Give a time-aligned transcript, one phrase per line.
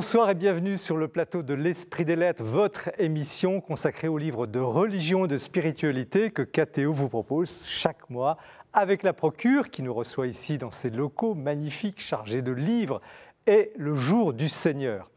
[0.00, 4.46] Bonsoir et bienvenue sur le plateau de l'Esprit des Lettres, votre émission consacrée aux livres
[4.46, 8.38] de religion et de spiritualité que KTO vous propose chaque mois
[8.72, 13.02] avec la Procure qui nous reçoit ici dans ces locaux magnifiques chargés de livres
[13.46, 15.10] et le jour du Seigneur.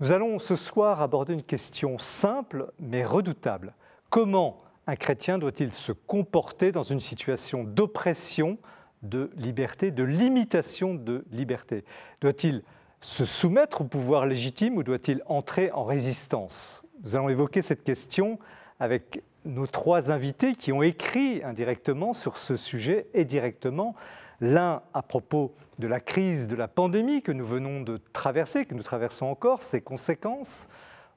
[0.00, 3.72] Nous allons ce soir aborder une question simple mais redoutable.
[4.10, 8.58] Comment un chrétien doit-il se comporter dans une situation d'oppression
[9.00, 11.86] de liberté, de limitation de liberté?
[12.20, 12.62] Doit-il
[13.00, 16.82] se soumettre au pouvoir légitime ou doit-il entrer en résistance?
[17.04, 18.38] Nous allons évoquer cette question
[18.80, 23.94] avec nos trois invités qui ont écrit indirectement sur ce sujet et directement.
[24.40, 28.74] L'un à propos de la crise de la pandémie que nous venons de traverser, que
[28.74, 30.68] nous traversons encore, ses conséquences.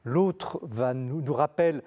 [0.03, 0.61] L'autre
[0.93, 1.81] nous, nous rappelle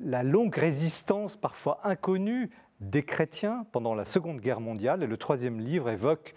[0.00, 2.50] la longue résistance parfois inconnue
[2.80, 5.02] des chrétiens pendant la Seconde Guerre mondiale.
[5.02, 6.34] Et le troisième livre évoque,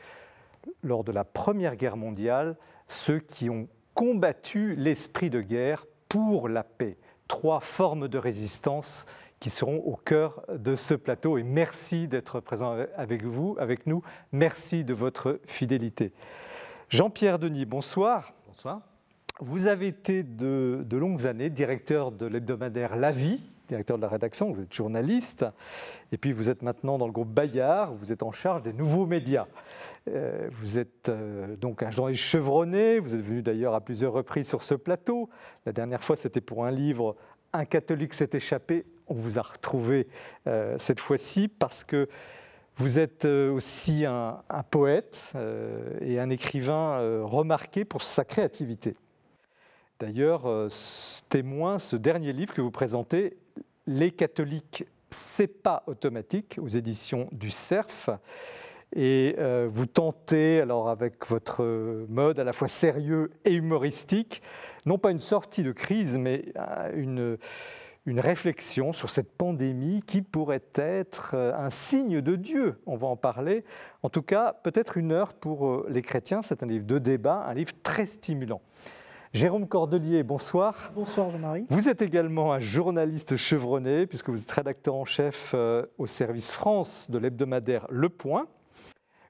[0.84, 2.56] lors de la Première Guerre mondiale,
[2.88, 6.98] ceux qui ont combattu l'esprit de guerre pour la paix.
[7.28, 9.06] Trois formes de résistance
[9.40, 11.38] qui seront au cœur de ce plateau.
[11.38, 14.04] Et merci d'être présent avec vous, avec nous.
[14.32, 16.14] Merci de votre fidélité.
[16.90, 18.34] Jean-Pierre Denis, bonsoir.
[18.48, 18.82] Bonsoir.
[19.40, 24.08] Vous avez été de, de longues années directeur de l'hebdomadaire La Vie, directeur de la
[24.08, 25.46] rédaction, vous êtes journaliste,
[26.12, 29.06] et puis vous êtes maintenant dans le groupe Bayard, vous êtes en charge des nouveaux
[29.06, 29.48] médias.
[30.08, 34.48] Euh, vous êtes euh, donc un journaliste chevronné, vous êtes venu d'ailleurs à plusieurs reprises
[34.48, 35.30] sur ce plateau.
[35.66, 37.16] La dernière fois, c'était pour un livre
[37.54, 38.86] Un catholique s'est échappé.
[39.08, 40.08] On vous a retrouvé
[40.48, 42.08] euh, cette fois-ci parce que
[42.78, 45.32] vous êtes aussi un, un poète
[46.02, 48.98] et un écrivain remarqué pour sa créativité.
[49.98, 50.44] D'ailleurs,
[51.30, 53.38] témoin ce dernier livre que vous présentez,
[53.88, 58.10] Les catholiques, c'est pas automatique, aux éditions du CERF.
[58.96, 64.42] Et euh, vous tentez, alors avec votre mode à la fois sérieux et humoristique,
[64.86, 67.38] non pas une sortie de crise, mais euh, une,
[68.06, 72.80] une réflexion sur cette pandémie qui pourrait être euh, un signe de Dieu.
[72.86, 73.66] On va en parler.
[74.02, 76.42] En tout cas, peut-être une heure pour les chrétiens.
[76.42, 78.62] C'est un livre de débat, un livre très stimulant.
[79.36, 80.94] Jérôme Cordelier, bonsoir.
[80.96, 81.66] Bonsoir Jean-Marie.
[81.68, 85.54] Vous êtes également un journaliste chevronné, puisque vous êtes rédacteur en chef
[85.98, 88.48] au service France de l'hebdomadaire Le Point.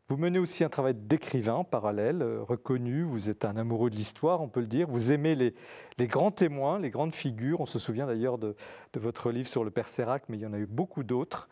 [0.07, 3.01] Vous menez aussi un travail d'écrivain parallèle, euh, reconnu.
[3.01, 4.87] Vous êtes un amoureux de l'histoire, on peut le dire.
[4.87, 5.55] Vous aimez les,
[5.97, 7.59] les, grands témoins, les grandes figures.
[7.59, 8.55] On se souvient d'ailleurs de,
[8.93, 11.49] de, votre livre sur le Père Sérac, mais il y en a eu beaucoup d'autres.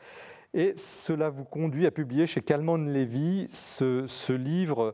[0.54, 4.94] Et cela vous conduit à publier chez Calman Lévy ce, ce livre.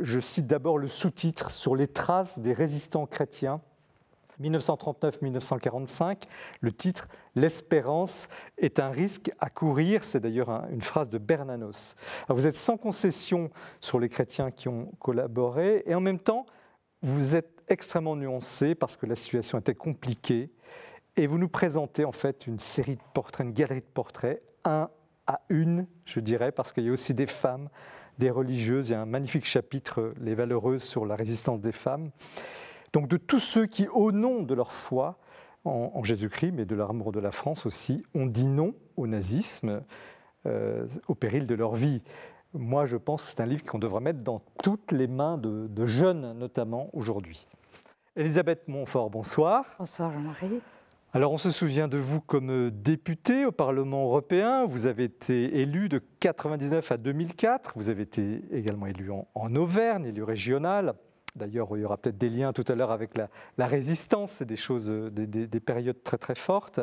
[0.00, 3.60] Je cite d'abord le sous-titre sur les traces des résistants chrétiens
[4.40, 6.22] 1939-1945,
[6.60, 11.94] le titre L'espérance est un risque à courir, c'est d'ailleurs une phrase de Bernanos.
[12.28, 16.46] Vous êtes sans concession sur les chrétiens qui ont collaboré et en même temps,
[17.02, 20.50] vous êtes extrêmement nuancé parce que la situation était compliquée
[21.16, 24.88] et vous nous présentez en fait une série de portraits, une galerie de portraits, un
[25.26, 27.68] à une, je dirais, parce qu'il y a aussi des femmes,
[28.18, 28.90] des religieuses.
[28.90, 32.10] Il y a un magnifique chapitre, Les Valeureuses, sur la résistance des femmes
[32.92, 35.18] donc de tous ceux qui, au nom de leur foi
[35.64, 39.82] en, Jésus-Christ, mais de leur amour de la France aussi, ont dit non au nazisme
[40.46, 42.02] euh, au péril de leur vie.
[42.52, 45.86] Moi, je pense que c'est un livre qu'on devrait mettre dans toutes les mains de
[45.86, 47.46] jeunes, notamment aujourd'hui.
[48.16, 49.64] Elisabeth Montfort, bonsoir.
[49.78, 50.60] Bonsoir Jean-Marie.
[51.14, 54.64] Alors on se souvient de vous comme députée au Parlement européen.
[54.64, 57.74] Vous avez été élu de 1999 à 2004.
[57.76, 60.94] Vous avez été également élu en, Auvergne, élu régional.
[61.36, 64.56] D'ailleurs, il y aura peut-être des liens tout à l'heure avec la, résistance, c'est des
[64.56, 66.80] choses, euh, des, des, des, périodes très très fortes.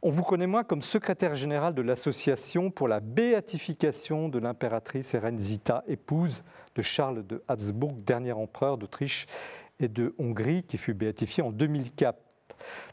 [0.00, 5.84] On vous connaît moins comme secrétaire général de l'association pour la béatification de l'impératrice Zita,
[5.88, 6.42] épouse
[6.74, 9.26] de Charles de Habsbourg, dernier empereur d'Autriche
[9.78, 12.18] et de Hongrie, qui fut béatifié en 2004.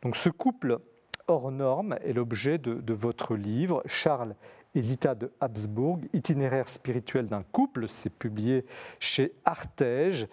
[0.02, 0.80] Donc ce couple
[1.28, 4.36] hors norme est l'objet de, votre livre, Charles
[4.76, 8.66] et Zita de Habsbourg, itinéraire spirituel d'un couple, c'est publié
[9.00, 10.28] chez Artege.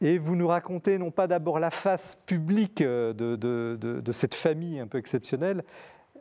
[0.00, 4.34] Et vous nous racontez non pas d'abord la face publique de, de, de, de, cette
[4.34, 5.62] famille un peu exceptionnelle,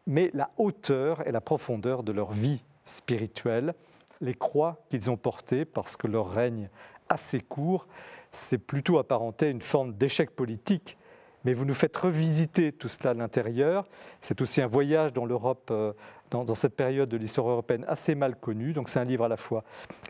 [0.06, 3.74] mais la hauteur et la profondeur de leur vie spirituelle,
[4.20, 6.70] les croix qu'ils ont portées, parce que leur règne
[7.08, 7.88] assez court,
[8.32, 10.98] c'est plutôt apparenté à une forme d'échec politique.
[11.46, 13.88] Mais vous nous faites revisiter tout cela à l'intérieur.
[14.20, 15.94] C'est aussi un voyage dans l'Europe euh,
[16.32, 18.74] dans, cette période de l'histoire européenne assez mal connue.
[18.74, 19.64] Donc c'est un livre à la fois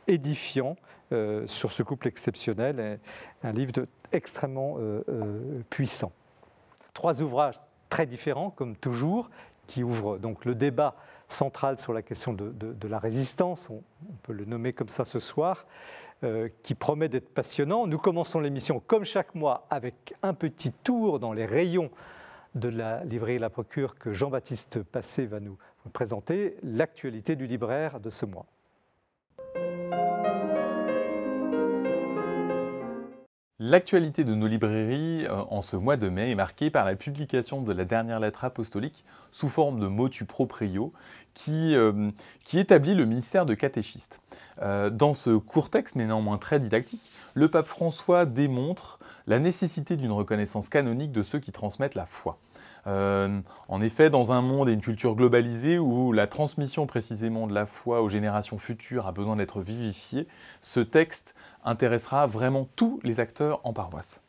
[0.08, 0.76] édifiant
[1.12, 3.74] euh, sur ce couple exceptionnel, et un livre
[4.12, 5.02] extrêmement euh,
[5.70, 6.12] puissant.
[6.94, 7.60] Trois ouvrages
[7.90, 9.30] très différents, comme toujours,
[9.68, 10.96] qui ouvrent donc le débat
[11.28, 13.82] central sur la question de, la résistance, on,
[14.24, 15.66] peut le nommer comme ça ce soir,
[16.64, 17.88] qui promet d'être passionnant.
[17.88, 21.90] Nous commençons l'émission comme chaque mois avec un petit tour dans les rayons
[22.56, 25.58] de la librairie La Procure que Jean-Baptiste Passé va nous
[25.94, 28.46] présenter, l'actualité du libraire de ce mois.
[33.62, 37.62] L'actualité de nos librairies euh, en ce mois de mai est marquée par la publication
[37.62, 39.04] de la dernière lettre apostolique
[39.34, 40.94] sous forme de motu proprio
[41.34, 42.10] qui, euh,
[42.46, 44.22] qui établit le ministère de catéchiste.
[44.62, 48.98] Euh, dans ce court texte, mais néanmoins très didactique, le pape François démontre
[49.28, 52.38] la nécessité d'une reconnaissance canonique de ceux qui transmettent la foi.
[52.86, 57.66] en effet, dans un monde et une culture globalisée où la transmission précisément de la
[57.66, 60.28] foi aux générations futures a besoin d'être vivifiée,
[60.62, 61.36] ce texte
[61.70, 64.22] intéressera vraiment tous les acteurs en paroisse.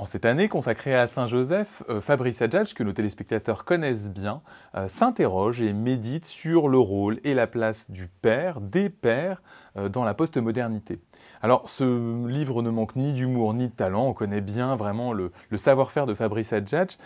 [0.00, 4.42] En cette année consacrée à Saint Joseph, euh, Fabrice Adjadj, que nos téléspectateurs connaissent bien,
[4.76, 9.42] euh, s'interroge et médite sur le rôle et la place du père, des pères,
[9.76, 11.00] euh, dans la postmodernité.
[11.42, 14.06] Alors, ce livre ne manque ni d'humour ni de talent.
[14.06, 16.96] On connaît bien vraiment le, savoir-faire de Fabrice Adjadj,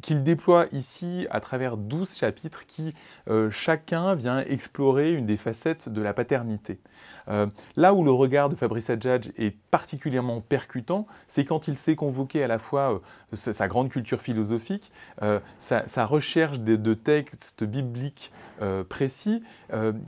[0.00, 2.92] qu'il déploie ici à travers 12 chapitres qui,
[3.50, 6.80] chacun, vient explorer une des facettes de la paternité.
[7.28, 7.46] Euh,
[7.76, 12.42] là où le regard de Fabrice Adjadj est particulièrement percutant, c'est quand il sait convoquer
[12.42, 13.00] à la fois
[13.32, 14.90] euh, sa grande culture philosophique,
[15.22, 18.32] euh, sa, recherche de, textes bibliques
[18.88, 19.42] précis,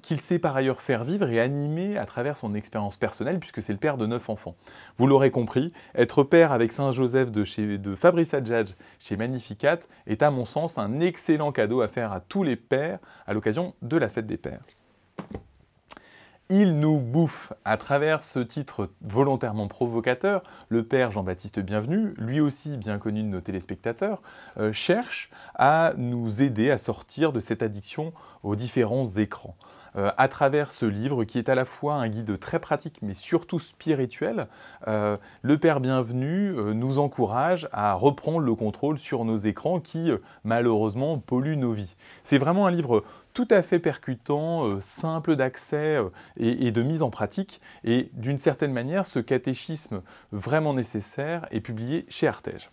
[0.02, 3.73] qu'il sait par ailleurs faire vivre et animer à travers son expérience personnelle, puisque c'est
[3.73, 4.56] le père de neuf enfants.
[4.96, 10.23] Vous l'aurez compris, être père avec Saint Joseph de, de Fabrice Adjadj chez Magnificat est
[10.23, 13.96] à mon sens un excellent cadeau à faire à tous les pères à l'occasion de
[13.96, 14.62] la fête des pères.
[16.52, 17.52] Il nous bouffe.
[17.64, 23.29] À travers ce titre volontairement provocateur, le père Jean-Baptiste Bienvenu, lui aussi bien connu de
[23.29, 24.20] nos téléspectateurs,
[24.58, 28.12] euh, cherche à nous aider à sortir de cette addiction
[28.43, 29.55] aux différents écrans.
[29.97, 33.14] Euh, à travers ce livre qui est à la fois un guide très pratique mais
[33.14, 34.49] surtout spirituel,
[34.88, 40.11] euh, le Père Bienvenu nous encourage à reprendre le contrôle sur nos écrans qui
[40.43, 41.94] malheureusement polluent nos vies.
[42.25, 47.02] C'est vraiment un livre tout à fait percutant, euh, simple d'accès euh, et, de mise
[47.02, 47.60] en pratique.
[47.84, 52.70] Et d'une certaine manière, ce catéchisme vraiment nécessaire est publié chez Artege.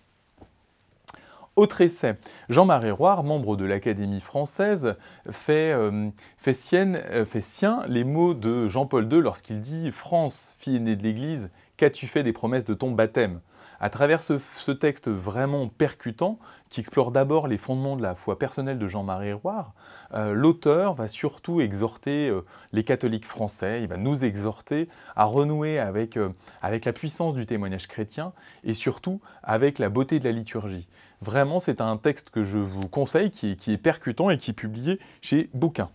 [1.56, 2.18] Autre essai,
[2.50, 4.96] Jean-Marie Roire, membre de l'Académie française,
[5.32, 10.96] fait, euh, fait, fait, sien les mots de Jean-Paul II lorsqu'il dit France, fille aînée
[10.96, 13.40] de l'Église, qu'as-tu fait des promesses de ton baptême?
[13.80, 16.40] À travers ce, texte vraiment percutant,
[16.70, 19.74] qui explore d'abord les fondements de la foi personnelle de Jean-Marie Roire,
[20.14, 22.42] euh, l'auteur va surtout exhorter euh,
[22.74, 26.30] les catholiques français, il va nous exhorter à renouer avec, euh,
[26.62, 28.34] avec la puissance du témoignage chrétien
[28.64, 30.88] et surtout avec la beauté de la liturgie.
[31.22, 34.54] Vraiment, c'est un texte que je vous conseille, qui, qui est percutant et qui est
[34.54, 35.90] publié chez Bouquin.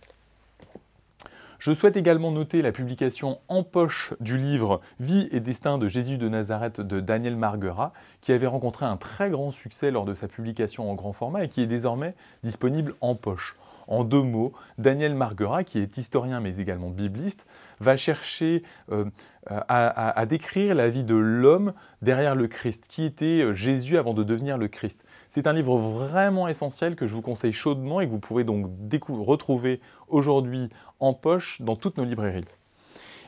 [1.63, 6.17] Je souhaite également noter la publication en poche du livre Vie et destin de Jésus
[6.17, 10.27] de Nazareth de Daniel Marguerat, qui avait rencontré un très grand succès lors de sa
[10.27, 13.55] publication en grand format et qui est désormais disponible en poche.
[13.87, 17.45] En deux mots, Daniel Marguerat, qui est historien mais également bibliste,
[17.79, 19.05] va chercher euh,
[19.47, 24.23] à, décrire la vie de l'homme derrière le Christ, qui était euh, Jésus avant de
[24.23, 25.05] devenir le Christ.
[25.35, 28.67] C'est un livre vraiment essentiel que je vous conseille chaudement et que vous pouvez donc
[29.09, 32.45] retrouver aujourd'hui en poche dans toutes nos librairies.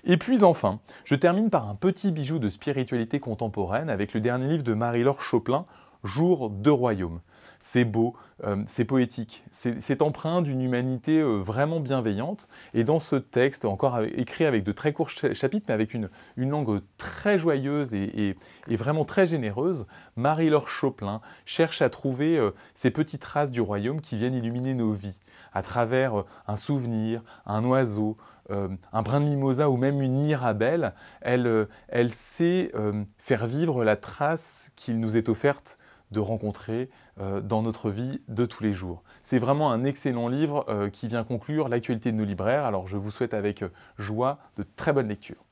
[0.03, 4.49] Et puis enfin, je termine par un petit bijou de spiritualité contemporaine avec le dernier
[4.49, 5.65] livre de Marie-Laure Choplin,
[6.03, 7.21] Jour de royaume
[7.65, 12.47] c'est beau, euh, c'est poétique, c'est empreint d'une humanité euh, vraiment bienveillante.
[12.75, 16.81] Et dans ce texte, encore écrit avec de très courts chapitres, mais avec une, langue
[16.99, 18.37] très joyeuse et,
[18.69, 24.15] vraiment très généreuse, Marie-Laure Choplin cherche à trouver euh, ces petites traces du royaume qui
[24.15, 25.19] viennent illuminer nos vies,
[25.51, 28.15] à travers un souvenir, un oiseau,
[28.51, 32.71] un brin de mimosa ou même une mirabelle, elle, elle sait
[33.17, 35.79] faire vivre la trace qu'il nous est offerte
[36.11, 39.03] de rencontrer euh, dans notre vie de tous les jours.
[39.23, 42.65] C'est vraiment un excellent livre euh, qui vient conclure l'actualité de nos libraires.
[42.65, 45.43] Alors je vous souhaite avec euh, joie de très bonnes lectures.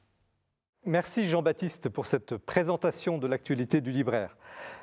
[0.86, 4.36] Merci Jean-Baptiste pour cette présentation de l'actualité du libraire.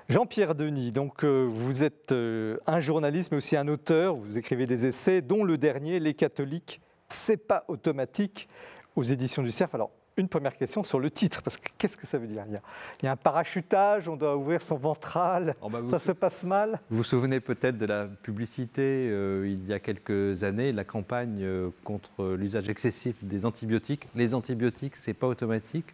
[0.09, 5.21] Jean-Pierre Denis, donc vous êtes un journaliste mais aussi un auteur, vous écrivez des essais
[5.21, 8.49] dont le dernier Les catholiques, c'est pas automatique
[8.97, 9.75] aux éditions du Cerf.
[9.75, 12.45] Alors une première question sur le titre, parce que qu'est-ce que ça veut dire?
[12.49, 16.45] Il y, a, un parachutage, on doit ouvrir son ventral, oh, bah, ça se passe
[16.45, 16.81] mal?
[16.91, 21.41] Vous vous souvenez peut-être de la publicité euh, il y a quelques années, la campagne
[21.43, 24.07] euh, contre l'usage excessif des antibiotiques.
[24.15, 25.87] Les antibiotiques, c'est pas automatique.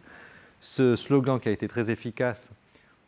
[0.59, 2.49] Ce slogan qui a été très efficace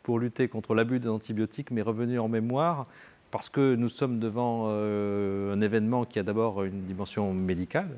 [0.02, 2.86] pour lutter contre l'abus des antibiotiques m'est revenu en mémoire
[3.30, 7.90] parce que nous sommes devant euh, un événement qui a d'abord une dimension médicale,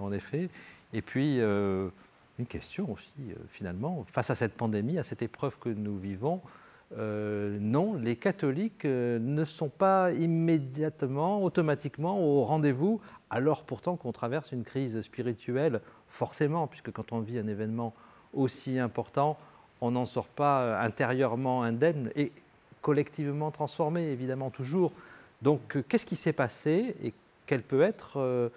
[0.00, 0.48] en effet,
[0.92, 1.40] et puis
[2.40, 3.12] une question aussi,
[3.48, 6.40] finalement, face à cette pandémie, à cette épreuve que nous vivons,
[6.98, 14.64] non, les catholiques ne sont pas immédiatement, automatiquement au rendez-vous, alors pourtant qu'on traverse une
[14.64, 17.94] crise spirituelle, forcément, puisque quand on vit un événement
[18.34, 19.38] aussi important,
[19.80, 22.10] on n'en sort pas intérieurement indemne.
[22.16, 22.32] Et
[22.80, 24.92] collectivement transformé, évidemment, toujours.
[25.42, 27.12] Donc, euh, qu'est-ce qui s'est passé et
[27.46, 28.48] quel peut être euh,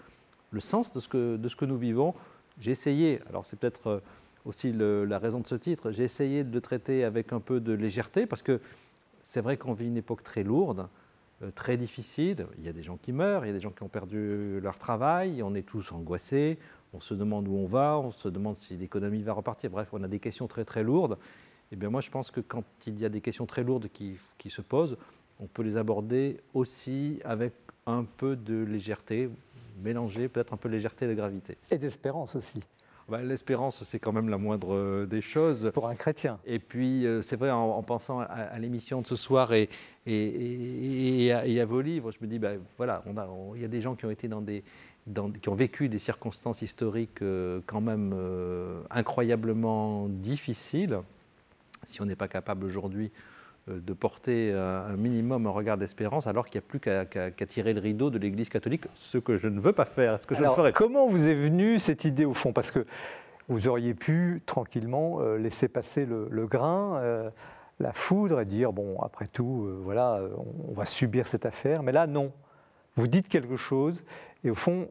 [0.52, 2.14] le sens de ce que, de ce que nous vivons
[2.64, 4.00] J'ai essayé, alors c'est peut-être euh,
[4.46, 7.74] aussi la raison de ce titre, j'ai essayé de le traiter avec un peu de
[7.74, 8.62] légèreté, parce que
[9.26, 10.88] c'est vrai qu'on vit une époque très lourde,
[11.56, 12.46] très difficile.
[12.58, 14.62] Il y a des gens qui meurent, il y a des gens qui ont perdu
[14.62, 16.58] leur travail, on est tous angoissés,
[16.94, 19.70] on se demande où on va, on se demande si l'économie va repartir.
[19.70, 21.18] Bref, on a des questions très très lourdes.
[21.74, 24.18] Eh bien moi je pense que quand il y a des questions très lourdes qui,
[24.50, 24.96] se posent,
[25.40, 27.54] on peut les aborder aussi avec
[27.88, 29.30] un peu de légèreté,
[29.84, 31.58] mélanger peut-être un peu de légèreté et de gravité.
[31.70, 32.62] Et d'espérance aussi.
[33.10, 35.72] Bah, l'espérance, c'est quand même la moindre euh, des choses.
[35.74, 36.40] Pour un chrétien.
[36.46, 39.70] Et puis, euh, c'est vrai, en, pensant à, l'émission de ce soir et,
[40.06, 43.04] et, à, vos livres, je me dis, ben, voilà,
[43.56, 44.64] il y a des gens qui ont été dans des,
[45.42, 48.16] qui ont vécu des circonstances historiques euh, quand même
[48.90, 51.00] incroyablement difficiles
[51.86, 53.12] si on n'est pas capable aujourd'hui
[53.68, 57.80] de porter un minimum un regard d'espérance, alors qu'il n'y a plus qu'à tirer le
[57.80, 60.74] rideau de l'Église catholique, ce que je ne veux pas faire, ce que je ferai.
[60.74, 62.52] Comment vous est venue cette idée au fond?
[62.52, 62.86] Parce que
[63.48, 67.30] vous auriez pu tranquillement euh, laisser passer le, grain, euh,
[67.80, 70.22] la foudre et dire bon, après tout, voilà,
[70.68, 71.84] on va subir cette affaire.
[71.84, 72.32] Mais là, non.
[72.96, 74.04] Vous dites quelque chose
[74.44, 74.90] et au fond,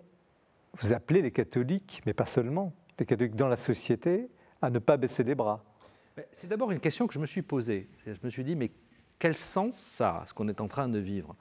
[0.81, 4.29] vous appelez les catholiques, mais pas seulement, les catholiques dans la société,
[4.61, 5.63] à ne pas baisser les bras.
[6.33, 7.89] C'est d'abord une question que je me suis posée.
[8.07, 8.71] Je me suis dit, mais
[9.19, 11.35] quel sens ça ce qu'on est en train de vivre?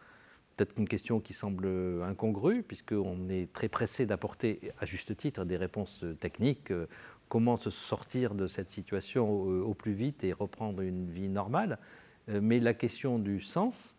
[0.56, 1.68] Peut-être une question qui semble
[2.04, 6.74] incongrue, puisqu'on est très pressé d'apporter, à juste titre, des réponses techniques.
[7.30, 11.80] Comment se sortir de cette situation au, plus vite et reprendre une vie normale?
[12.28, 13.96] Mais la question du sens,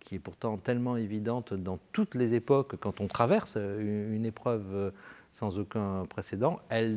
[0.00, 4.92] qui est pourtant tellement évidente dans toutes les époques quand on traverse une épreuve
[5.32, 6.60] sans aucun précédent.
[6.68, 6.96] Elle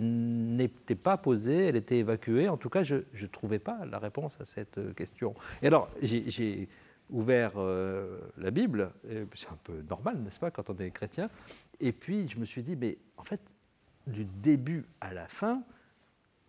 [0.56, 2.50] n'était pas posée, elle était évacuée.
[2.50, 5.34] En tout cas, je ne trouvais pas la réponse à cette question.
[5.62, 6.68] Et alors, j'ai
[7.10, 8.92] ouvert euh, la Bible,
[9.34, 11.30] c'est un peu normal, n'est-ce pas, quand on est chrétien?
[11.80, 13.42] Et puis, je me suis dit, mais en fait,
[14.08, 15.64] du début à la fin,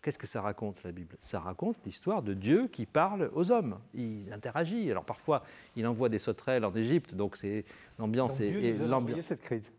[0.02, 1.16] qu'est-ce que ça raconte la Bible?
[1.20, 3.78] Ça raconte l'histoire de Dieu qui parle aux hommes.
[3.94, 4.90] Il interagit.
[4.90, 5.42] Alors parfois,
[5.76, 7.64] il envoie des sauterelles en Égypte, donc c'est
[7.98, 9.20] l'ambiance et, l'ambiance.
[9.20, 9.72] cette crise.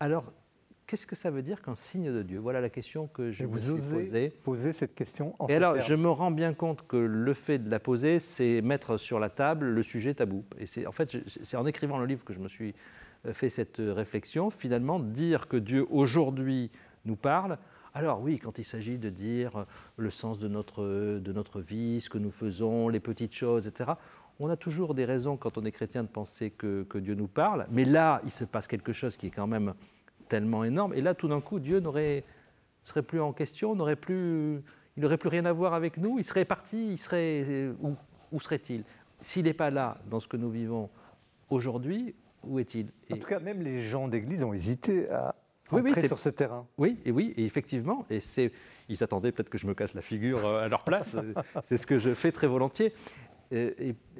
[0.00, 0.24] Alors
[0.88, 2.38] Qu'est-ce que ça veut dire qu'un signe de Dieu?
[2.38, 4.30] Voilà la question que je vous me suis posée.
[4.42, 7.68] poser cette question en Et alors, je me rends bien compte que le fait de
[7.70, 10.46] la poser, c'est mettre sur la table le sujet tabou.
[10.58, 12.74] Et c'est en fait, c'est en écrivant le livre que je me suis
[13.26, 14.48] euh, fait cette réflexion.
[14.48, 16.70] Finalement, dire que Dieu aujourd'hui
[17.04, 17.58] nous parle.
[17.92, 19.66] Alors oui, quand il s'agit de dire
[19.98, 20.84] le sens de notre,
[21.18, 23.90] de notre vie, ce que nous faisons, les petites choses, etc.,
[24.40, 27.26] on a toujours des raisons quand on est chrétien de penser que, que Dieu nous
[27.26, 27.66] parle.
[27.70, 29.74] Mais là, il se passe quelque chose qui est quand même
[30.28, 30.94] tellement énorme.
[30.94, 32.24] Et là, tout d'un coup, Dieu n'aurait
[32.84, 34.60] serait plus en question, n'aurait plus,
[34.96, 36.18] il n'aurait plus rien à voir avec nous.
[36.18, 36.92] Il serait parti.
[36.92, 37.94] Il serait où,
[38.32, 38.84] où serait-il?
[39.20, 40.88] S'il n'est pas là dans ce que nous vivons
[41.50, 42.88] aujourd'hui, où est-il?
[43.12, 45.34] En tout cas, même les gens d'Église ont hésité à
[45.70, 46.66] entrer sur ce terrain.
[46.78, 48.52] Oui, et oui, et effectivement, et c'est,
[48.88, 51.16] ils s'attendaient peut-être que je me casse la figure euh, à leur place.
[51.64, 52.94] c'est ce que je fais très volontiers.
[53.52, 53.72] Euh,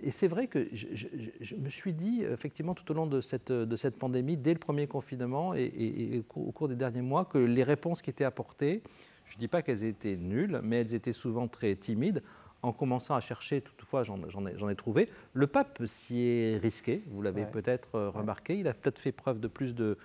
[0.03, 3.77] et, c'est vrai que je, me suis dit, effectivement, tout au long de cette, de
[3.77, 8.01] cette pandémie, dès le premier confinement et, au cours des derniers mois, que les réponses
[8.01, 8.83] qui étaient apportées,
[9.27, 12.23] je ne dis pas qu'elles étaient nulles, mais elles étaient souvent très timides.
[12.61, 15.09] En commençant à chercher, toutefois, j'en ai, ai, trouvé.
[15.33, 18.59] Le pape s'y est risqué, vous l'avez peut-être euh, remarqué.
[18.59, 19.97] Il a peut-être fait preuve de plus de,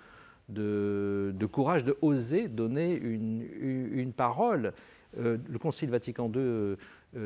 [0.50, 4.72] de, de, courage, de oser donner une, une parole.
[5.18, 6.76] Euh, le Concile Vatican II euh,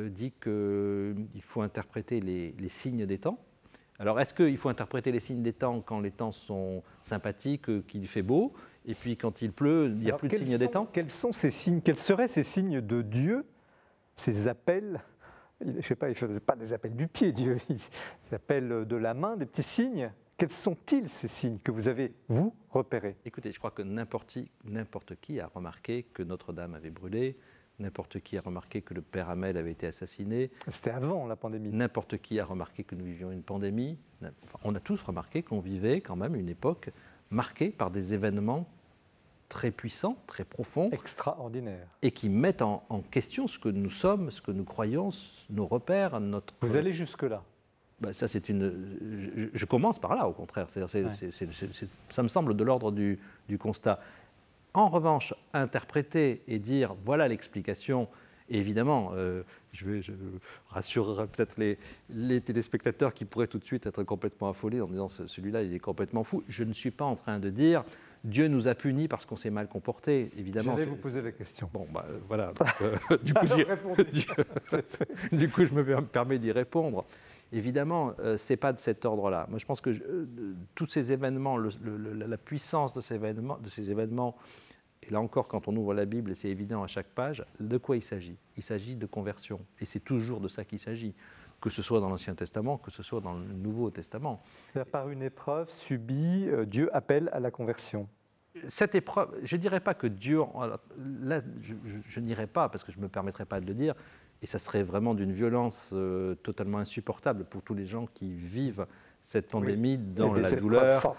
[0.08, 3.38] dit qu'il euh, faut interpréter les, signes des temps.
[3.98, 8.06] Alors, est-ce qu'il faut interpréter les signes des temps quand les temps sont sympathiques, qu'il
[8.06, 8.52] fait beau,
[8.86, 10.86] et puis quand il pleut, il n'y a plus de signes des temps?
[10.86, 11.80] Quels sont ces signes?
[11.80, 13.44] Quels seraient ces signes de Dieu
[14.14, 15.00] Ces appels?
[15.60, 17.56] Je ne sais pas, il ne faisait pas des appels du pied, Dieu.
[17.68, 20.12] Il appelle de la main, des petits signes.
[20.36, 23.16] Quels sont-ils ces signes que vous avez, vous, repérés?
[23.24, 27.36] Écoutez, je crois que n'importe qui a remarqué que Notre-Dame avait brûlé,
[27.78, 30.50] N'importe qui a remarqué que le père Hamel avait été assassiné.
[30.66, 31.70] C'était avant la pandémie.
[31.72, 33.98] N'importe qui a remarqué que nous vivions une pandémie.
[34.64, 36.90] on a tous remarqué qu'on vivait quand même une époque
[37.30, 38.66] marquée par des événements
[39.48, 40.90] très puissants, très profonds.
[40.90, 41.86] Extraordinaires.
[42.02, 45.10] Et qui mettent en, question ce que nous sommes, ce que nous croyons,
[45.50, 46.54] nos repères, notre...
[46.60, 47.42] Vous allez jusque-là
[48.00, 49.50] bah, ça, c'est une.
[49.52, 50.68] Je, commence par là, au contraire.
[50.70, 53.18] ça me semble de l'ordre du,
[53.58, 53.98] constat.
[54.74, 58.08] En revanche, interpréter et dire voilà l'explication,
[58.48, 60.12] évidemment, euh, je, vais, je
[60.68, 61.78] rassurerai peut-être les,
[62.10, 65.78] les, téléspectateurs qui pourraient tout de suite être complètement affolés en disant celui-là, il est
[65.78, 66.42] complètement fou.
[66.48, 67.84] Je ne suis pas en train de dire
[68.24, 70.76] Dieu nous a punis parce qu'on s'est mal comporté, évidemment.
[70.76, 71.70] Je vais vous poser la question.
[71.72, 72.52] Bon, bah, voilà.
[72.80, 73.46] Euh, du, coup,
[75.32, 77.04] du, coup, je me permets d'y répondre.
[77.52, 79.46] Évidemment, euh, ce n'est pas de cet ordre-là.
[79.48, 79.90] Moi, je pense que
[80.74, 84.36] tous ces événements, la puissance de ces événements, de ces événements,
[85.02, 87.96] et là encore, quand on ouvre la Bible, c'est évident à chaque page, de quoi
[87.96, 88.36] il s'agit?
[88.56, 89.60] Il s'agit de conversion.
[89.80, 91.14] Et c'est toujours de ça qu'il s'agit
[91.60, 94.40] que ce soit dans l'Ancien Testament, que ce soit dans le Nouveau Testament.
[94.92, 98.08] Par une épreuve subie, euh, Dieu appelle à la conversion.
[98.68, 100.40] Cette épreuve, je ne dirais pas que Dieu,
[101.20, 101.42] là,
[102.06, 103.94] je, n'irai pas, parce que je ne me permettrai pas de le dire,
[104.42, 108.86] et ça serait vraiment d'une violence euh, totalement insupportable pour tous les gens qui vivent
[109.22, 111.16] cette pandémie dans la douleur,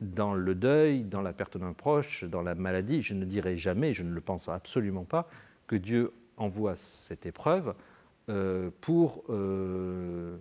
[0.00, 3.02] dans le deuil, dans la perte d'un proche, dans la maladie.
[3.02, 5.28] Je ne dirai jamais, je ne le pense absolument pas,
[5.66, 7.74] que Dieu envoie cette épreuve
[8.30, 10.38] euh, pour euh,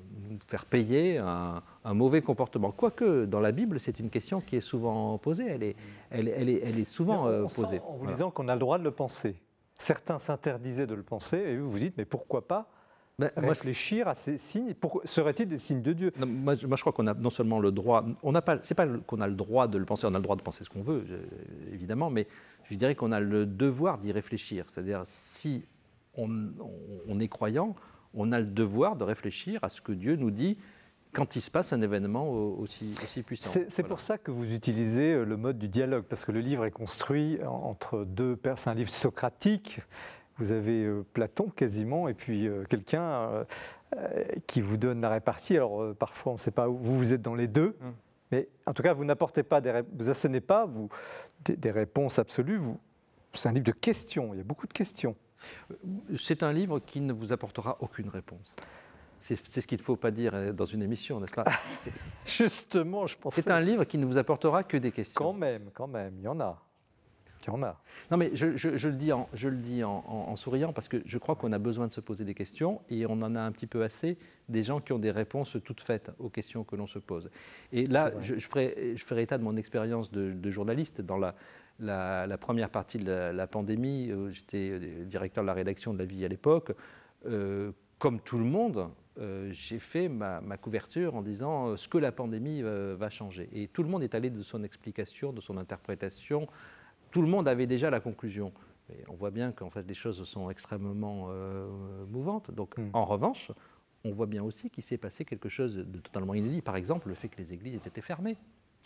[0.48, 1.62] faire payer un,
[1.94, 2.72] mauvais comportement.
[2.72, 5.76] Quoique, dans la Bible, c'est une question qui est souvent posée, elle est,
[6.10, 7.82] elle, elle est, elle est souvent euh, posée.
[7.86, 9.36] en vous disant qu'on a le droit de le penser.
[9.84, 12.70] Certains s'interdisaient de le penser, et vous vous dites, mais pourquoi pas
[13.20, 14.74] ben, réfléchir à ces signes
[15.04, 16.14] Seraient-ils des signes de Dieu?
[16.26, 19.20] Moi, je crois qu'on a non seulement le droit, on n'a pas, c'est pas qu'on
[19.20, 21.04] a le droit de le penser, on a le droit de penser ce qu'on veut,
[21.70, 22.28] évidemment, mais
[22.64, 24.68] je dirais qu'on a le devoir d'y réfléchir.
[24.70, 25.66] C'est-à-dire, si
[26.16, 27.76] on, est croyant,
[28.14, 30.58] on a le devoir de réfléchir à ce que Dieu nous dit
[31.14, 33.62] quand il se passe un événement aussi, puissant.
[33.68, 36.66] C'est pour ça que vous utilisez euh, le mode du dialogue, parce que le livre
[36.66, 38.58] est construit entre deux pères.
[38.58, 39.82] C'est un livre socratique.
[40.38, 43.46] Vous avez euh, Platon quasiment, et puis euh, quelqu'un
[44.48, 45.56] qui vous donne la répartie.
[45.56, 47.78] Alors parfois, on ne sait pas où vous, vous êtes dans les deux.
[47.82, 47.94] Hum.
[48.32, 50.90] Mais en tout cas, vous n'apportez pas, des, vous assénez pas vous,
[51.46, 52.60] des, des réponses absolues.
[53.34, 54.34] C'est un livre de questions.
[54.34, 55.16] Il y a beaucoup de questions.
[56.18, 58.56] C'est un livre qui ne vous apportera aucune réponse.
[59.24, 61.46] C'est ce qu'il ne faut pas dire dans une émission, n'est-ce pas
[62.26, 63.34] Justement, je pense.
[63.34, 65.24] C'est un livre qui ne vous apportera que des questions.
[65.24, 66.62] Quand même, quand même, il y en a.
[67.44, 67.82] Il y en a.
[68.12, 68.48] Non, mais je,
[68.88, 71.88] le dis, en, je le dis en, souriant parce que je crois qu'on a besoin
[71.88, 74.18] de se poser des questions et on en a un petit peu assez
[74.50, 77.30] des gens qui ont des réponses toutes faites aux questions que l'on se pose.
[77.72, 81.36] Et là, je, ferai, je ferai état de mon expérience de, journaliste dans la,
[81.80, 86.06] la, première partie de la, pandémie, euh, j'étais euh, directeur de la rédaction de La
[86.06, 86.72] Vie à l'époque,
[87.26, 88.90] euh, comme tout le monde,
[89.52, 93.50] j'ai fait ma, couverture en disant ce que la pandémie va changer.
[93.54, 96.48] Et tout le monde est allé de son explication, de son interprétation.
[97.12, 98.52] Tout le monde avait déjà la conclusion.
[99.08, 101.30] on voit bien qu'en fait les choses sont extrêmement
[102.10, 102.52] mouvantes.
[102.52, 102.90] Donc, mm.
[102.94, 103.52] en revanche,
[104.04, 106.62] on voit bien aussi qu'il s'est passé quelque chose de totalement inédit.
[106.62, 108.38] Par exemple, le fait que les églises aient été fermées.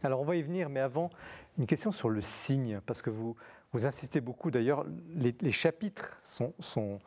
[0.04, 1.10] Alors on va y venir, mais avant,
[1.58, 3.36] une question sur le signe, parce que vous,
[3.74, 7.00] vous insistez beaucoup, d'ailleurs, les, chapitres sont,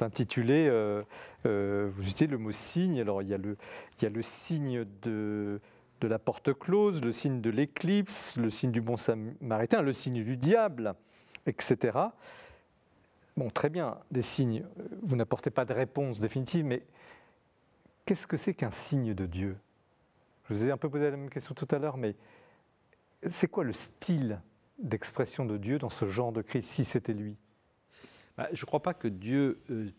[0.00, 1.02] intitulés, euh,
[1.46, 3.56] euh, vous utilisez le mot signe, alors il y a le,
[3.98, 5.60] il y a le signe de,
[6.00, 10.24] de la porte close, le signe de l'éclipse, le signe du bon samaritain, le signe
[10.24, 10.94] du diable,
[11.46, 11.98] etc.
[13.36, 14.64] Bon, très bien, des signes,
[15.02, 16.82] vous n'apportez pas de réponse définitive, mais
[18.04, 19.56] qu'est-ce que c'est qu'un signe de Dieu?
[20.48, 22.16] Je vous ai un peu posé la même question tout à l'heure, mais
[23.28, 24.40] c'est quoi le style?
[24.78, 27.36] D'expression de Dieu dans ce genre de crise, si c'était lui?
[28.36, 29.90] Bah, Je ne crois pas que Dieu euh,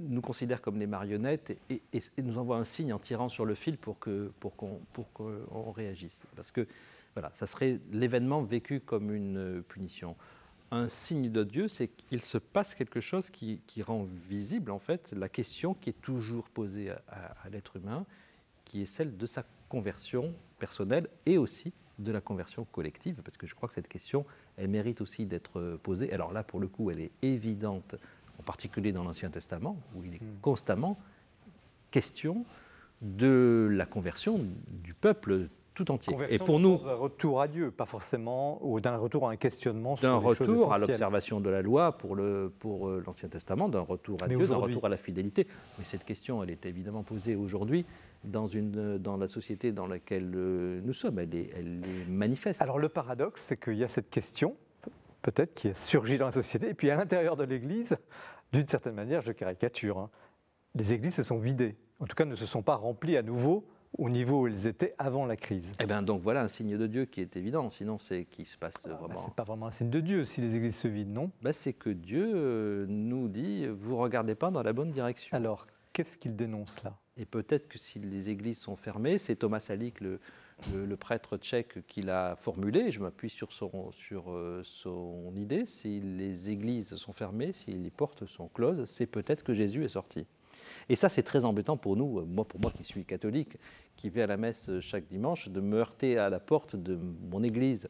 [0.00, 1.82] nous considère comme des marionnettes et,
[2.18, 6.20] nous envoie un signe en tirant sur le fil pour qu'on pour réagisse.
[6.36, 6.66] Parce que
[7.14, 10.16] voilà, ça serait l'événement vécu comme une punition.
[10.70, 15.10] Un signe de Dieu, c'est qu'il se passe quelque chose qui, rend visible en fait
[15.12, 18.06] la question qui est toujours posée à l'être humain
[18.70, 23.46] qui est celle de sa conversion personnelle et aussi de la conversion collective, parce que
[23.46, 24.24] je crois que cette question,
[24.56, 26.12] elle mérite aussi d'être posée.
[26.12, 27.94] Alors là, pour le coup, elle est évidente,
[28.38, 30.40] en particulier dans l'Ancien Testament, où il est hmm.
[30.40, 30.98] constamment
[31.90, 32.44] question
[33.02, 35.46] de la conversion du peuple
[35.84, 36.14] tout entier.
[36.28, 39.96] et pour nous, d'un retour à Dieu, pas forcément, ou d'un retour à un questionnement
[39.96, 43.80] sur D'un retour à l'observation de la loi pour le pour euh, l'Ancien Testament, d'un
[43.80, 45.46] retour à Dieu, d'un retour à la fidélité.
[45.78, 47.86] Mais cette question, elle est évidemment posée aujourd'hui
[48.24, 51.18] dans, une, dans la société dans laquelle euh, nous sommes.
[51.18, 52.60] Elle est, elle est manifeste.
[52.60, 54.56] Alors le paradoxe, c'est qu'il y a cette question,
[55.22, 57.96] peut-être, qui a surgi dans la société, et puis à l'intérieur de l'Église,
[58.52, 60.10] d'une certaine manière, je caricature, hein,
[60.74, 63.64] les églises se sont vidées, en tout cas ne se sont pas remplies à nouveau
[63.98, 65.72] au niveau où elles étaient avant la crise.
[65.80, 67.70] Eh bien, donc voilà un signe de Dieu qui est évident.
[67.70, 69.20] Sinon, c'est qu'il se passe ah, vraiment.
[69.24, 71.30] c'est pas vraiment un signe de Dieu si les églises se vident, non?
[71.42, 75.36] Ben, C'est que Dieu euh, nous dit vous regardez pas dans la bonne direction.
[75.36, 76.96] Alors, qu'est-ce qu'il dénonce là?
[77.16, 80.20] Et peut-être que si les églises sont fermées, c'est Thomas Salic, le,
[80.74, 86.00] le, prêtre tchèque, qui l'a formulé, je m'appuie sur, son, sur euh, son idée, si
[86.00, 90.26] les églises sont fermées, si les portes sont closes, c'est peut-être que Jésus est sorti.
[90.90, 93.56] Et ça, c'est très embêtant pour nous, moi, pour moi qui suis catholique,
[93.94, 96.98] qui vais à la messe chaque dimanche, de me heurter à la porte de
[97.30, 97.88] mon église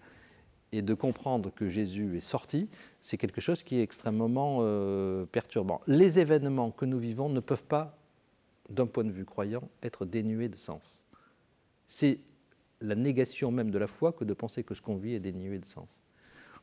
[0.71, 2.69] et de comprendre que Jésus est sorti,
[3.01, 5.81] c'est quelque chose qui est extrêmement euh, perturbant.
[5.87, 7.97] Les événements que nous vivons ne peuvent pas,
[8.69, 11.03] d'un point de vue croyant, être dénués de sens.
[11.87, 12.19] C'est
[12.83, 15.59] la négation même de la foi que de penser que ce qu'on vit est dénué
[15.59, 16.03] de sens.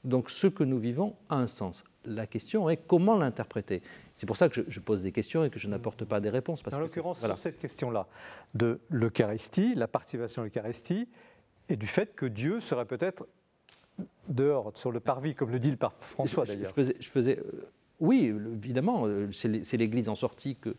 [0.04, 1.84] Donc ce que nous vivons a un sens.
[2.08, 3.82] La question est comment l'interpréter.
[4.16, 6.64] C'est pour ça que je, pose des questions et que je n'apporte pas des réponses.
[6.64, 8.08] Parce en l'occurrence, sur cette question-là,
[8.56, 11.08] de l'Eucharistie, la participation à l'Eucharistie,
[11.70, 13.28] et du fait que Dieu serait peut-être
[14.30, 16.74] dehors, sur le parvis, comme le dit le pape François d'ailleurs.
[16.76, 20.76] Je faisais, euh, oui, évidemment, euh, c'est l'Église en sortie que,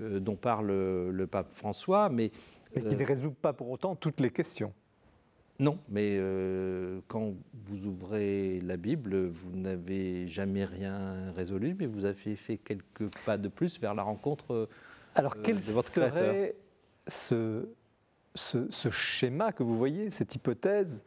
[0.00, 2.30] euh, dont parle le pape François, mais...
[2.76, 4.72] Mais qui ne résout pas pour autant toutes les questions.
[5.60, 6.18] Non, mais
[7.06, 13.14] quand vous ouvrez la Bible, vous n'avez jamais rien résolu, mais vous avez fait quelques
[13.24, 14.68] pas de plus vers la rencontre
[15.14, 16.56] Alors, quel de votre serait
[17.06, 17.68] ce,
[18.34, 21.02] ce, ce, schéma que vous voyez, cette hypothèse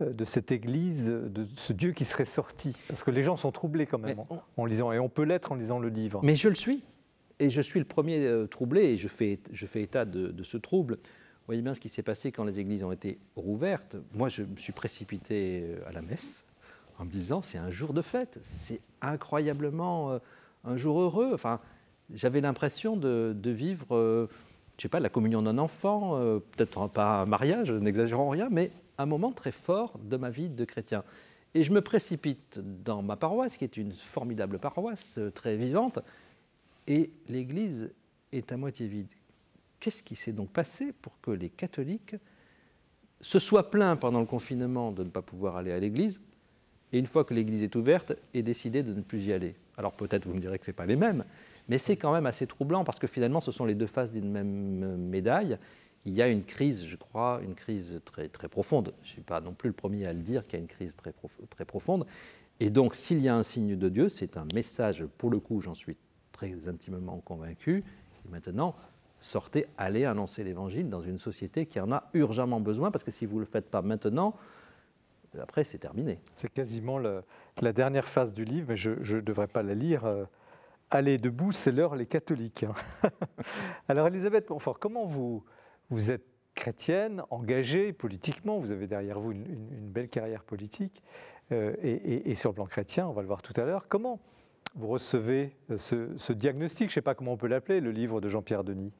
[0.00, 2.76] euh, de cette Église, de ce Dieu qui serait sorti?
[2.88, 4.22] Parce que les gens sont troublés quand même
[4.56, 6.20] en, lisant, et on peut l'être en lisant le livre.
[6.22, 6.82] Mais je le suis,
[7.38, 10.56] et je suis le premier euh, troublé, et je fais, je fais état de, ce
[10.56, 10.98] trouble.
[11.50, 13.96] Voyez bien ce qui s'est passé quand les églises ont été rouvertes.
[14.14, 16.44] Moi, je me suis précipité euh, à la messe
[16.96, 20.20] en me disant c'est un jour de fête, c'est incroyablement
[20.64, 21.32] un jour heureux.
[21.34, 21.58] Enfin,
[22.14, 24.26] j'avais l'impression de, vivre, je
[24.76, 26.18] je sais pas, la communion d'un enfant,
[26.52, 30.64] peut-être pas un mariage, n'exagérons rien, mais un moment très fort de ma vie de
[30.64, 31.02] chrétien.
[31.54, 35.98] Et je me précipite dans ma paroisse, qui est une formidable paroisse, euh, très vivante,
[36.86, 37.90] et l'église
[38.32, 39.08] est à moitié vide.
[39.80, 42.16] Qu'est-ce qui s'est donc passé pour que les catholiques
[43.20, 46.20] se soient plaints pendant le confinement de ne pas pouvoir aller à l'église,
[46.92, 49.54] et une fois que l'église est ouverte, aient décidé de ne plus y aller?
[49.76, 51.24] Alors peut-être vous me direz que ce n'est pas les mêmes,
[51.68, 54.30] mais c'est quand même assez troublant parce que finalement ce sont les deux faces d'une
[54.30, 55.58] même médaille
[56.06, 58.94] il y a une crise, je crois, une crise très, très profonde.
[59.02, 60.68] Je ne suis pas non plus le premier à le dire qu'il y a une
[60.68, 61.12] crise très,
[61.50, 62.06] très profonde.
[62.58, 65.60] Et donc, s'il y a un signe de Dieu, c'est un message, pour le coup,
[65.60, 65.96] j'en suis
[66.32, 67.84] très intimement convaincu.
[68.24, 68.74] Et maintenant,
[69.20, 73.26] sortez, allez annoncer l'Évangile dans une société qui en a urgemment besoin, parce que si
[73.26, 74.34] vous ne le faites pas maintenant,
[75.38, 76.18] après, c'est terminé.
[76.34, 80.04] C'est quasiment la dernière phase du livre, mais je ne devrais pas la lire.
[80.04, 80.24] Euh,
[80.90, 82.66] allez debout, c'est l'heure les catholiques.
[83.88, 85.44] Alors, Elisabeth Montfort, comment vous,
[85.88, 91.02] vous êtes chrétienne, engagée politiquement, vous avez derrière vous une, belle carrière politique,
[91.52, 93.86] euh, et, sur le plan chrétien, on va le voir tout à l'heure.
[93.88, 94.20] Comment
[94.74, 96.88] vous recevez euh, ce, diagnostic?
[96.88, 98.92] Je ne sais pas comment on peut l'appeler, le livre de Jean-Pierre Denis.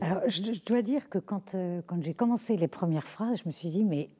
[0.00, 3.52] Alors, je, dois dire que quand, euh, quand j'ai commencé les premières phrases, je me
[3.52, 4.10] suis dit, mais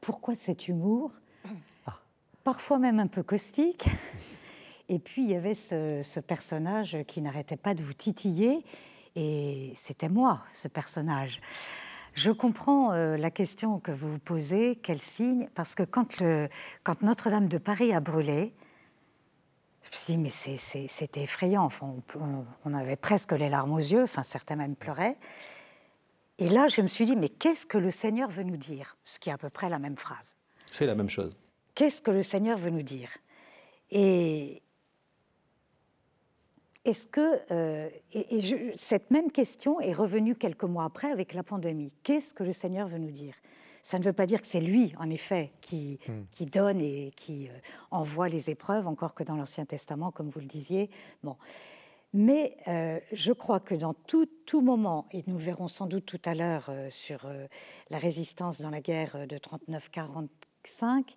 [0.00, 1.12] pourquoi cet humour?
[1.86, 1.98] Ah.
[2.42, 3.88] Parfois même un peu caustique.
[4.88, 8.64] Et puis, il y avait ce, ce personnage qui n'arrêtait pas de vous titiller
[9.16, 11.40] et c'était moi, ce personnage.
[12.14, 16.22] Je comprends euh, la question que vous posez, quel signe, parce que quand,
[16.82, 18.52] quand Notre-Dame de Paris a brûlé,
[19.84, 21.64] je me suis dit, mais c'était effrayant.
[21.64, 21.94] Enfin,
[22.64, 25.16] on, avait presque les larmes aux yeux, enfin, certains même pleuraient.
[26.38, 28.96] Et là, je me suis dit, mais qu'est-ce que le Seigneur veut nous dire?
[29.04, 30.34] Ce qui est à peu près la même phrase.
[30.70, 31.36] C'est la même chose.
[31.74, 33.10] Qu'est-ce que le Seigneur veut nous dire?
[33.90, 34.62] Et,
[36.84, 38.40] est-ce que euh, et,
[38.76, 42.86] cette même question est revenue quelques mois après avec la pandémie Qu'est-ce que le Seigneur
[42.86, 43.34] veut nous dire?
[43.84, 46.22] Ça ne veut pas dire que c'est lui, en effet, qui, hmm.
[46.32, 47.52] qui donne et qui euh,
[47.90, 50.88] envoie les épreuves, encore que dans l'Ancien Testament, comme vous le disiez.
[51.22, 51.36] Bon.
[52.14, 56.06] Mais euh, je crois que dans tout, tout, moment, et nous le verrons sans doute
[56.06, 57.28] tout à l'heure sur
[57.90, 61.14] la résistance dans la guerre de 39-45,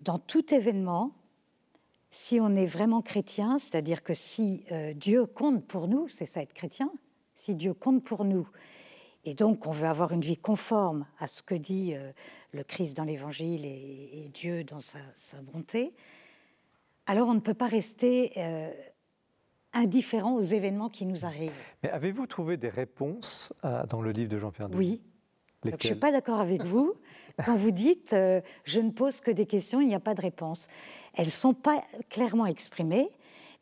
[0.00, 1.12] dans tout événement,
[2.10, 6.42] si on est vraiment chrétien, c'est-à-dire que si euh, Dieu compte pour nous, c'est ça
[6.42, 6.90] être chrétien,
[7.34, 8.48] si Dieu compte pour nous,
[9.28, 12.12] et donc on veut avoir une vie conforme à ce que dit euh,
[12.52, 15.92] le Christ dans l'Évangile et, Dieu dans sa, bonté,
[17.06, 18.70] alors on ne peut pas rester euh,
[19.74, 21.52] indifférent aux événements qui nous arrivent.
[21.82, 23.52] Mais avez-vous trouvé des réponses
[23.90, 25.02] dans le livre de Jean-Pierre Oui.
[25.62, 26.94] je ne suis pas d'accord avec vous
[27.44, 28.16] quand vous dites
[28.64, 30.68] je ne pose que des questions, il n'y a pas de réponse.
[31.14, 33.10] Elles ne sont pas clairement exprimées,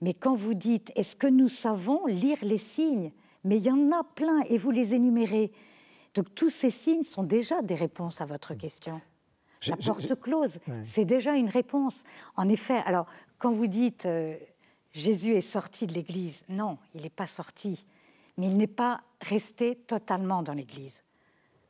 [0.00, 3.10] mais quand vous dites est-ce que nous savons lire les signes
[3.46, 5.52] Mais il y en a plein et vous les énumérez.
[6.14, 9.00] Donc tous ces signes sont déjà des réponses à votre question.
[9.66, 12.04] La porte close, c'est déjà une réponse.
[12.36, 13.06] En effet, alors
[13.38, 14.36] quand vous dites euh,
[14.92, 17.84] Jésus est sorti de l'Église, non, il n'est pas sorti.
[18.36, 21.02] mais il n'est pas resté totalement dans l'Église.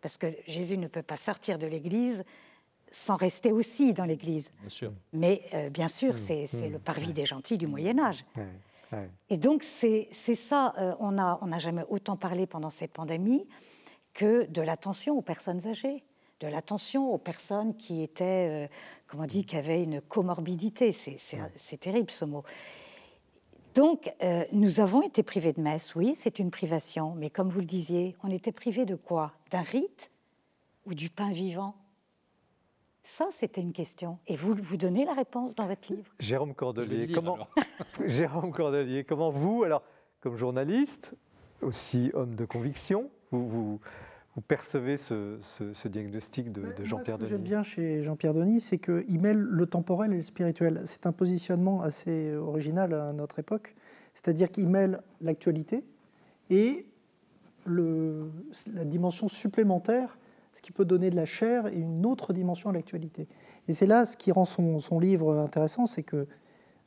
[0.01, 2.25] Parce que Jésus ne peut pas sortir de l'Église
[2.93, 4.51] sans rester aussi dans l'Église.
[5.13, 8.25] Mais euh, bien sûr, Mmh, c'est c'est mmh, le parvis des gentils du Moyen Âge.
[8.93, 9.11] Ouais.
[9.29, 12.93] Et donc, c'est c'est ça, euh, on n'a on n'a jamais autant parlé pendant cette
[12.93, 13.47] pandémie
[14.15, 16.05] que de l'attention aux personnes âgées,
[16.41, 18.69] de l'attention aux personnes qui étaient, euh,
[19.07, 20.93] comment on dit, qui avaient une comorbidité.
[20.93, 22.45] C'est c'est- c'est terrible ce mot.
[23.75, 27.61] Donc, euh, nous avons été privés de messe, oui, c'est une privation, mais comme vous
[27.61, 29.33] le disiez, on était privés de quoi?
[29.51, 30.11] D'un rite
[30.87, 31.75] ou du pain vivant?
[33.09, 34.19] Ça, c'était une question.
[34.27, 37.39] Et vous, vous donnez la réponse dans votre livre Jérôme Cordelier, lire, comment.
[38.05, 39.85] Jérôme Cordelier, comment vous, alors
[40.21, 41.15] comme journaliste,
[41.63, 43.81] aussi homme de conviction, vous, vous,
[44.35, 48.03] vous percevez ce, ce- ce diagnostic de, moi, Jean-Pierre Ce que j'aime Denis bien chez
[48.03, 50.83] Jean-Pierre Denis, c'est qu'il mêle le temporel et le spirituel.
[50.85, 53.77] C'est un positionnement assez original à notre époque.
[54.15, 55.85] C'est-à-dire qu'il mêle l'actualité
[56.51, 56.87] et
[57.65, 58.33] le-
[58.75, 60.19] la dimension supplémentaire,
[60.57, 63.29] ce qui peut donner de la chair et une autre dimension à l'actualité.
[63.69, 66.27] Et c'est là ce qui rend son, son livre intéressant, c'est que,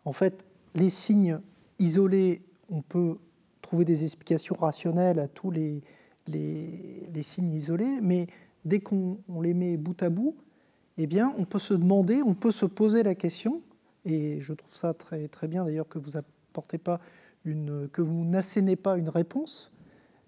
[0.06, 1.40] en fait, les signes
[1.78, 3.18] isolés, on peut
[3.62, 5.84] trouver des explications rationnelles à tous les,
[6.28, 8.26] les, les signes isolés, mais
[8.66, 10.36] dès qu'on on les met bout à bout,
[10.98, 13.62] eh bien, on peut se demander, on peut se poser la question,
[14.04, 17.00] et je trouve ça très, très bien d'ailleurs que vous apportez pas
[17.46, 19.72] une, que vous n'assénez pas une réponse.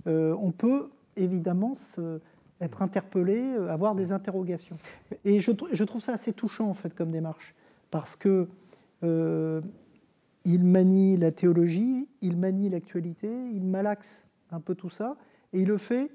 [0.07, 2.19] Euh, on peut évidemment se-
[2.61, 4.77] être interpellé, euh, avoir des interrogations.
[5.25, 7.53] Et je, trou- je trouve ça assez touchant en fait comme démarche,
[7.89, 8.47] parce que
[9.03, 9.61] euh,
[10.45, 15.17] il manie la théologie, il manie l'actualité, il malaxe un peu tout ça,
[15.53, 16.09] et il le fait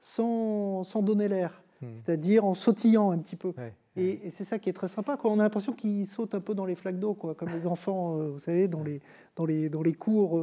[0.00, 1.88] sans, sans donner l'air, Hmm.
[1.96, 3.52] c'est-à-dire en sautillant un petit peu.
[3.58, 3.74] Ouais.
[3.96, 5.16] Et, et c'est ça qui est très sympa.
[5.16, 5.32] Quoi.
[5.32, 8.18] On a l'impression qu'il saute un peu dans les flaques d'eau, quoi, comme les enfants,
[8.20, 9.00] euh, vous savez, dans les,
[9.34, 10.38] dans les, dans les cours.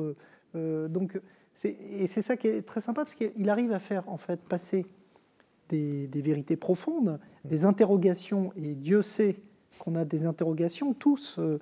[0.55, 1.17] euh, donc,
[1.53, 4.41] c'est- et c'est ça qui est très sympa, parce qu'il arrive à faire en fait
[4.41, 4.85] passer
[5.69, 9.37] des, des vérités profondes, des interrogations, et Dieu sait
[9.79, 11.59] qu'on a des interrogations tous euh,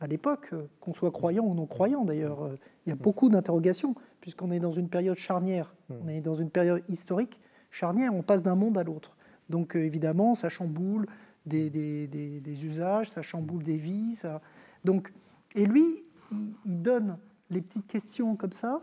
[0.00, 2.42] à l'époque, euh, qu'on soit croyant ou non croyant d'ailleurs.
[2.42, 6.34] euh, il y a beaucoup d'interrogations, puisqu'on est dans une période charnière, on est dans
[6.34, 7.38] une période historique
[7.70, 9.16] charnière, on passe d'un monde à l'autre.
[9.48, 11.06] Donc évidemment, ça chamboule
[11.46, 14.14] des, des- des- des usages, ça chamboule des vies.
[14.14, 14.40] Ça...
[14.84, 15.12] Donc,
[15.54, 17.18] et lui, il, il donne
[17.50, 18.80] les petites questions comme ça,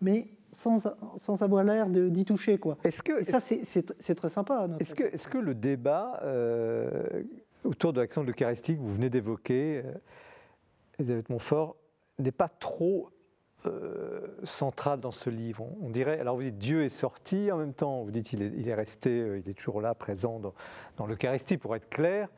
[0.00, 2.58] mais sans, sans avoir l'air de- d'y toucher.
[2.58, 2.76] Quoi.
[2.84, 4.68] Est-ce que, Et ça, c'est- très sympa.
[4.80, 7.22] Est-ce que, est-ce que le débat euh,
[7.64, 9.92] autour de l'action de l'Eucharistie que vous venez d'évoquer, euh,
[10.98, 11.76] Elisabeth Montfort,
[12.18, 13.10] n'est pas trop
[13.66, 15.62] euh, central dans ce livre?
[15.80, 18.42] On, on dirait, alors vous dites Dieu est sorti, en même temps vous dites il
[18.42, 20.54] est, il est resté, euh, il est toujours là, présent dans,
[20.96, 22.28] dans l'Eucharistie, pour être clair.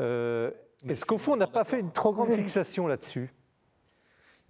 [0.00, 0.50] Euh,
[0.88, 3.32] Est-ce qu'au fond on n'a pas fait une trop grande fixation là-dessus?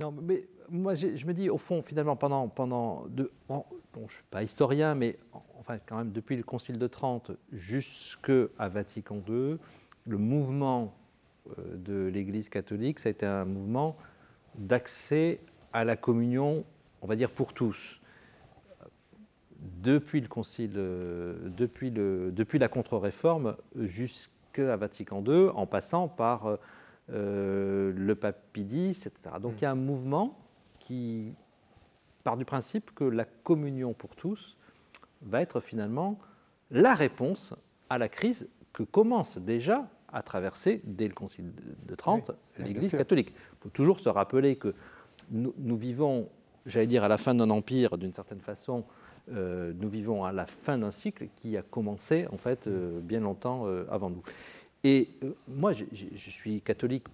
[0.00, 2.48] Non, mais moi, je me dis, au fond, finalement, pendant.
[2.48, 3.06] pendant
[3.48, 3.64] bon,
[3.96, 7.32] je ne suis pas historien, mais en- enfin, quand même, depuis le Concile de Trente
[7.52, 9.56] jusqu'à Vatican II,
[10.06, 10.94] le mouvement
[11.58, 13.96] euh, de l'Église catholique, ça a été un mouvement
[14.56, 15.40] d'accès
[15.72, 16.64] à la communion,
[17.02, 18.00] on va dire, pour tous.
[19.82, 26.46] Depuis le Concile, euh, depuis, le, depuis la contre-réforme jusqu'à Vatican II, en passant par
[26.46, 26.56] euh,
[27.11, 29.37] le pape Pie X, etc.
[29.40, 30.38] Donc il y a un mouvement
[30.79, 31.33] qui
[32.25, 34.57] part du principe que la communion pour tous
[35.23, 36.18] va être finalement
[36.71, 37.55] la réponse
[37.88, 41.53] à la crise que commence déjà à traverser dès le Concile
[41.87, 43.31] de Trente Oui, l'Église catholique.
[43.31, 44.75] Il faut toujours se rappeler que
[45.31, 46.29] nous, nous vivons,
[46.66, 48.85] j'allais dire à la fin d'un empire d'une certaine façon,
[49.33, 53.21] euh, nous vivons à la fin d'un cycle qui a commencé en fait euh, bien
[53.21, 54.23] longtemps euh, avant nous.
[54.84, 55.84] Et euh, moi, je,
[56.16, 57.04] suis catholique,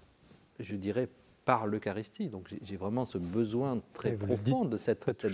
[0.60, 1.08] je dirais,
[1.44, 2.28] par l'Eucharistie.
[2.28, 5.28] Donc j'ai- vraiment ce besoin très profond de, cette, de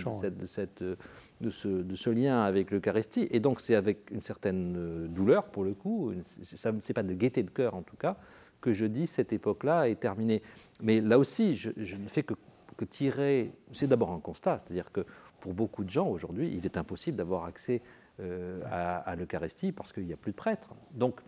[0.81, 0.95] euh,
[1.41, 3.27] de ce, ce lien avec l'Eucharistie.
[3.31, 6.13] Et donc c'est avec une certaine euh, douleur, pour le coup,
[6.43, 8.17] ça c'est pas de gaieté de cœur en tout cas,
[8.59, 10.41] que je dis cette époque-là est terminée.
[10.81, 12.33] Mais là aussi, je, je ne fais que,
[12.77, 13.51] que tirer.
[13.73, 15.05] C'est d'abord un constat, c'est-à-dire que
[15.39, 17.81] pour beaucoup de gens aujourd'hui, il est impossible d'avoir accès
[18.19, 20.69] euh, à, à l'Eucharistie parce qu'il n'y a plus de prêtres.
[20.93, 21.21] Donc,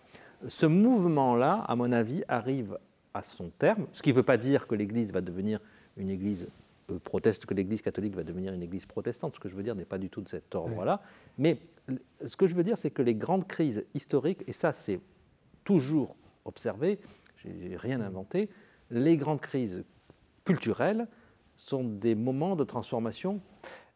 [0.48, 2.78] ce mouvement-là, à mon avis, arrive
[3.14, 5.60] à son terme, ce qui ne veut pas dire que l'Église va devenir
[5.98, 6.48] une Église
[6.90, 9.36] euh, proteste, que l'Église catholique va devenir une Église protestante.
[9.36, 11.02] Ce que je veux dire n'est pas du tout de cet ordre-là.
[11.38, 11.60] Mais
[12.26, 15.00] ce que je veux dire, c'est que les grandes crises historiques, et ça c'est
[15.64, 17.00] toujours observé,
[17.38, 18.50] j'ai rien inventé,
[18.90, 19.84] les grandes crises
[20.46, 21.08] culturelles
[21.56, 23.40] sont des moments de transformation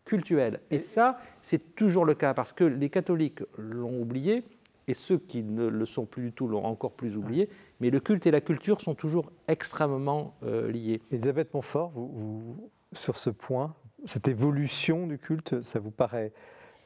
[0.05, 0.61] culturelle.
[0.71, 4.43] Et ça, c'est toujours le cas, parce que les catholiques l'ont oublié,
[4.87, 7.99] et ceux qui ne le sont plus du tout l'ont encore plus oublié, mais le
[7.99, 11.01] culte et la culture sont toujours extrêmement euh, liés.
[11.11, 16.31] Elisabeth Montfort, vous, vous- sur ce point, cette évolution du culte, ça vous paraît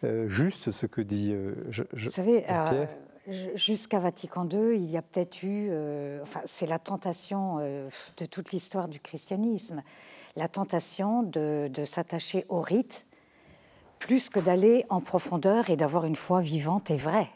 [0.03, 2.85] euh, juste ce que dit euh, je, Vous savez, euh,
[3.55, 5.69] jusqu'à Vatican II, il y a peut-être eu,
[6.21, 9.83] enfin, c'est la tentation de toute l'histoire du christianisme,
[10.35, 13.05] la tentation de, s'attacher au rite
[13.99, 17.29] plus que d'aller en profondeur et d'avoir une foi vivante et vraie.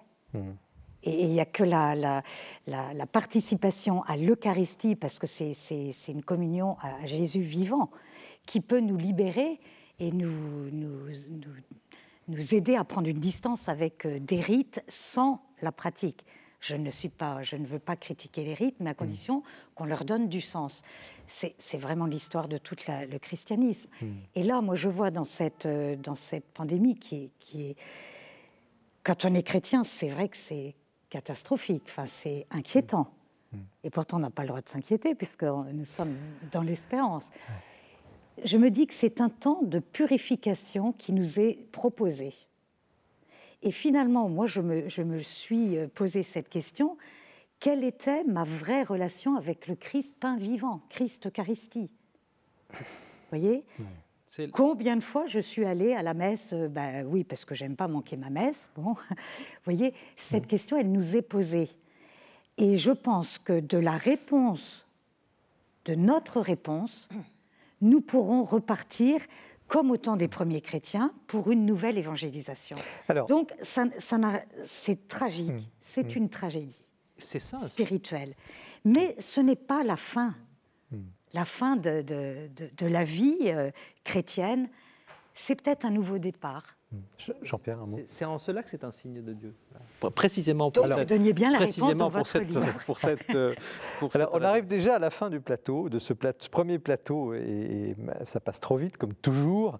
[1.03, 2.23] Et il n'y a que la, la,
[2.65, 5.53] la, participation à l'Eucharistie, parce que c'est
[6.07, 7.91] une communion à Jésus vivant,
[8.47, 9.59] qui peut nous libérer
[9.99, 11.07] et nous, nous,
[12.27, 16.25] nous, aider à prendre une distance avec euh, des rites sans la pratique.
[16.59, 19.43] Je ne, suis pas, je ne veux pas critiquer les rites, mais à condition
[19.75, 20.81] qu'on leur donne du sens.
[21.27, 23.87] C'est vraiment l'histoire de tout le christianisme.
[24.01, 24.13] Hmm.
[24.33, 27.75] Et là, moi, je vois dans cette, euh, dans cette pandémie qui qui est
[29.05, 30.75] quand on est chrétien, c'est vrai que c'est
[31.09, 33.13] catastrophique, enfin, c'est inquiétant.
[33.53, 33.57] Mm.
[33.85, 36.17] Et pourtant, on n'a pas le droit de s'inquiéter puisque nous sommes
[36.51, 37.25] dans l'espérance.
[38.43, 42.33] Je me dis que c'est un temps de purification qui nous est proposé.
[43.61, 46.97] Et finalement, moi, je me, je me suis posé cette question
[47.59, 51.89] quelle était ma vraie relation avec le Christ pain vivant, Christ Eucharistie?
[52.71, 52.85] Vous
[53.29, 53.63] voyez?
[54.51, 57.87] Combien de fois je suis allée à la messe Ben oui, parce que j'aime pas
[57.87, 58.69] manquer ma messe.
[58.75, 59.15] Bon, vous
[59.63, 61.69] voyez, cette question, elle nous est posée.
[62.57, 64.87] Et je pense que de la réponse,
[65.85, 67.07] de notre réponse,
[67.81, 69.21] nous pourrons repartir
[69.67, 72.77] comme au temps des premiers chrétiens, pour une nouvelle évangélisation.
[73.07, 74.17] Alors, Donc, ça, ça
[74.63, 76.85] c'est tragique, hum, c'est une tragédie
[77.17, 78.35] c'est ça, spirituelle.
[78.83, 80.35] Mais ce n'est pas la fin.
[81.35, 83.69] La fin de, de, la vie euh,
[84.05, 84.69] chrétienne,
[85.33, 86.77] c'est peut-être un nouveau départ.
[87.41, 87.99] Jean-Pierre, un mot.
[88.05, 89.53] C'est en cela que c'est un signe de Dieu.
[90.15, 93.53] Précisément pour Donc, cette, bien la précisément pour cette, pour cette, euh,
[94.13, 98.39] Alors, on arrive déjà à la fin du plateau, de ce premier plateau, et, ça
[98.39, 99.77] passe trop vite, comme toujours.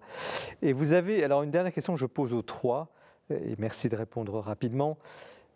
[0.60, 2.88] Et vous avez, alors une dernière question que je pose aux trois,
[3.30, 4.98] et merci de répondre rapidement.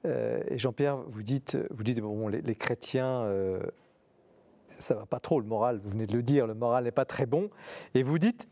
[0.06, 3.28] Euh, et Jean-Pierre, vous dites, vous dites bon, les, chrétiens
[4.80, 7.04] ça va pas trop le moral, vous venez de le dire, le moral n'est pas
[7.04, 7.50] très bon.
[7.94, 8.48] Et vous dites,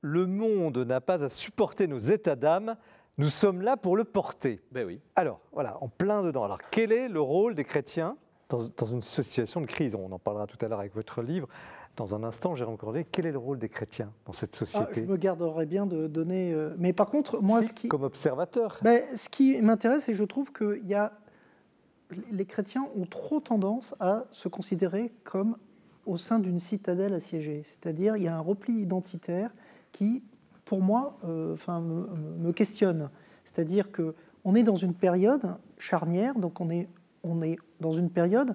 [0.00, 2.76] le monde n'a pas à supporter nos états d'âme,
[3.18, 4.60] nous sommes là pour le porter.
[4.72, 5.00] Ben oui.
[5.14, 6.44] Alors, voilà, en plein dedans.
[6.44, 8.16] Alors, quel est le rôle des chrétiens
[8.48, 9.94] dans, une situation de crise?
[9.94, 11.48] On en parlera tout à l'heure avec votre livre.
[11.96, 15.00] Dans un instant, Jérôme Corday, quel est le rôle des chrétiens dans cette ah, société?
[15.00, 16.52] Je me garderais bien de donner.
[16.52, 17.88] Euh, mais par contre, moi, ce qui.
[17.88, 18.78] Comme observateur.
[18.82, 21.12] Ben, ce qui m'intéresse, c'est que je trouve qu'il y a
[22.30, 25.56] les chrétiens ont trop tendance à se considérer comme
[26.04, 27.62] au sein d'une citadelle assiégée.
[27.64, 29.50] C'est-à-dire, il y a un repli identitaire
[29.92, 30.22] qui,
[30.64, 33.10] pour moi, euh, enfin, me, questionne.
[33.44, 34.14] C'est-à-dire que
[34.44, 36.88] on est dans une période charnière, donc on est,
[37.24, 38.54] on est dans une période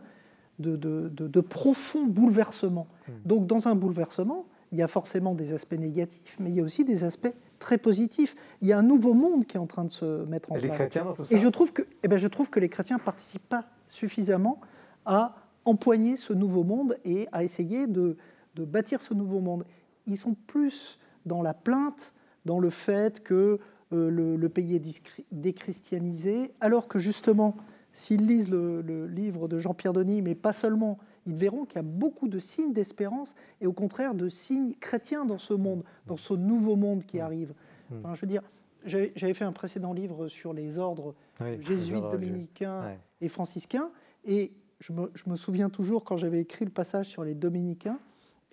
[0.59, 2.87] de, de, de, profond bouleversement.
[3.07, 3.11] Hmm.
[3.25, 6.63] Donc, dans un bouleversement, il y a forcément des aspects négatifs, mais il y a
[6.63, 8.36] aussi des aspects très positifs.
[8.62, 10.67] Il y a un nouveau monde qui est en train de se mettre en Et
[10.67, 11.32] place.
[11.32, 14.60] Et je trouve que, eh ben, je trouve que les chrétiens ne participent pas suffisamment
[15.06, 18.17] à empoigner ce nouveau monde et à essayer de,
[18.58, 19.63] bâtir ce nouveau monde.
[20.08, 22.13] Ils sont plus dans la plainte,
[22.45, 23.60] dans le fait que
[23.93, 27.56] euh, le, pays est déchristianisé, alors que justement,
[27.93, 31.84] s'ils lisent le, livre de Jean-Pierre Denis, mais pas seulement, ils verront qu'il y a
[31.84, 36.34] beaucoup de signes d'espérance et au contraire de signes chrétiens dans ce monde, dans ce
[36.34, 37.53] nouveau monde qui arrive.
[37.91, 38.43] Enfin, je veux dire,
[38.86, 41.13] j'avais fait un précédent livre sur les ordres
[41.62, 43.91] jésuites, dominicains et franciscains,
[44.25, 47.99] et je me, souviens toujours quand j'avais écrit le passage sur les dominicains,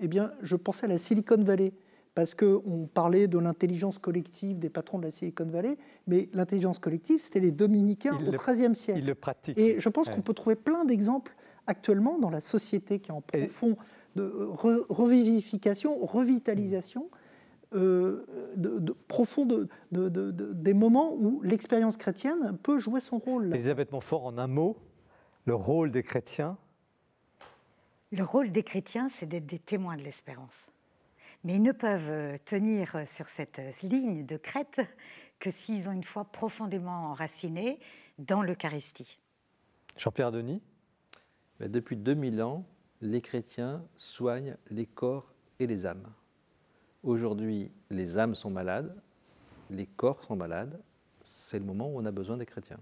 [0.01, 1.73] eh bien, je pensais à la Silicon Valley
[2.15, 7.21] parce qu'on parlait de l'intelligence collective des patrons de la Silicon Valley, mais l'intelligence collective,
[7.21, 9.01] c'était les dominicains au XIIIe siècle.
[9.01, 9.59] Ils le pratiquent.
[9.59, 11.35] Et je pense qu'on peut trouver plein d'exemples
[11.69, 13.77] actuellement dans la société qui est en profond
[14.17, 14.49] de
[14.89, 17.09] revivification, revitalisation.
[17.75, 18.25] Euh,
[18.57, 23.55] de, profond de, des moments où l'expérience chrétienne peut jouer son rôle.
[23.55, 24.79] Elisabeth Montfort, en un mot,
[25.45, 26.57] le rôle des chrétiens?
[28.11, 30.69] Le rôle des chrétiens, c'est d'être des témoins de l'espérance.
[31.45, 34.81] Mais ils ne peuvent euh, tenir sur cette ligne de crête
[35.39, 37.79] que s'ils ont une foi profondément enracinée
[38.19, 39.21] dans l'Eucharistie.
[39.99, 40.63] Jean-Pierre Denis?
[41.61, 42.65] Ben, Depuis 2000 ans,
[43.01, 46.07] les chrétiens soignent les corps et les âmes.
[47.03, 48.95] Aujourd'hui, les âmes sont malades,
[49.71, 50.81] les corps sont malades.
[51.23, 52.81] C'est le moment où on a besoin des chrétiens,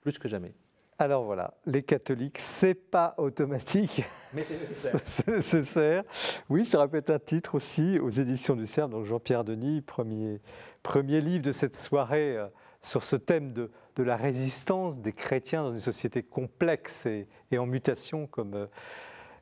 [0.00, 0.54] plus que jamais.
[0.98, 4.04] Alors voilà, les catholiques, c'est pas automatique.
[4.32, 6.04] Mais c'est nécessaire.
[6.48, 10.40] Oui, ça répète un titre aussi aux éditions du CERF, donc Jean-Pierre Denis, premier,
[10.82, 12.46] premier livre de cette soirée euh,
[12.82, 18.26] sur ce thème de, la résistance des chrétiens dans une société complexe et, en mutation,
[18.26, 18.66] comme, euh,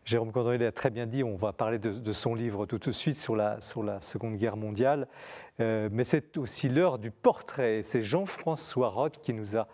[0.05, 3.17] Jérôme Cordonnier l'a très bien dit, on va parler de, son livre tout de suite
[3.17, 5.09] sur la, sur la Seconde Guerre mondiale,
[5.61, 7.83] euh, mais c'est aussi l'heure du portrait.
[7.83, 9.69] C'est Jean-François Roth qui nous a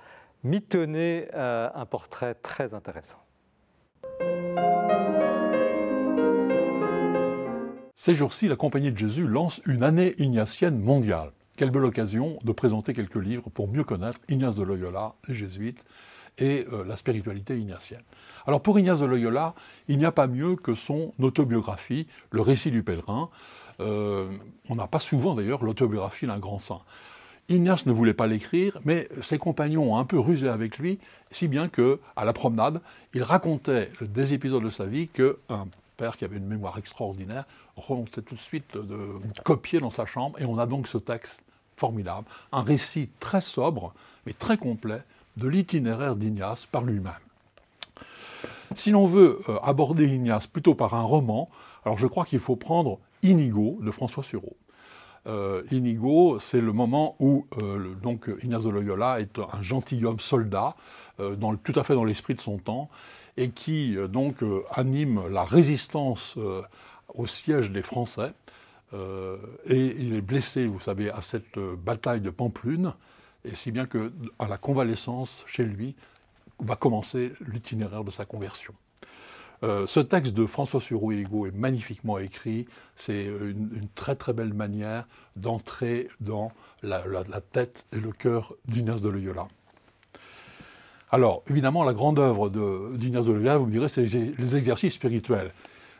[0.44, 3.18] mitonné euh, un portrait très intéressant.
[7.94, 11.32] Ces jours-ci, la Compagnie de Jésus lance une année ignatienne mondiale.
[11.56, 15.82] Quelle belle occasion de présenter quelques livres pour mieux connaître Ignace de Loyola, les jésuites,
[16.38, 18.02] et euh, la spiritualité ignatienne.
[18.46, 19.54] Alors pour Ignace de Loyola,
[19.88, 23.30] il n'y a pas mieux que son autobiographie, le récit du pèlerin.
[23.80, 24.30] Euh,
[24.68, 26.80] on n'a pas souvent d'ailleurs l'autobiographie d'un grand saint.
[27.48, 30.98] Ignace ne voulait pas l'écrire, mais ses compagnons ont un peu rusé avec lui,
[31.30, 32.82] si bien que, à la promenade,
[33.14, 37.46] il racontait des épisodes de sa vie qu'un père qui avait une mémoire extraordinaire
[37.76, 41.40] remontait tout de suite de copier dans sa chambre, et on a donc ce texte
[41.76, 43.92] formidable, un récit très sobre,
[44.26, 45.02] mais très complet,
[45.36, 47.12] de l'itinéraire d'Ignace par lui-même.
[48.74, 51.48] Si l'on veut euh, aborder Ignace plutôt par un roman,
[51.84, 54.56] alors je crois qu'il faut prendre Inigo de François Sureau.
[55.26, 60.74] Euh, Inigo, c'est le moment où euh, donc Ignace de Loyola est un gentilhomme soldat,
[61.64, 62.90] tout à fait dans l'esprit de son temps,
[63.38, 66.36] et qui donc anime la résistance
[67.14, 68.32] au siège des Français.
[68.92, 72.94] Et il est blessé, vous savez, à cette bataille de Pamplune,
[73.44, 75.94] et si bien qu'à la convalescence, chez lui,
[76.58, 78.74] va commencer l'itinéraire de sa conversion.
[79.62, 82.66] Euh, ce texte de François Sureau-Ego est magnifiquement écrit.
[82.96, 85.06] C'est une, très très belle manière
[85.36, 87.02] d'entrer dans la,
[87.52, 89.48] tête et le cœur d'Ignace de Loyola.
[91.10, 92.50] Alors, évidemment, la grande œuvre
[92.96, 95.52] d'Ignace de, de Loyola, vous me direz, c'est les exercices spirituels.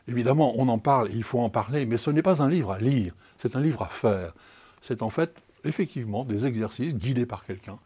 [0.08, 2.78] Évidemment, on en parle, il faut en parler, mais ce n'est pas un livre à
[2.78, 4.34] lire, c'est un livre à faire.
[4.82, 5.34] C'est en fait
[5.64, 7.78] effectivement des exercices guidés par quelqu'un.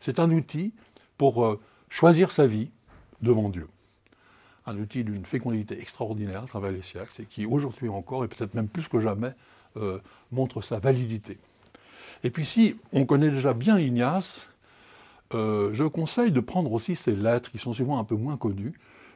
[0.00, 0.72] C'est un outil
[1.16, 2.70] pour euh, choisir sa vie
[3.22, 3.68] devant Dieu.
[4.66, 8.54] Un outil d'une fécondité extraordinaire à travers les siècles et qui aujourd'hui encore, et peut-être
[8.54, 9.32] même plus que jamais,
[9.76, 9.98] euh,
[10.32, 11.38] montre sa validité.
[12.24, 14.48] Et puis si on connaît déjà bien Ignace,
[15.34, 18.72] euh, je conseille de prendre aussi ses lettres qui sont souvent un peu moins connues,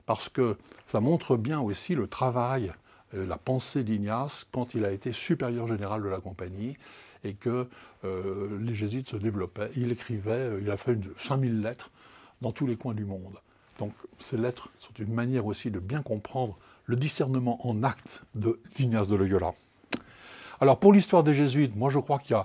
[0.07, 2.73] parce que ça montre bien aussi le travail,
[3.13, 6.77] la pensée d'Ignace quand il a été supérieur général de la compagnie
[7.25, 7.69] et que
[8.05, 9.71] euh, les jésuites se développaient.
[9.77, 11.91] Il écrivait, euh, il a fait 5000 lettres
[12.41, 13.39] dans tous les coins du monde.
[13.79, 18.23] Donc ces lettres sont une manière aussi de bien comprendre le discernement en acte
[18.75, 19.55] d'Ignace de, Loyola.
[20.61, 22.37] Alors pour l'histoire des jésuites, moi je crois qu'il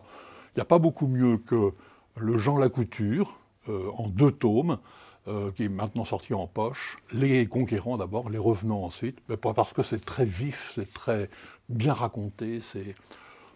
[0.55, 1.73] n'y a, pas beaucoup mieux que
[2.15, 3.39] le Jean Lacouture,
[3.69, 4.77] euh, en deux tomes,
[5.55, 10.03] qui est maintenant sorti en poche, les conquérants d'abord, les revenants ensuite, parce que c'est
[10.03, 11.29] très vif, c'est très
[11.69, 12.95] bien raconté, c'est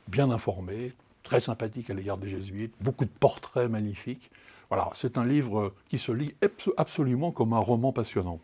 [0.08, 0.94] bien informé,
[1.24, 4.32] très sympathique à l'égard des jésuites, beaucoup de portraits magnifiques.
[4.70, 6.34] Voilà, c'est un livre qui se lit
[6.78, 8.40] absolument comme un roman passionnant.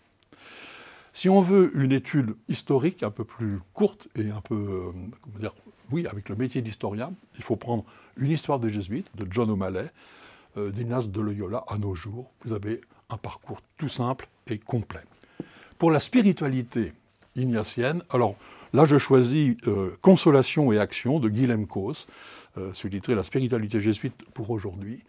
[1.13, 5.39] Si on veut une étude historique un peu plus courte et un peu, euh, comment
[5.39, 5.55] dire,
[5.89, 7.86] oui, avec le métier d'historien, il faut prendre
[8.17, 9.89] une histoire des jésuites de John O'Malley,
[10.57, 12.30] euh, d'Ignace de Loyola à nos jours.
[12.43, 15.03] Vous avez un parcours tout simple et complet.
[15.78, 16.93] Pour la spiritualité
[17.36, 18.36] ignatienne, alors
[18.74, 22.08] là je choisis euh, Consolation et Action de Guillaume Cos.
[22.58, 25.03] Euh, sous-titré La spiritualité jésuite pour aujourd'hui.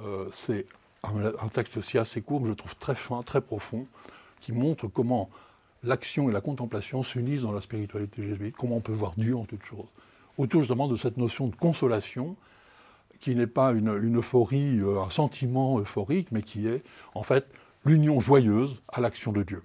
[0.00, 0.66] Euh, c'est
[1.02, 3.86] un, texte aussi assez court, mais je trouve très fin, très profond,
[4.40, 5.28] qui montre comment
[5.82, 9.44] l'action et la contemplation s'unissent dans la spiritualité jésuite, comment on peut voir Dieu en
[9.44, 9.86] toutes choses.
[10.38, 12.36] Autour justement de cette notion de consolation,
[13.26, 16.84] qui n'est pas une, euphorie, euh, un sentiment euphorique, mais qui est
[17.16, 17.44] en fait
[17.84, 19.64] l'union joyeuse à l'action de Dieu.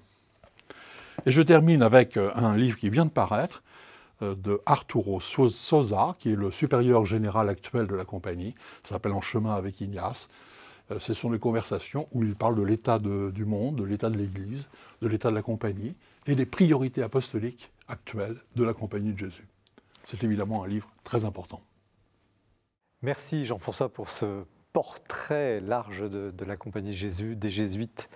[1.28, 3.62] Et je termine avec un livre qui vient de paraître,
[4.24, 8.55] euh, de Arturo Sosa, qui est le supérieur général actuel de la compagnie.
[8.82, 10.28] Ça s'appelle En chemin avec Ignace.
[10.89, 14.18] Euh, ce sont des conversations où il parle de l'état du monde, de l'état de
[14.18, 14.70] l'Église,
[15.03, 15.93] de l'état de la compagnie
[16.26, 19.45] et des priorités apostoliques actuelles de la compagnie de Jésus.
[20.03, 21.62] C'est évidemment un livre très important.
[23.04, 24.43] Merci Jean-François pour ce
[24.74, 28.12] portrait large de, la compagnie Jésus, des jésuites.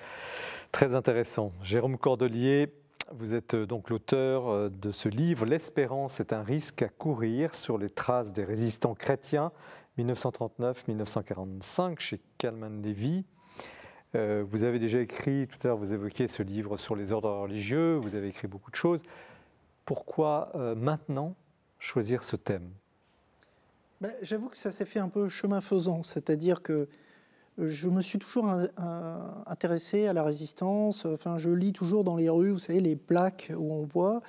[0.72, 1.52] Très intéressant.
[1.64, 2.72] Jérôme Cordelier,
[3.12, 7.56] vous êtes euh, donc l'auteur euh, de ce livre L'espérance est un risque à courir
[7.56, 9.52] sur les traces des résistants chrétiens
[9.98, 13.26] 1939-1945 chez Kalman Levy.
[14.14, 17.32] Euh, vous avez déjà écrit, tout à l'heure vous évoquiez ce livre sur les ordres
[17.32, 19.02] religieux, vous avez écrit beaucoup de choses.
[19.84, 21.36] Pourquoi maintenant
[21.80, 22.70] choisir ce thème?
[24.02, 26.88] Ben, J'avoue que ça s'est fait un peu chemin faisant, c'est-à-dire que
[27.58, 28.52] je me suis toujours
[29.48, 31.06] intéressé à la résistance.
[31.06, 34.22] Enfin, je lis toujours dans les rues, vous savez, les plaques où on voit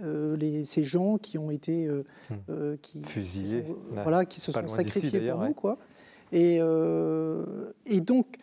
[0.00, 2.34] euh, les, ces gens qui ont été euh, hmm.
[2.48, 3.62] euh, qui fusillés,
[3.92, 5.78] voilà, qui se sont sacrifiés pour nous, quoi.
[6.32, 6.60] Et,
[7.86, 8.38] et donc,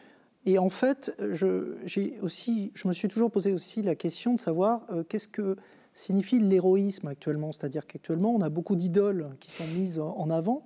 [0.46, 1.76] et en fait, je,
[2.22, 5.56] aussi, je me suis toujours posé aussi la question de savoir qu'est-ce que
[6.00, 7.52] signifie l'héroïsme actuellement.
[7.52, 10.64] C'est-à-dire qu'actuellement, on a beaucoup d'idoles qui sont mises en avant.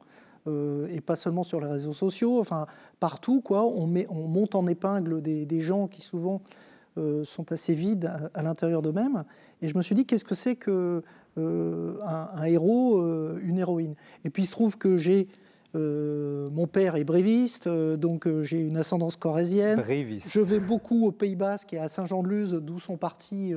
[0.48, 2.68] et pas seulement sur les réseaux sociaux, enfin
[3.00, 6.42] partout, quoi, on, met, on monte en épingle des, des gens qui souvent
[7.24, 9.24] sont assez vides à, l'intérieur d'eux-mêmes.
[9.62, 11.02] Et je me suis dit, qu'est-ce que c'est que
[11.38, 13.02] un, héros,
[13.40, 13.96] une héroïne?
[14.26, 15.28] Et puis il se trouve que j'ai
[15.76, 19.82] euh, mon père est bréviste, euh, donc euh, j'ai une ascendance corésienne.
[19.82, 20.30] Bréviste.
[20.30, 23.54] Je vais beaucoup au Pays Basque et à Saint-Jean-de-Luz, d'où sont partis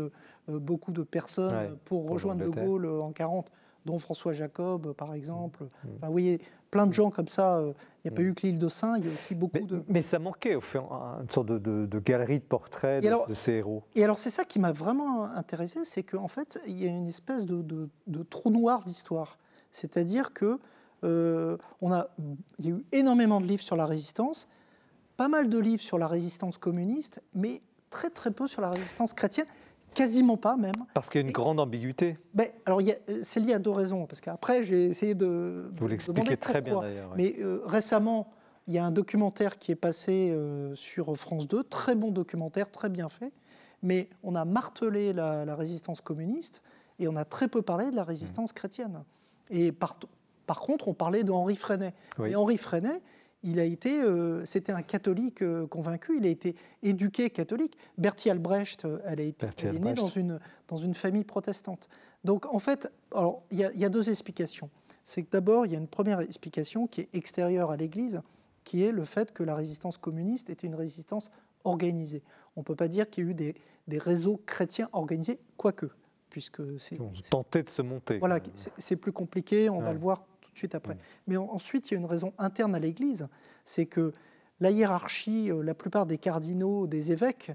[0.48, 3.50] beaucoup de personnes pour, rejoindre De Gaulle en 40,
[3.84, 5.64] dont François Jacob, par exemple.
[5.64, 5.88] Mm.
[5.96, 6.40] Enfin, vous voyez,
[6.70, 7.62] plein de gens comme ça.
[8.04, 8.26] Il n'y a pas mm.
[8.26, 9.82] eu que l'île de Saint, il y a aussi beaucoup de.
[9.88, 13.82] Mais ça manquait, au fait, une sorte de, galerie de portraits de, ces héros.
[13.94, 17.06] Et alors, c'est ça qui m'a vraiment intéressé, c'est qu'en fait, il y a une
[17.08, 19.38] espèce de, de trou noir d'histoire.
[19.70, 20.58] C'est-à-dire que
[21.04, 22.08] euh, on a,
[22.58, 24.48] il y a eu énormément de livres sur la résistance,
[25.16, 29.12] pas mal de livres sur la résistance communiste, mais très très peu sur la résistance
[29.12, 29.46] chrétienne,
[29.96, 30.74] quasiment pas même.
[30.94, 32.18] Parce qu'il y a une grande ambiguïté.
[32.34, 32.80] Ben, alors
[33.22, 35.70] c'est lié à deux raisons, parce qu'après j'ai essayé de.
[35.74, 37.12] Vous l'expliquez très bien d'ailleurs.
[37.16, 38.28] Mais euh, récemment,
[38.66, 42.70] il y a un documentaire qui est passé euh, sur France 2, très bon documentaire,
[42.70, 43.32] très bien fait,
[43.82, 46.62] mais on a martelé la, résistance communiste
[46.98, 49.02] et on a très peu parlé de la résistance chrétienne.
[49.48, 49.98] Et par,
[50.46, 51.94] par contre, on parlait d'Henri Freinet.
[52.24, 53.00] Et Henri Freinet,
[53.46, 57.78] il a été, euh, c'était un catholique euh, convaincu, il a été éduqué catholique.
[57.96, 61.88] Bertie Albrecht, euh, elle, a été, est née dans une, dans une famille protestante.
[62.24, 62.92] Donc en fait,
[63.52, 64.68] il y, a deux explications.
[65.04, 68.20] C'est que d'abord, il y a une première explication qui est extérieure à l'Église,
[68.64, 71.30] qui est le fait que la résistance communiste était une résistance
[71.62, 72.24] organisée.
[72.56, 73.54] On ne peut pas dire qu'il y a eu des,
[73.86, 75.88] des réseaux chrétiens organisés, quoique
[76.30, 76.98] puisque c'est.
[77.30, 78.18] Tenter de se monter.
[78.18, 78.40] Voilà,
[78.76, 80.24] c'est plus compliqué, on va le voir
[80.56, 80.94] suite après.
[80.94, 80.98] Mm.
[81.28, 83.28] Mais ensuite, il y a une raison interne à l'Église,
[83.64, 84.12] c'est que
[84.60, 87.52] la hiérarchie, euh, la plupart des cardinaux, des évêques,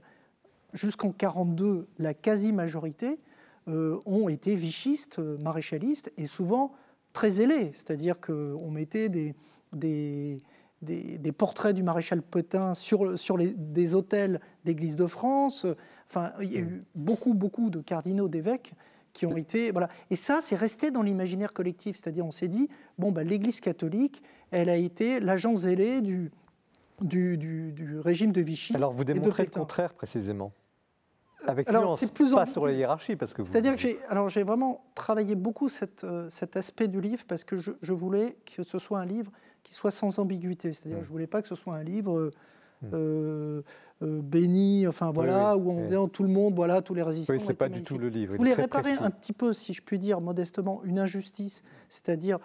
[0.73, 3.19] jusqu'en 42, la quasi-majorité,
[3.67, 6.73] euh, ont été vichistes, euh, maréchalistes, et souvent
[7.13, 7.71] très zélés.
[7.73, 9.35] C'est-à-dire qu'on mettait des,
[9.73, 10.41] des,
[10.81, 15.65] des, portraits du maréchal Petain sur, sur les, des hôtels d'Église de France.
[16.09, 18.73] Enfin, il y a eu beaucoup, beaucoup de cardinaux, d'évêques
[19.14, 19.72] qui ont été.
[19.72, 19.89] Voilà.
[20.09, 21.97] Et ça, c'est resté dans l'imaginaire collectif.
[21.97, 26.32] C'est-à-dire, on s'est dit, bon, bah, l'Église catholique, elle a été l'agent zélé du,
[27.01, 28.76] du, du, régime de Vichy.
[28.76, 30.53] Alors, vous démontrez le contraire, précisément
[31.47, 34.43] avec alors, c'est plus pas sur la hiérarchie parce que c'est-à-dire que j'ai alors j'ai
[34.43, 38.62] vraiment travaillé beaucoup cette, euh, cet aspect du livre parce que je, je, voulais que
[38.62, 39.32] ce soit un livre
[39.64, 41.05] qui soit sans ambiguïté c'est-à-dire que mmh.
[41.05, 42.32] je voulais pas que ce soit un livre
[42.93, 43.64] euh, mmh.
[44.03, 46.09] Euh, béni, enfin voilà, où on oui.
[46.11, 47.33] tout le monde, voilà, tous les résistants.
[47.33, 48.33] Oui, c'est pas du tout le livre.
[48.33, 52.39] Je voulais réparer un petit peu, si je puis dire modestement, une injustice, c'est-à-dire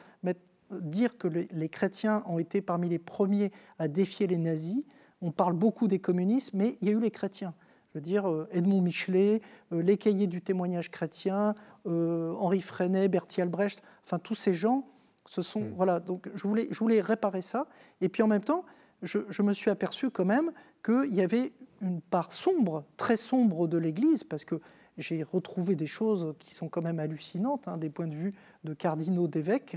[0.70, 4.84] dire que les, chrétiens ont été parmi les premiers à défier les nazis.
[5.22, 7.54] On parle beaucoup des communistes, mais il y a eu les chrétiens.
[7.90, 9.40] Je veux dire, euh, Edmond Michelet,
[9.72, 11.54] euh, les cahiers du témoignage chrétien,
[11.86, 14.88] Henri Freinet, Bertie Albrecht, enfin tous ces gens,
[15.24, 15.60] ce sont.
[15.60, 15.74] Hmm.
[15.76, 17.66] Voilà, donc je voulais, je voulais réparer ça.
[18.00, 18.64] Et puis en même temps,
[19.02, 20.52] je, me suis aperçu quand même
[20.84, 24.60] qu'il y avait une part sombre, très sombre de l'Église, parce que
[24.96, 28.34] j'ai retrouvé des choses qui sont quand même hallucinantes, hein, des points de vue
[28.64, 29.76] de cardinaux, d'évêques.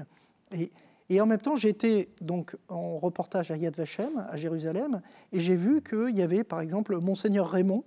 [0.54, 5.02] Et, en même temps, j'étais donc en reportage à Yad Vashem, à Jérusalem,
[5.34, 7.84] et j'ai vu qu'il y avait par exemple Monseigneur Raymond,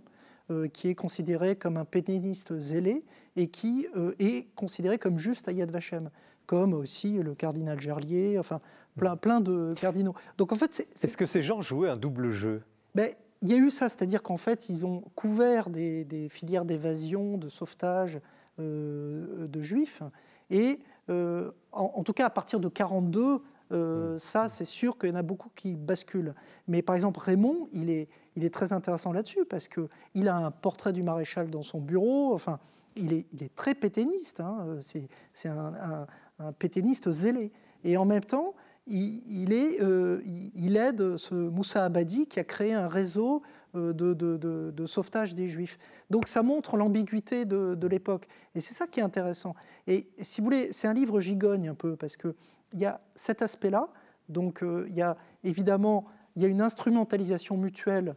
[0.50, 3.04] euh, qui est considéré comme un péténiste zélé
[3.36, 6.10] et qui euh, est considéré comme juste à Yad Vashem,
[6.46, 8.60] comme aussi le cardinal Gerlier, enfin
[8.96, 10.14] plein, plein de cardinaux.
[10.38, 12.62] Donc en fait, est-ce que ces gens jouaient un double jeu?
[12.94, 13.10] Ben,
[13.42, 17.48] il y a eu ça, c'est-à-dire qu'en fait, ils ont couvert des, filières d'évasion, de
[17.48, 18.20] sauvetage
[18.60, 20.02] euh, de juifs.
[20.50, 20.80] Et
[21.10, 25.16] euh, en, tout cas, à partir de 42, euh, ça, c'est sûr qu'il y en
[25.16, 26.34] a beaucoup qui basculent.
[26.68, 30.50] Mais par exemple, Raymond, il est, il est très intéressant là-dessus parce qu'il a un
[30.52, 32.32] portrait du maréchal dans son bureau.
[32.34, 32.60] Enfin,
[32.94, 34.40] il est, il est très pétainiste.
[34.40, 36.06] Hein, c'est un, un,
[36.46, 37.52] un pétainiste zélé.
[37.84, 38.54] Et en même temps,
[38.90, 43.42] euh, il aide ce Moussa Abadi qui a créé un réseau
[43.76, 45.78] euh, de, sauvetage des Juifs.
[46.10, 48.26] Donc ça montre l'ambiguïté de, l'époque.
[48.54, 49.54] Et c'est ça qui est intéressant.
[49.86, 52.34] Et si vous voulez, c'est un livre gigogne un peu, parce qu'il
[52.74, 53.88] y a cet aspect-là.
[54.28, 58.16] Donc euh, il y a évidemment il y a une instrumentalisation mutuelle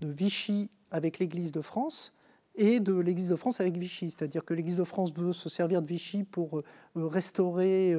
[0.00, 2.14] de Vichy avec l'Église de France
[2.56, 4.10] et de l'Église de France avec Vichy.
[4.10, 6.62] C'est-à-dire que l'Église de France veut se servir de Vichy pour
[6.94, 7.94] restaurer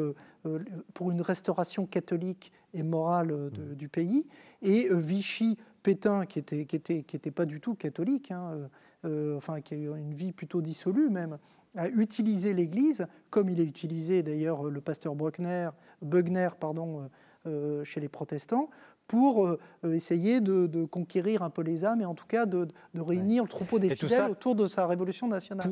[0.48, 0.60] euh,
[0.94, 3.76] pour une restauration catholique et morale mmh.
[3.76, 4.28] du pays,
[4.62, 8.70] et euh, Vichy Pétain, qui n'était qui était, qui était pas du tout catholique, hein,
[9.06, 11.38] euh, enfin qui a eu une vie plutôt dissolue même,
[11.76, 15.70] a utilisé l'Église, comme il a utilisé d'ailleurs le pasteur Bruckner,
[16.02, 17.10] Bugner pardon,
[17.84, 18.70] chez les protestants,
[19.08, 23.50] pour essayer de, conquérir un peu les âmes et en tout cas de, réunir le
[23.50, 25.72] troupeau des fidèles autour de sa révolution nationale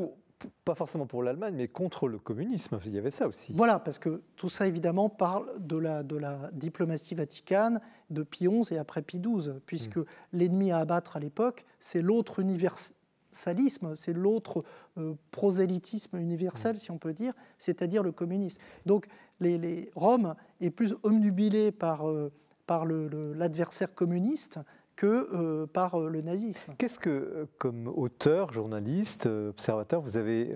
[0.64, 2.80] pas forcément pour l'Allemagne, mais contre le communisme.
[2.86, 3.54] Il y avait ça aussi.
[3.54, 7.80] Voilà, parce que tout ça, évidemment, parle de la, de la diplomatie vaticane,
[8.10, 10.06] de Pie XI et après Pie XII, puisque mm.
[10.34, 14.64] l'ennemi à abattre à l'époque, c'est l'autre universalisme, c'est l'autre
[14.98, 16.78] euh, prosélytisme universel, mm.
[16.78, 18.62] si on peut dire, c'est-à-dire le communisme.
[18.86, 19.08] Donc,
[19.40, 22.32] les, Rome est plus omnubilé par, euh,
[22.66, 24.60] par l'adversaire communiste
[24.96, 26.74] que euh, par euh, le nazisme.
[26.78, 30.56] Qu'est-ce que, euh, comme auteur, journaliste, observateur, vous avez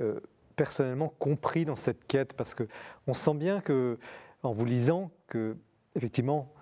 [0.55, 2.33] personnellement compris dans cette quête?
[2.33, 2.67] Parce que
[3.07, 3.97] on sent bien que,
[4.43, 5.57] en vous lisant, que
[5.95, 6.53] effectivement,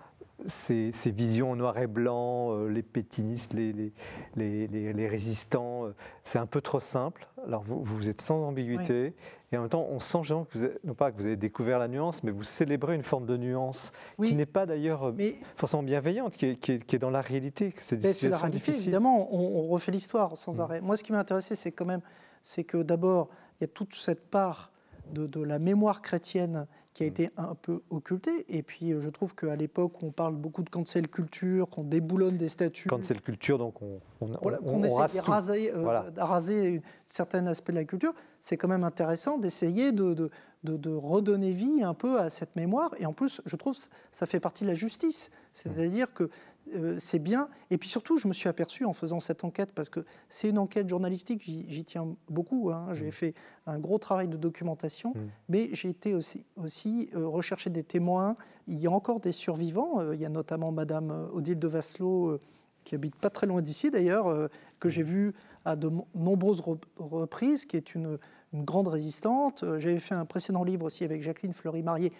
[0.46, 3.92] ces, visions en noir et blanc, euh, les pétinistes, les,
[4.36, 7.26] les, résistants, euh, c'est un peu trop simple.
[7.46, 9.14] Alors vous, vous êtes sans ambiguïté,
[9.50, 11.88] et en même temps, on sent que vous non pas que vous avez découvert la
[11.88, 15.16] nuance, mais vous célébrez une forme de nuance qui n'est pas d'ailleurs euh,
[15.56, 17.74] forcément bienveillante, qui est, dans la réalité.
[17.80, 20.60] C'est la réalité, évidemment, on, refait l'histoire sans mm.
[20.60, 20.80] arrêt.
[20.80, 22.02] Moi, ce qui m'a intéressé, c'est quand même,
[22.42, 23.28] c'est que d'abord,
[23.58, 24.70] il y a toute cette part
[25.12, 26.66] de, de la mémoire chrétienne
[26.98, 27.10] qui a mm.
[27.10, 28.44] été un peu occulté.
[28.48, 31.84] Et puis, euh, je trouve qu'à l'époque, où on parle beaucoup de cancel culture, qu'on
[31.84, 32.88] déboulonne des statues.
[32.88, 37.78] Cancel culture, donc on, on, on, essaie de raser, euh, raser un certain aspect de
[37.78, 38.12] la culture.
[38.40, 40.30] C'est quand même intéressant d'essayer de, de,
[40.64, 42.92] de, redonner vie un peu à cette mémoire.
[42.98, 43.76] Et en plus, je trouve
[44.10, 45.30] ça fait partie de la justice.
[45.52, 46.30] C'est-à-dire que
[46.74, 47.48] euh, c'est bien.
[47.70, 50.58] Et puis surtout, je me suis aperçu en faisant cette enquête, parce que c'est une
[50.58, 52.70] enquête journalistique, j'y tiens beaucoup.
[52.70, 52.88] Hein.
[52.92, 53.12] J'ai mm.
[53.12, 53.34] fait
[53.66, 55.20] un gros travail de documentation, mm.
[55.48, 58.36] mais j'ai été aussi, aussi euh, rechercher des témoins.
[58.66, 60.00] Il y a encore des survivants.
[60.00, 62.38] Euh, il y a notamment Madame Odile de Vasselot,
[62.84, 64.48] qui habite pas très loin d'ici d'ailleurs,
[64.78, 65.34] que j'ai vu
[65.66, 66.62] à de nombreuses
[66.96, 68.18] reprises, qui est une,
[68.54, 69.62] une grande résistante.
[69.76, 72.12] J'avais fait un précédent livre aussi avec Jacqueline Fleury-Marié,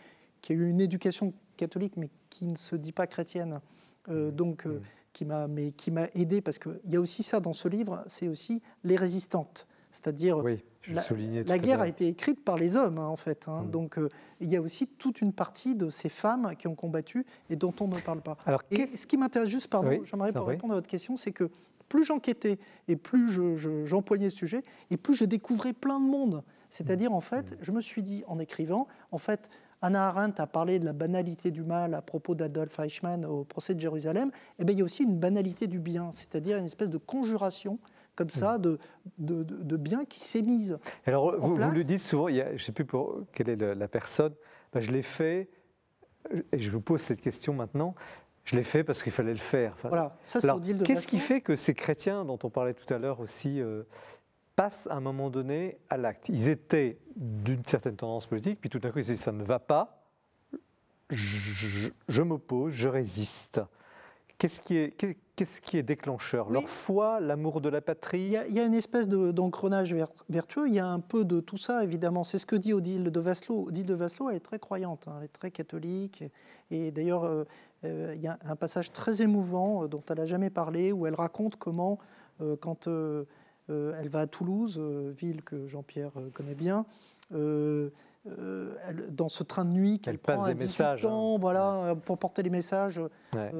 [0.42, 3.60] qui a eu une éducation catholique, mais qui ne se dit pas chrétienne,
[4.10, 4.80] euh, donc euh,
[5.12, 8.02] qui m'a mais qui m'a aidé parce qu'il y a aussi ça dans ce livre,
[8.06, 10.42] c'est aussi les résistantes, c'est-à-dire
[10.88, 13.62] la, guerre a été écrite par les hommes hein, en fait, hein.
[13.62, 13.70] mm.
[13.70, 14.08] donc euh,
[14.40, 17.74] il y a aussi toute une partie de ces femmes qui ont combattu et dont
[17.80, 18.36] on ne parle pas.
[18.46, 21.50] Alors, et ce qui m'intéresse juste, pardon, j'aimerais pour répondre à votre question, c'est que
[21.88, 23.28] plus j'enquêtais et plus
[23.84, 26.42] j'empoignais je, ce sujet, et plus je découvrais plein de monde.
[26.68, 27.56] C'est-à-dire, en fait, mm.
[27.62, 29.50] je me suis dit, en écrivant, en fait,
[29.80, 33.74] Anna Arendt a parlé de la banalité du mal à propos d'Adolf Eichmann au procès
[33.74, 36.90] de Jérusalem, eh bien, il y a aussi une banalité du bien, c'est-à-dire une espèce
[36.90, 37.78] de conjuration
[38.14, 38.78] comme ça de,
[39.18, 40.76] de, de bien qui s'est mise.
[41.06, 43.48] Alors, vous, vous, le dites souvent, il y a, je ne sais plus pour quelle
[43.48, 44.34] est la personne,
[44.72, 45.48] ben, je l'ai fait,
[46.52, 47.94] et je vous pose cette question maintenant,
[48.44, 49.76] je l'ai fait parce qu'il fallait le faire.
[49.84, 52.98] voilà, ça c'est de Qu'est-ce qui fait que ces chrétiens, dont on parlait tout à
[52.98, 53.82] l'heure aussi, euh,
[54.58, 56.28] passent à un moment donné à l'acte.
[56.30, 59.44] Ils étaient d'une certaine tendance politique, puis tout à coup ils se disent ça ne
[59.44, 60.02] va pas,
[61.10, 63.60] je, m'oppose, je résiste.
[64.36, 64.96] Qu'est-ce qui est,
[65.36, 66.50] qu'est-ce qui est déclencheur?
[66.50, 68.22] Leur foi, l'amour de la patrie?
[68.22, 69.94] Il y, a, une espèce d'encrenage
[70.28, 72.24] vertueux, il y a un peu de tout ça, évidemment.
[72.24, 73.68] C'est ce que dit Odile de Vasselot.
[73.68, 75.14] Odile de Vasselot, elle est très croyante, hein.
[75.18, 76.24] elle est très catholique.
[76.72, 77.44] Et, d'ailleurs, euh,
[77.84, 81.06] euh, il y a un passage très émouvant euh, dont elle n'a jamais parlé, où
[81.06, 82.00] elle raconte comment,
[82.60, 82.88] quand
[83.68, 86.86] elle va à Toulouse, euh, ville que Jean-Pierre euh, connaît bien.
[89.10, 91.38] dans ce train de nuit qu'elle prend à 18 messages, ans, hein.
[91.38, 93.00] voilà, pour porter les messages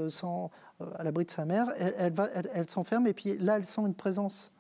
[0.09, 0.51] sans,
[0.97, 3.95] à l'abri de sa mère, elle, va, elle, s'enferme et puis là, elle sent une
[3.95, 4.53] présence.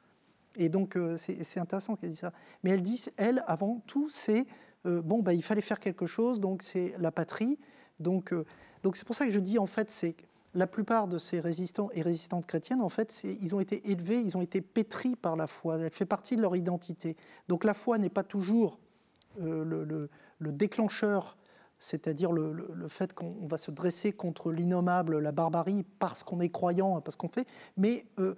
[0.56, 2.32] Et donc, c'est intéressant qu'elle dise ça.
[2.62, 4.46] Mais elle dit, elle, avant tout, c'est
[4.84, 7.58] bon, bah, il fallait faire quelque chose, donc c'est la patrie.
[8.00, 8.34] Donc,
[8.82, 10.16] donc c'est pour ça que je dis, en fait, c'est
[10.54, 14.36] la plupart de ces résistants et résistantes chrétiennes, en fait, ils ont été élevés, ils
[14.36, 15.78] ont été pétris par la foi.
[15.78, 17.16] Elle fait partie de leur identité.
[17.48, 18.78] Donc la foi n'est pas toujours
[19.40, 20.08] euh,
[20.40, 21.36] le, déclencheur,
[21.78, 27.00] c'est-à-dire le, fait qu'on va se dresser contre l'innommable, la barbarie, parce qu'on est croyant,
[27.00, 27.46] parce qu'on fait,
[27.76, 28.34] mais euh,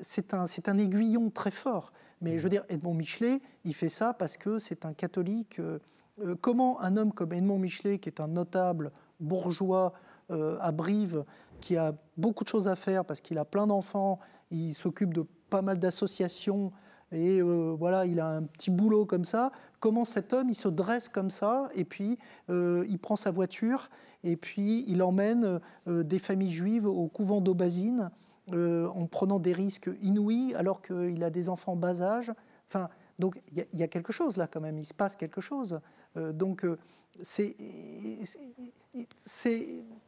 [0.00, 1.92] c'est un, aiguillon très fort.
[2.20, 5.58] Mais je veux dire, Edmond Michelet, il fait ça parce que c'est un catholique.
[5.58, 5.78] Euh,
[6.40, 9.92] comment un homme comme Edmond Michelet, qui est un notable bourgeois,
[10.60, 11.24] à Brive
[11.60, 14.18] qui a beaucoup de choses à faire parce qu'il a plein d'enfants,
[14.50, 16.72] il s'occupe de pas mal d'associations
[17.12, 19.50] et euh, voilà, il a un petit boulot comme ça.
[19.80, 23.90] Comment cet homme, il se dresse comme ça et puis euh, il prend sa voiture
[24.22, 28.10] et puis il emmène des familles juives au couvent d'Aubazine
[28.52, 32.32] en prenant des risques inouïs alors qu'il a des enfants bas âge.
[32.68, 32.90] Enfin,
[33.20, 35.80] donc il y, a quelque chose là quand même, il se passe quelque chose.
[36.16, 36.66] donc
[37.22, 37.54] c'est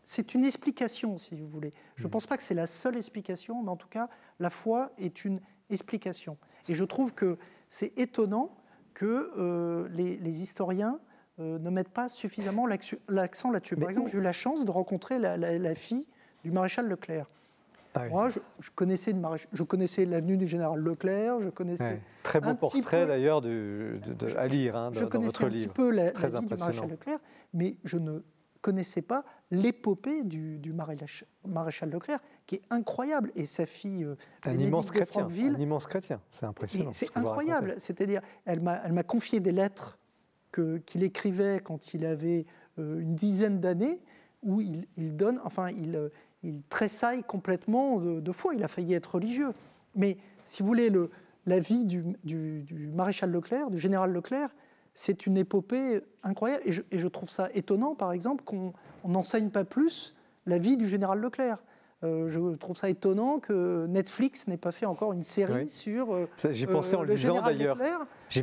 [0.05, 1.73] c'est une explication, si vous voulez.
[1.97, 4.09] Je ne pense pas que c'est la seule explication, mais en tout cas,
[4.41, 5.41] la foi est une
[5.71, 6.37] explication.
[6.69, 7.39] Et je trouve que
[7.69, 8.57] c'est étonnant
[8.95, 10.99] que euh, les, historiens
[11.39, 13.77] euh, ne mettent pas suffisamment l'accent là-dessus.
[13.77, 16.09] Par exemple, j'ai eu la chance de rencontrer la, fille
[16.45, 17.31] du maréchal Leclerc.
[17.95, 18.11] Ah oui.
[18.11, 19.15] Moi, je, je connaissais,
[19.53, 22.01] je l'avenue du général Leclerc, je connaissais, Ouais.
[22.23, 25.67] Très beau portrait d'ailleurs de, de- à lire hein, je dans, connaissais votre un petit
[25.67, 27.19] peu la, vie du maréchal Leclerc,
[27.53, 28.21] mais je ne
[28.61, 31.09] connaissais pas l'épopée du, du maréchal,
[31.47, 33.33] maréchal Leclerc, qui est incroyable.
[33.35, 34.15] Et sa fille, euh,
[34.45, 35.27] Un immense de chrétien.
[35.27, 36.21] Un immense chrétien.
[36.31, 36.93] C'est impressionnant.
[36.93, 37.75] C'est ce incroyable.
[37.79, 39.99] C'est-à-dire, elle m'a confié des lettres
[40.87, 42.47] qu'il écrivait quand il avait
[42.79, 44.01] euh, une dizaine d'années,
[44.43, 46.09] où il, il donne, enfin, il, euh,
[46.43, 48.55] il tressaille complètement de, de foi.
[48.55, 49.51] Il a failli être religieux.
[49.95, 51.11] Mais si vous voulez, le,
[51.47, 54.51] la vie du, du- du maréchal Leclerc, du général Leclerc,
[54.95, 56.63] c'est une épopée incroyable.
[56.67, 58.73] Et je, et je trouve ça étonnant, par exemple, qu'on
[59.05, 60.15] on n'enseigne pas plus
[60.47, 61.59] la vie du général Leclerc.
[62.05, 65.69] Euh, je trouve ça étonnant que Netflix n'ait pas fait encore une série Oui.
[65.69, 67.77] sur euh, Ça, J'y pensais en euh, le le d'ailleurs.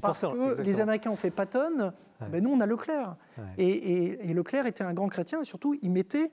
[0.02, 0.80] Parce que les.
[0.80, 1.92] Américains ont fait Patton,
[2.32, 3.18] ben nous on a Leclerc.
[3.38, 3.44] Ouais.
[3.58, 6.32] Et, et- et Leclerc était un grand chrétien et surtout il mettait,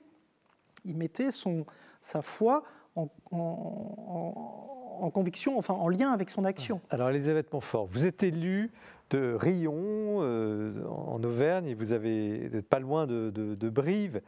[0.87, 1.65] il mettait son,
[2.01, 2.63] sa foi
[2.95, 3.09] en,
[5.13, 6.81] conviction, enfin en lien avec son action.
[6.89, 8.71] Alors, Elisabeth Montfort, vous êtes élue
[9.09, 14.21] de Rion, euh, en Auvergne, et vous avez, pas loin de, Brive,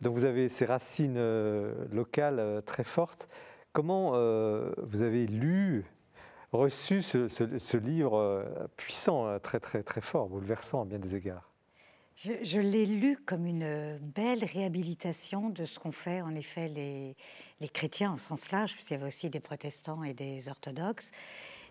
[0.00, 3.28] donc vous avez ces racines euh, locales euh, très fortes.
[3.72, 5.84] Comment vous avez lu,
[6.52, 8.46] reçu ce, livre
[8.76, 11.53] puissant, très, très, très fort, bouleversant à bien des égards?
[12.16, 17.16] Je, l'ai lu comme une belle réhabilitation de ce qu'ont fait en effet les,
[17.60, 21.10] les chrétiens en sens large, puisqu'il y avait aussi des protestants et des orthodoxes.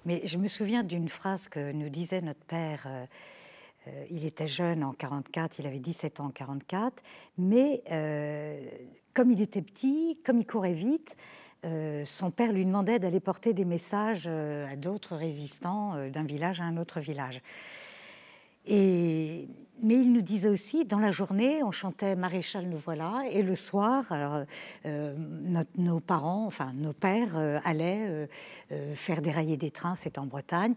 [0.05, 2.83] Mais je me souviens d'une phrase que nous disait notre père.
[2.87, 3.05] euh,
[3.87, 7.03] euh, il était jeune en 44, il avait 17 ans en 44,
[7.37, 8.65] mais euh,
[9.13, 11.17] comme il était petit, comme il courait vite,
[11.65, 16.23] euh, son père lui demandait d'aller porter des messages euh, à d'autres résistants euh, d'un
[16.23, 17.41] village à un autre village.
[18.65, 19.47] Et,
[19.81, 23.55] mais il nous disait aussi, dans la journée, on chantait Maréchal nous voilà, et le
[23.55, 24.43] soir, alors,
[24.85, 28.27] euh, notre- nos parents, enfin nos pères, euh, allaient euh,
[28.71, 30.75] euh, faire dérailler des trains, c'est en Bretagne.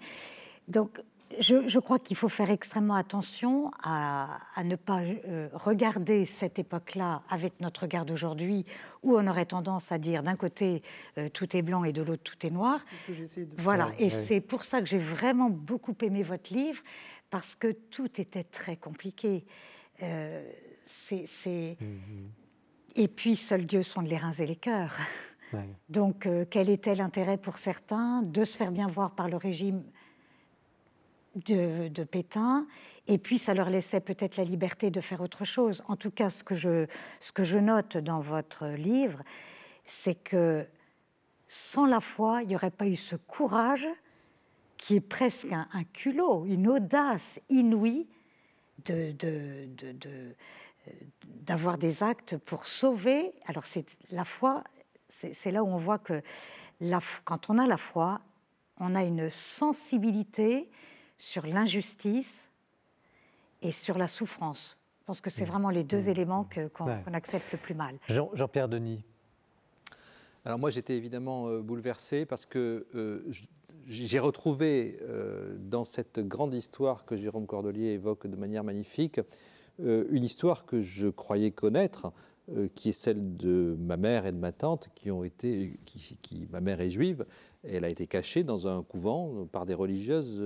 [0.66, 1.00] Donc,
[1.40, 6.58] je, je crois qu'il faut faire extrêmement attention à, à ne pas euh, regarder cette
[6.58, 8.64] époque-là avec notre regard d'aujourd'hui,
[9.02, 10.82] où on aurait tendance à dire d'un côté
[11.18, 12.80] euh, tout est blanc et de l'autre tout est noir.
[12.90, 14.24] C'est ce que j'essaie de Voilà, Ouais, et ouais.
[14.28, 16.82] c'est pour ça que j'ai vraiment beaucoup aimé votre livre,
[17.30, 19.44] parce que tout était très compliqué.
[20.02, 20.48] Euh,
[20.86, 21.76] c'est, c'est-
[22.94, 24.96] Et puis, seuls Dieu sont les reins et les cœurs.
[25.52, 25.68] Ouais.
[25.88, 29.84] Donc, euh, quel était l'intérêt pour certains de se faire bien voir par le régime
[31.34, 32.66] de, de Pétain?
[33.06, 35.82] Et puis, ça leur laissait peut-être la liberté de faire autre chose.
[35.86, 36.86] En tout cas, ce que je,
[37.20, 39.22] ce que je note dans votre livre,
[39.84, 40.66] c'est que
[41.46, 43.86] sans la foi, il n'y aurait pas eu ce courage
[44.86, 48.06] qui est presque un, un culot, une audace inouïe
[48.84, 50.34] de, de- de- de-
[51.24, 53.32] d'avoir des actes pour sauver.
[53.46, 54.62] Alors c'est la foi,
[55.08, 56.22] c'est c'est là où on voit que
[56.80, 58.20] la quand on a la foi,
[58.78, 60.70] on a une sensibilité
[61.18, 62.48] sur l'injustice
[63.62, 64.76] et sur la souffrance.
[65.00, 67.02] Je pense que c'est vraiment les deux éléments que- qu'on Ouais.
[67.04, 67.98] qu'on accepte le plus mal.
[68.08, 69.02] Jean- Jean-Pierre Denis.
[70.44, 73.42] Alors moi j'étais évidemment euh, bouleversé parce que euh, je-
[73.88, 79.20] j'ai retrouvé euh, dans cette grande histoire que Jérôme Cordelier évoque de manière magnifique
[79.80, 82.12] euh, une histoire que je croyais connaître,
[82.50, 86.48] euh, qui est celle de ma mère et de ma tante qui ont été, qui,
[86.50, 87.26] ma mère est juive,
[87.62, 90.40] elle a été cachée dans un couvent par des religieuses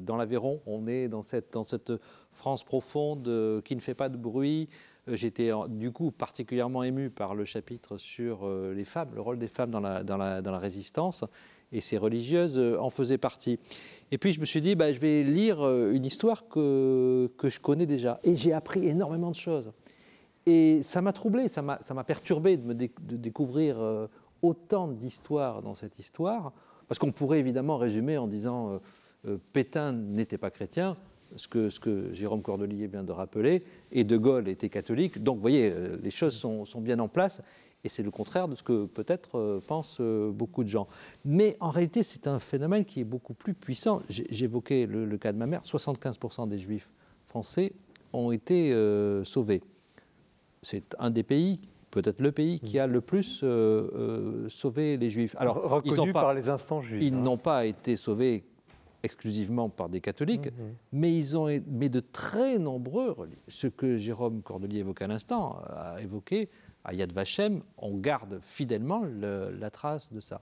[0.00, 0.60] dans l'Aveyron.
[0.66, 1.92] On est dans cette,
[2.32, 4.68] France profonde qui ne fait pas de bruit.
[5.06, 9.70] J'étais du coup particulièrement ému par le chapitre sur les femmes, le rôle des femmes
[9.70, 11.24] dans la résistance,
[11.74, 13.58] et ces religieuses euh, en faisaient partie.
[14.10, 17.50] Et puis je me suis dit, bah, je vais lire euh, une histoire que, que
[17.50, 19.72] je connais déjà, et j'ai appris énormément de choses.
[20.46, 24.06] Et ça m'a troublé, ça m'a perturbé de, me de découvrir euh,
[24.42, 26.52] autant d'histoires dans cette histoire,
[26.86, 28.78] parce qu'on pourrait évidemment résumer en disant
[29.54, 30.98] Pétain n'était pas chrétien,
[31.34, 35.22] ce que, ce que Jérôme Cordelier vient de rappeler, et De Gaulle était catholique.
[35.22, 35.72] Donc vous voyez,
[36.02, 37.40] les choses sont, sont bien en place,
[37.84, 40.88] et c'est le contraire de ce que peut-être euh, pensent euh, beaucoup de gens.
[41.24, 44.00] Mais en réalité, c'est un phénomène qui est beaucoup plus puissant.
[44.08, 46.90] J'évoquais le, le cas de ma mère, 75% des juifs
[47.26, 47.72] français
[48.12, 49.60] ont été euh, sauvés
[50.62, 51.60] c'est un des pays,
[51.90, 55.36] peut-être le pays, qui a le plus euh, euh, sauvé les juifs.
[55.38, 57.02] Alors, ils reconnu pas- par les instances juives.
[57.02, 57.18] ils hein.
[57.20, 58.44] n'ont pas été sauvés
[59.02, 60.74] exclusivement par des catholiques, Mhm.
[60.92, 63.14] mais ils ont, mais de très nombreux,
[63.46, 66.48] ce que Jérôme Cordelier évoquait à l'instant, a évoqué
[66.84, 70.40] à Yad Vashem, on garde fidèlement le- la trace de ça.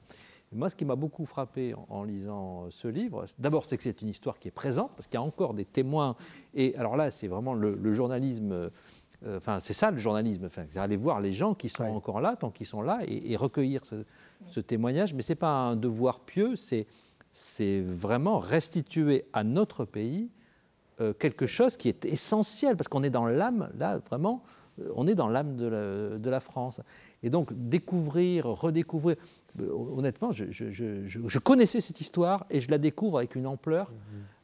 [0.53, 3.82] Et moi, ce qui m'a beaucoup frappé en, en lisant ce livre, d'abord, c'est que
[3.82, 6.14] c'est une histoire qui est présente, parce qu'il y a encore des témoins.
[6.55, 8.70] Et alors là, c'est vraiment le, le journalisme
[9.26, 12.20] euh, enfin, c'est ça le journalisme, enfin, c'est aller voir les gens qui sont encore
[12.20, 15.14] là, tant qu'ils sont là, et, recueillir ce, témoignage.
[15.14, 16.86] Mais ce n'est pas un devoir pieux, c'est,
[17.30, 20.30] c'est vraiment restituer à notre pays
[21.01, 24.43] euh, quelque chose qui est essentiel, parce qu'on est dans l'âme, là, vraiment,
[24.95, 26.81] on est dans l'âme de la, de la, France.
[27.23, 29.16] Et donc, découvrir, redécouvrir,
[29.61, 33.93] honnêtement, je, je, je, je, connaissais cette histoire et je la découvre avec une ampleur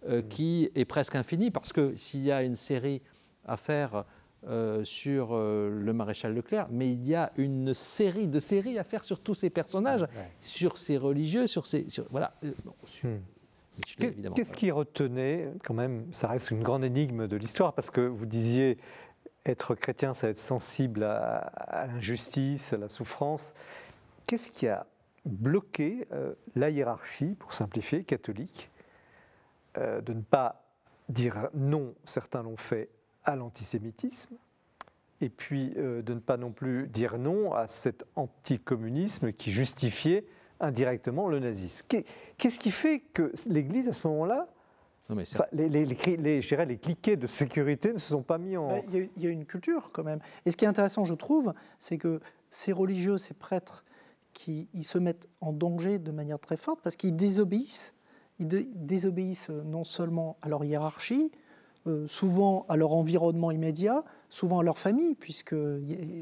[0.06, 0.22] mmh.
[0.28, 3.02] qui est presque infinie, parce que s'il y a une série
[3.46, 4.04] à faire
[4.46, 8.84] euh, sur euh, le maréchal Leclerc, mais il y a une série de séries à
[8.84, 10.06] faire sur tous ces personnages,
[10.40, 11.84] sur ces religieux, sur ces.
[12.10, 12.34] voilà.
[12.44, 12.52] Euh,
[13.02, 13.18] hmm.
[14.36, 18.26] Qu'est-ce qui retenait, quand même, ça reste une grande énigme de l'histoire, parce que vous
[18.26, 18.78] disiez
[19.48, 23.54] être chrétien, ça être sensible à, l'injustice, à la souffrance.
[24.26, 24.86] Qu'est-ce qui a
[25.24, 26.06] bloqué
[26.54, 28.70] la hiérarchie, pour simplifier, catholique,
[29.76, 30.64] de ne pas
[31.08, 32.90] dire non, certains l'ont fait,
[33.24, 34.36] à l'antisémitisme,
[35.20, 40.24] et puis euh, de ne pas non plus dire non à cet anticommunisme qui justifiait
[40.60, 41.84] indirectement le nazisme?
[42.36, 44.48] Qu'est-ce qui fait que l'Église, à ce moment-là,
[45.52, 48.68] les, les, les, je dirais, les cliquets de sécurité ne se sont pas mis en...
[48.68, 50.20] Ben, il y, a une culture quand même.
[50.44, 53.84] Et ce qui est intéressant, je trouve, c'est que ces religieux, ces prêtres,
[54.34, 57.94] qui ils se mettent en danger de manière très forte parce qu'ils désobéissent.
[58.38, 61.32] Ils désobéissent non seulement à leur hiérarchie,
[61.86, 65.56] euh, souvent à leur environnement immédiat, souvent à leur famille, puisque,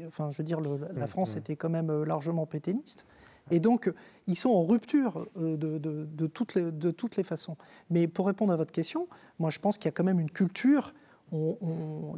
[0.07, 1.39] enfin, je veux dire, la mm, France mm.
[1.39, 3.05] était quand même euh, largement pétainiste.
[3.51, 3.91] Et donc,
[4.27, 7.57] ils sont en rupture euh, de, toutes les, de, toutes les, façons.
[7.89, 9.07] Mais pour répondre à votre question,
[9.39, 10.93] moi, je pense qu'il y a quand même une culture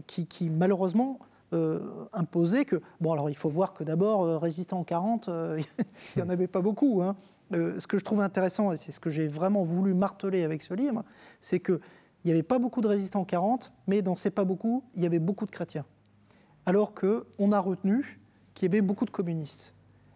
[0.05, 1.19] qui, malheureusement,
[2.13, 2.79] imposait que...
[3.01, 5.65] Bon, alors, il faut voir que d'abord, résistants en 40, il
[6.15, 7.01] n'y en avait pas beaucoup.
[7.01, 7.15] Hein.
[7.51, 10.75] ce que je trouve intéressant, et c'est ce que j'ai vraiment voulu marteler avec ce
[10.75, 11.03] livre,
[11.39, 11.81] c'est que
[12.23, 15.05] il n'y avait pas beaucoup de résistants 40, mais dans ces pas beaucoup, il y
[15.05, 15.85] avait beaucoup de chrétiens.
[16.65, 18.19] Alors qu'on a retenu
[18.53, 19.73] qu'il y avait beaucoup de communistes.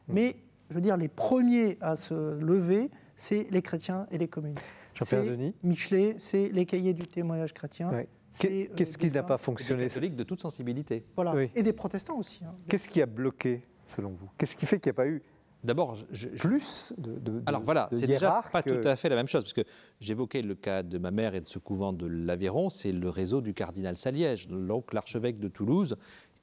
[0.07, 0.13] Hmm.
[0.13, 0.35] Mais,
[0.73, 4.73] je veux dire, les premiers à se lever, c'est les chrétiens et les communistes.
[4.95, 7.91] Jean-Pierre Denis Michelet, c'est les cahiers du témoignage chrétien.
[8.31, 11.05] Qu'est-ce qui n'a pas fonctionné Des catholiques de toute sensibilité.
[11.15, 11.35] Voilà.
[11.53, 12.43] Et des protestants aussi.
[12.43, 12.55] Hein.
[12.67, 13.61] Qu'est-ce qui a bloqué,
[13.95, 14.31] selon vous?
[14.35, 15.21] Qu'est-ce qui fait qu'il n'y a pas eu
[15.63, 19.43] D'abord, je, plus de, Alors voilà, c'est déjà pas tout à fait la même chose,
[19.43, 19.63] parce que
[20.01, 23.41] j'évoquais le cas de ma mère et de ce couvent de l'Aveyron, c'est le réseau
[23.41, 25.95] du cardinal Saliège, donc l'archevêque de Toulouse,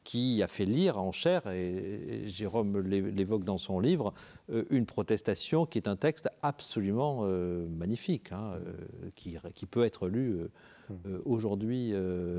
[0.04, 4.14] qui a fait lire en chair, et Jérôme l'évoque dans son livre,
[4.50, 10.08] euh, une protestation qui est un texte absolument euh, magnifique, hein, euh, qui, peut être
[10.08, 10.40] lu
[11.24, 11.92] aujourd'hui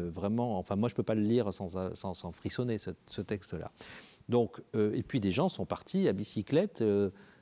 [0.09, 0.57] vraiment.
[0.57, 3.71] Enfin, moi, je ne peux pas le lire sans, frissonner, ce texte-là.
[4.27, 6.83] Donc, et puis des gens sont partis à bicyclette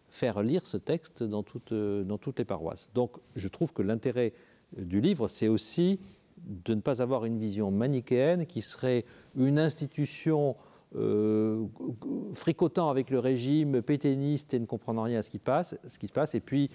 [0.10, 2.90] faire lire ce texte dans toutes les paroisses.
[2.94, 4.34] Donc je trouve que l'intérêt
[4.78, 6.00] du livre, c'est aussi
[6.46, 10.56] de ne pas avoir une vision manichéenne qui serait une institution
[12.34, 15.40] fricotant avec le régime, pétainiste et ne comprenant rien à ce qui,
[16.00, 16.72] qui se passe, et puis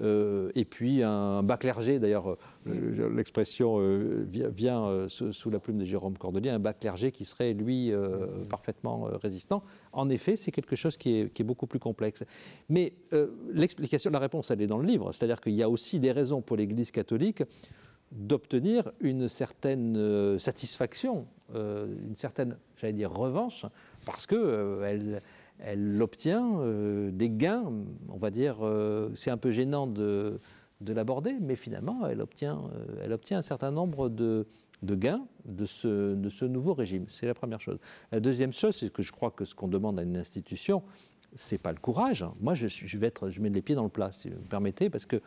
[0.00, 2.36] euh, et puis un bas clergé, d'ailleurs
[2.66, 7.52] euh, l'expression euh, vient, sous, la plume de Jérôme Cordelier, un bas clergé qui serait
[7.52, 7.92] lui
[8.48, 9.62] parfaitement résistant.
[9.92, 12.24] En effet, c'est quelque chose qui est, beaucoup plus complexe.
[12.68, 12.92] Mais
[13.52, 16.42] l'explication, la réponse, elle est dans le livre, c'est-à-dire qu'il y a aussi des raisons
[16.42, 17.42] pour l'Église catholique
[18.12, 23.66] d'obtenir une certaine satisfaction, une certaine, j'allais dire, revanche,
[24.04, 25.22] parce qu'elle
[25.62, 27.70] elle obtient euh, des gains,
[28.08, 30.40] on va dire, euh, c'est un peu gênant de,
[30.86, 34.46] l'aborder, mais finalement, elle obtient, euh, elle obtient un certain nombre de,
[34.82, 37.04] gains de ce, de ce, nouveau régime.
[37.08, 37.78] C'est la première chose.
[38.12, 40.82] La deuxième chose, c'est que je crois que ce qu'on demande à une institution,
[41.34, 42.24] c'est pas le courage.
[42.40, 44.48] Moi, je, je, vais être, je mets les pieds dans le plat, si vous me
[44.48, 45.20] permettez, parce que,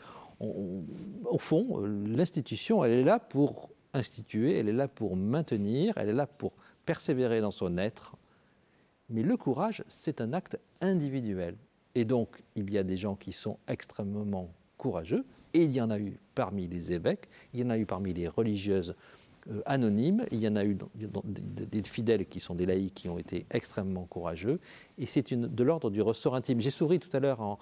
[0.43, 6.13] au fond, l'institution, elle est là pour instituer, elle est là pour maintenir, elle est
[6.13, 6.53] là pour
[6.85, 8.15] persévérer dans son être,
[9.09, 11.55] mais le courage, c'est un acte individuel.
[11.95, 15.91] Et donc, il y a des gens qui sont extrêmement courageux, et il y en
[15.91, 18.95] a eu parmi les évêques, il y en a eu parmi les religieuses
[19.51, 20.75] euh, anonymes, il y en a eu
[21.25, 24.59] des fidèles qui sont des laïcs qui ont été extrêmement courageux,
[24.97, 26.59] et c'est de l'ordre du ressort intime.
[26.59, 27.59] J'ai souri tout à l'heure en,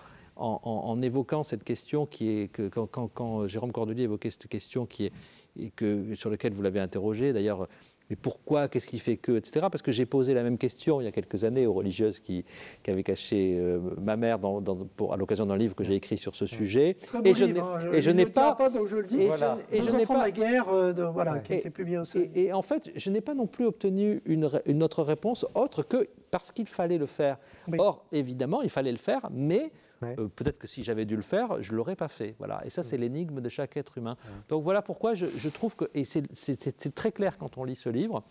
[1.01, 5.13] évoquant cette question qui est que quand, quand, Jérôme Cordelier évoquait cette question qui est
[5.59, 7.33] et que, sur laquelle vous l'avez interrogé.
[7.33, 7.67] D'ailleurs,
[8.09, 9.67] mais pourquoi, qu'est-ce qui fait que, etc.
[9.71, 12.43] Parce que j'ai posé la même question il y a quelques années aux religieuses qui,
[12.83, 16.17] qui avaient caché euh, ma mère dans, pour, à l'occasion d'un livre que j'ai écrit
[16.17, 16.95] sur ce sujet.
[16.95, 19.21] Très beau et, livre, je, et je, n'ai pas, pas, donc je le dis.
[19.21, 19.57] Et voilà.
[19.71, 22.53] je, n'ai pas la guerre, euh, de, voilà, qui a été publié au et, et,
[22.53, 26.51] en fait, je n'ai pas non plus obtenu une, une autre réponse autre que parce
[26.51, 27.37] qu'il fallait le faire.
[27.77, 29.71] Or, évidemment, il fallait le faire, mais
[30.03, 32.35] euh, peut-être que si j'avais dû le faire, je ne l'aurais pas fait.
[32.39, 32.61] Voilà.
[32.65, 33.01] Et ça, c'est mm.
[33.01, 34.17] l'énigme de chaque être humain.
[34.49, 38.23] Donc voilà pourquoi je, trouve que, et c'est très clair quand on lit ce livre,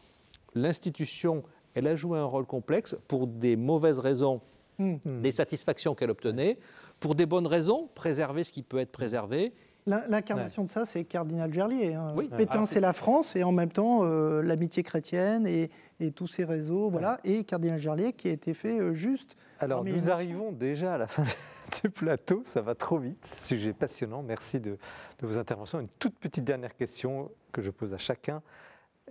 [0.55, 1.43] l'institution,
[1.75, 4.41] elle a joué un rôle complexe pour des mauvaises raisons,
[4.81, 5.21] Hmm.
[5.21, 6.59] des satisfactions qu'elle obtenait,
[7.01, 9.53] pour des bonnes raisons, préserver ce qui peut être préservé.
[9.87, 11.95] L'in- L'incarnation de ça, c'est Cardinal Gerlier.
[11.95, 12.13] hein.
[12.17, 12.29] Oui.
[12.37, 15.71] Pétain, c'est la France, et en même temps, euh, l'amitié chrétienne et,
[16.01, 16.91] et tous ces réseaux.
[16.91, 17.19] Voilà.
[17.25, 19.37] Et Cardinal Gerlier qui a été fait euh, juste.
[19.59, 21.25] Alors, nous arrivons déjà à la fin
[21.83, 22.43] du plateau.
[22.45, 23.27] Ça va trop vite.
[23.41, 24.23] Sujet passionnant.
[24.23, 24.77] Merci de,
[25.19, 25.81] de vos interventions.
[25.81, 28.43] Une toute petite dernière question que je pose à chacun.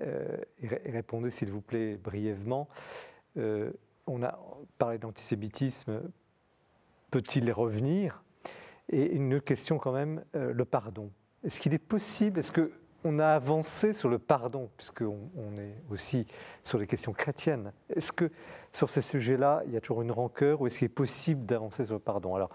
[0.01, 2.67] Euh, et, ré- et répondez, s'il vous plaît, brièvement.
[4.07, 4.39] On a
[4.77, 6.01] parlé d'antisémitisme.
[7.11, 8.23] Peut-il revenir?
[8.91, 11.11] Et une question quand même, euh, le pardon.
[11.43, 12.71] Est-ce qu'il est possible Est-ce que
[13.05, 16.25] on a avancé sur le pardon, puisqu'on on est aussi
[16.65, 17.71] sur les questions chrétiennes.
[17.95, 18.29] Est-ce que
[18.73, 21.85] sur ces sujets-là, il y a toujours une rancœur ou est-ce qu'il est possible d'avancer
[21.85, 22.35] sur le pardon?
[22.35, 22.49] Alors,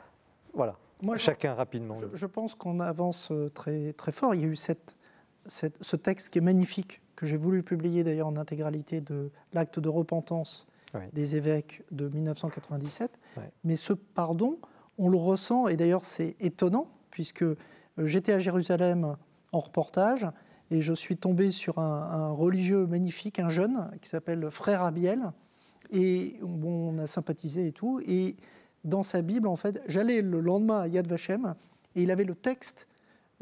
[0.53, 1.95] voilà, Moi, je- chacun rapidement.
[1.95, 4.35] Je, je pense qu'on avance euh, très, très fort.
[4.35, 4.99] Il y a eu cette,
[5.47, 9.81] cette- ce texte qui est magnifique, que j'ai voulu publier d'ailleurs en intégralité de l'acte
[9.81, 11.05] de repentance Oui.
[11.15, 13.19] des évêques de 1997.
[13.39, 13.51] Ouais.
[13.65, 14.59] Mais ce pardon,
[14.99, 17.57] on le ressent, et d'ailleurs c'est étonnant, puisque euh,
[17.99, 19.17] j'étais à Jérusalem
[19.53, 20.27] en reportage,
[20.71, 25.33] et je suis tombé sur un, un religieux magnifique, un jeune, qui s'appelle Frère Abiel,
[25.93, 28.37] et bon, on a sympathisé et tout, et
[28.85, 31.55] dans sa Bible, en fait, j'allais le lendemain à Yad Vashem,
[31.95, 32.89] et il avait le texte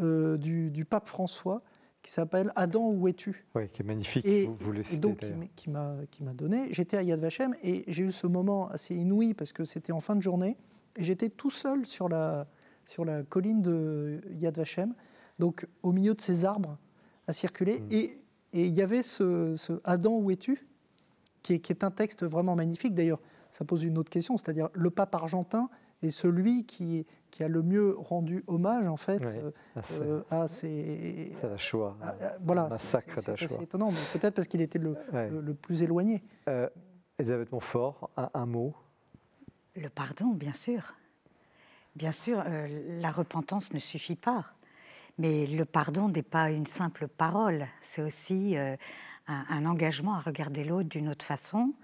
[0.01, 1.63] euh, du, du pape François
[2.03, 3.45] qui s'appelle Adam, où es-tu?
[3.55, 5.21] Oui, qui est magnifique, Et- vous, vous le Et citez donc,
[5.55, 6.67] qui m'a qui m'a donné.
[6.73, 10.01] J'étais à Yad Vashem et j'ai eu ce moment assez inouï parce que c'était en
[10.01, 10.57] fin de journée
[10.97, 12.47] et j'étais tout seul sur la,
[12.85, 14.95] sur la colline de Yad Vashem,
[15.39, 16.79] donc au milieu de ces arbres
[17.27, 17.81] à circuler.
[17.81, 17.87] Mm.
[17.93, 18.19] Et
[18.55, 20.67] et il y avait ce, ce Adam, où es-tu?
[21.43, 22.93] qui est, qui est un texte vraiment magnifique.
[22.95, 23.19] D'ailleurs,
[23.51, 25.71] ça pose une autre question, c'est-à-dire le pape argentin
[26.03, 30.23] est celui qui, qui a le mieux rendu hommage en fait Oui, euh, Ah, euh,
[30.31, 31.97] à ces c'est la Shoah.
[32.03, 35.31] ah, ah, voilà, massacre c'est- c'est- c'est étonnant, peut-être parce qu'il était le, Ouais.
[35.31, 36.23] le- le plus éloigné.
[36.49, 36.69] Euh,
[37.19, 38.75] Elisabeth Montfort, un, un mot?
[39.75, 40.95] Le pardon, bien sûr.
[41.97, 44.45] Bien sûr, euh, la repentance ne suffit pas.
[45.19, 48.77] Mais le pardon n'est pas une simple parole, c'est aussi euh,
[49.27, 51.75] un, un engagement à regarder l'autre d'une autre façon.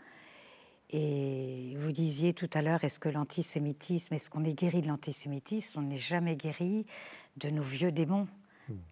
[0.90, 5.80] Et vous disiez tout à l'heure, est-ce que l'antisémitisme, est-ce qu'on est guéri de l'antisémitisme?
[5.80, 6.86] On n'est jamais guéri
[7.36, 8.28] de nos vieux démons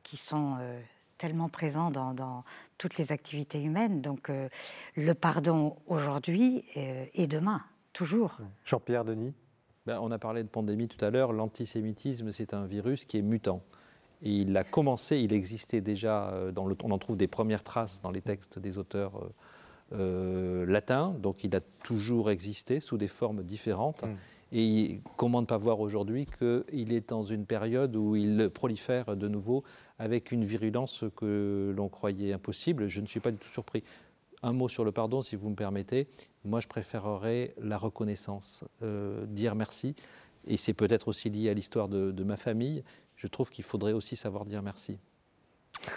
[0.02, 0.80] qui sont euh,
[1.16, 2.44] tellement présents dans, dans
[2.76, 4.02] toutes les activités humaines.
[4.02, 4.30] Donc
[4.96, 7.64] le pardon aujourd'hui et demain,
[7.96, 8.36] toujours.
[8.64, 9.32] Jean-Pierre Denis.
[9.86, 11.32] Ben, on a parlé de pandémie tout à l'heure.
[11.32, 13.62] L'antisémitisme, c'est un virus qui est mutant.
[14.22, 17.62] Et il a commencé, il existait déjà, euh, dans le, on en trouve des premières
[17.62, 19.32] traces dans les textes des auteurs euh,
[19.92, 24.02] euh, latins, donc il a toujours existé sous des formes différentes.
[24.02, 24.16] Mm.
[24.52, 29.26] Et comment ne pas voir aujourd'hui qu'il est dans une période où il prolifère de
[29.26, 29.64] nouveau
[29.98, 32.88] avec une virulence que l'on croyait impossible.
[32.88, 33.82] Je ne suis pas du tout surpris.
[34.46, 36.06] Un mot sur le pardon, si vous me permettez.
[36.44, 39.96] Moi, je préférerais la reconnaissance, euh, dire merci.
[40.46, 42.84] Et c'est peut-être aussi lié à l'histoire de, ma famille.
[43.16, 45.00] Je trouve qu'il faudrait aussi savoir dire merci.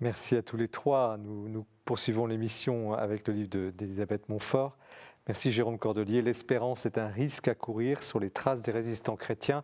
[0.00, 1.18] Merci à tous les trois.
[1.18, 4.78] Nous, poursuivons l'émission avec le livre de- d'Elisabeth Montfort.
[5.28, 6.22] Merci Jérôme Cordelier.
[6.22, 9.62] L'espérance est un risque à courir sur les traces des résistants chrétiens.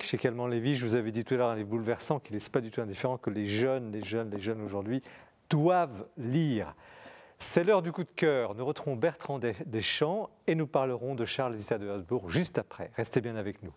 [0.00, 2.36] Chez Calment Lévy, je vous avais dit tout à l'heure, un livre bouleversant qui ne
[2.36, 5.02] laisse pas du tout indifférent que les jeunes, les jeunes, les jeunes aujourd'hui
[5.50, 6.74] doivent lire.
[7.38, 8.54] C'est l'heure du coup de cœur.
[8.54, 12.90] Nous retrouvons Bertrand Des- Deschamps et nous parlerons de Charles Isaac de Habsbourg juste après.
[12.96, 13.72] Restez bien avec nous.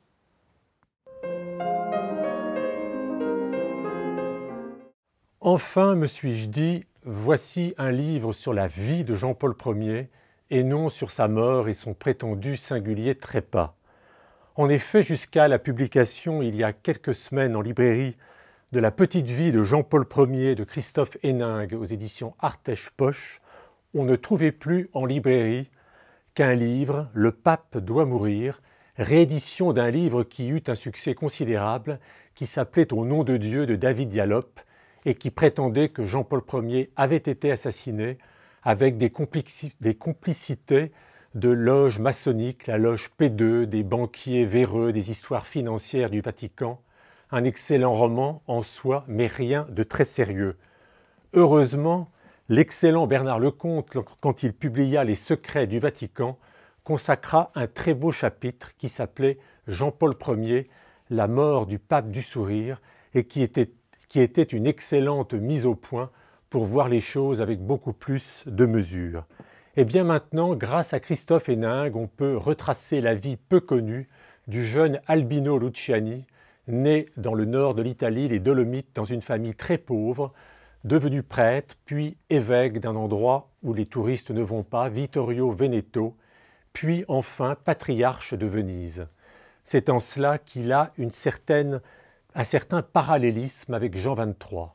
[5.41, 10.09] Enfin, me suis-je dit, voici un livre sur la vie de Jean-Paul Ier
[10.49, 13.75] et non sur sa mort et son prétendu singulier trépas.
[14.55, 18.17] En effet, jusqu'à la publication il y a quelques semaines en librairie
[18.71, 23.41] de la petite vie de Jean-Paul Ier de Christophe Héningue aux éditions Artege Poche,
[23.93, 25.69] on ne trouvait plus en librairie
[26.35, 28.61] qu'un livre, Le pape doit mourir,
[28.97, 31.99] réédition d'un livre qui eut un succès considérable,
[32.35, 34.59] qui s'appelait Au nom de Dieu de David Dialop
[35.05, 38.17] et qui prétendait que Jean-Paul Ier avait été assassiné
[38.63, 39.11] avec des,
[39.81, 40.91] des complicités
[41.35, 46.81] de loges maçonniques, la loge P2, des banquiers véreux, des histoires financières du Vatican,
[47.31, 50.57] un excellent roman en soi, mais rien de très sérieux.
[51.33, 52.09] Heureusement,
[52.49, 56.37] l'excellent Bernard Lecomte, quand il publia Les secrets du Vatican,
[56.83, 59.37] consacra un très beau chapitre qui s'appelait
[59.67, 60.67] Jean-Paul Ier,
[61.11, 62.81] la mort du pape du sourire,
[63.13, 66.09] et qui était, une excellente mise au point
[66.49, 69.25] pour voir les choses avec beaucoup plus de mesure.
[69.77, 74.09] Et bien maintenant, grâce à Christophe Héningue, on peut retracer la vie peu connue
[74.47, 76.25] du jeune Albino Luciani,
[76.67, 80.33] né dans le nord de l'Italie, les Dolomites, dans une famille très pauvre,
[80.83, 86.15] devenu prêtre, puis évêque d'un endroit où les touristes ne vont pas, Vittorio Veneto,
[86.73, 89.07] puis enfin patriarche de Venise.
[89.63, 94.67] C'est en cela qu'il a un certain parallélisme avec Jean XXIII.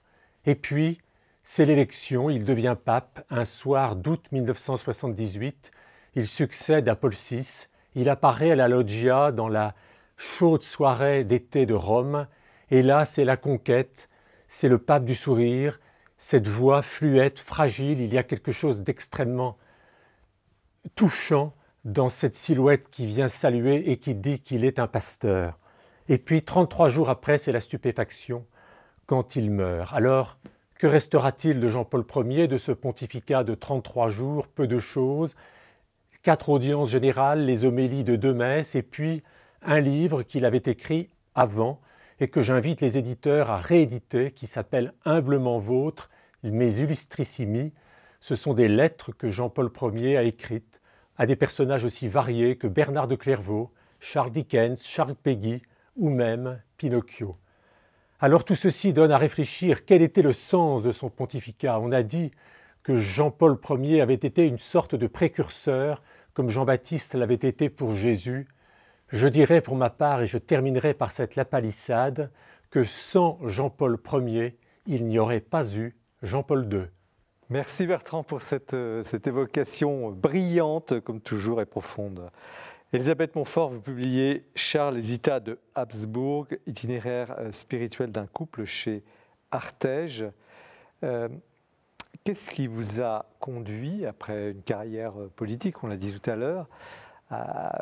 [0.46, 1.00] Et puis,
[1.42, 5.72] c'est l'élection, il devient pape un soir d'août 1978,
[6.14, 9.74] il succède à Paul VI, il apparaît à la loggia dans la
[10.16, 12.26] chaude soirée d'été de Rome,
[12.70, 14.08] et là c'est la conquête,
[14.48, 15.80] c'est le pape du sourire,
[16.24, 19.58] cette voix fluette, fragile, il y a quelque chose d'extrêmement
[20.94, 21.52] touchant
[21.84, 25.58] dans cette silhouette qui vient saluer et qui dit qu'il est un pasteur.
[26.08, 28.46] Et puis 33 jours après, c'est la stupéfaction
[29.04, 29.92] quand il meurt.
[29.92, 30.38] Alors,
[30.78, 35.36] que restera-t-il de Jean-Paul Ier, de ce pontificat de 33 jours Peu de choses.
[36.22, 39.22] Quatre audiences générales, les homélies de deux messes, et puis
[39.60, 41.82] un livre qu'il avait écrit avant
[42.18, 46.08] et que j'invite les éditeurs à rééditer, qui s'appelle Humblement Vôtre,
[46.50, 47.72] mes illustrissimi.
[48.20, 50.80] Ce sont des lettres que Jean-Paul Ier a écrites
[51.16, 55.62] à des personnages aussi variés que Bernard de Clairvaux, Charles Dickens, Charles Peggy
[55.96, 57.36] ou même Pinocchio.
[58.20, 61.78] Alors tout ceci donne à réfléchir quel était le sens de son pontificat.
[61.80, 62.30] On a dit
[62.82, 68.48] que Jean-Paul Ier avait été une sorte de précurseur, comme Jean-Baptiste l'avait été pour Jésus.
[69.08, 72.30] Je dirais pour ma part, et je terminerai par cette lapalissade,
[72.70, 76.86] que sans Jean-Paul Ier, il n'y aurait pas eu Jean-Paul II.
[77.50, 82.30] Merci Bertrand pour cette, euh, cette, évocation brillante, comme toujours, et profonde.
[82.94, 89.04] Elisabeth Montfort, vous publiez Charles et Zita de Habsbourg, itinéraire euh, spirituel d'un couple chez
[89.50, 90.24] Artege.
[91.02, 91.28] Euh,
[92.24, 96.68] qu'est-ce qui vous a conduit, après une carrière politique, on l'a dit tout à l'heure,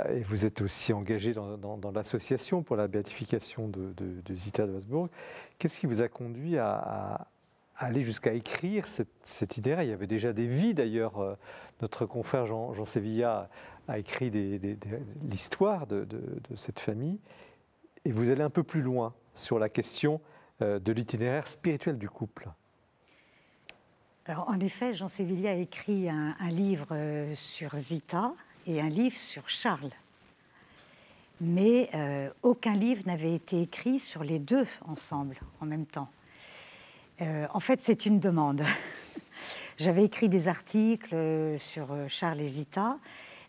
[0.08, 3.94] et vous êtes aussi engagé dans, l'association pour la béatification de,
[4.34, 5.08] Zita de Habsbourg,
[5.58, 7.28] qu'est-ce qui vous a conduit à,
[7.76, 11.18] aller jusqu'à écrire cette, idée Il y avait déjà des vies d'ailleurs.
[11.18, 11.34] Euh,
[11.80, 13.48] notre confrère Jean, Jean Sevilla
[13.88, 14.30] a écrit
[15.22, 16.06] l'histoire de,
[16.54, 17.18] cette famille.
[18.04, 20.20] Et vous allez un peu plus loin sur la question
[20.60, 22.48] euh, de l'itinéraire spirituel du couple.
[24.26, 28.32] Alors, en effet, Jean Sevilla a écrit un, livre euh, sur Zita
[28.68, 29.90] et un livre sur Charles.
[31.40, 31.90] Mais
[32.44, 36.08] aucun livre n'avait été écrit sur les deux ensemble, en même temps.
[37.22, 38.64] Euh, en fait, c'est une demande.
[39.78, 42.98] J'avais écrit des articles euh, sur euh, Charles et Zita,